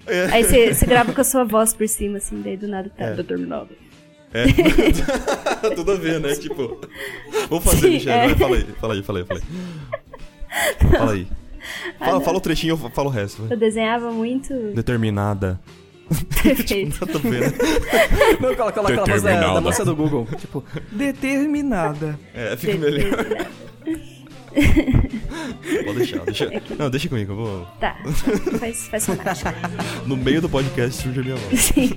[0.09, 0.25] É.
[0.33, 3.05] Aí você, você grava com a sua voz por cima, assim, daí do nada tá
[3.05, 3.15] É.
[3.15, 3.71] determinada.
[4.35, 4.45] É.
[5.75, 6.35] Tudo a ver, né?
[6.35, 6.81] Tipo.
[7.49, 8.33] Vou fazer, Sim, Michelle.
[8.33, 8.37] é.
[8.37, 10.91] Fala aí, fala aí, fala aí, fala aí.
[10.91, 11.29] Fala aí.
[11.99, 13.43] Fala, fala o trechinho, eu falo o resto.
[13.43, 13.53] vai.
[13.53, 15.61] Eu desenhava muito Determinada.
[16.43, 16.99] perfeito.
[17.07, 17.59] Nada a ver, né?
[18.41, 20.27] Não, aquela, aquela, aquela voz da, moça do Google.
[20.37, 22.19] Tipo, determinada.
[22.35, 23.49] É, fica melhor.
[25.85, 26.63] Pode deixar, deixa.
[26.79, 27.67] Não, deixa comigo, eu vou.
[27.81, 27.97] Tá,
[28.59, 29.51] faz, faz fantástico.
[30.07, 31.61] No meio do podcast surge a minha voz.
[31.61, 31.97] Sim.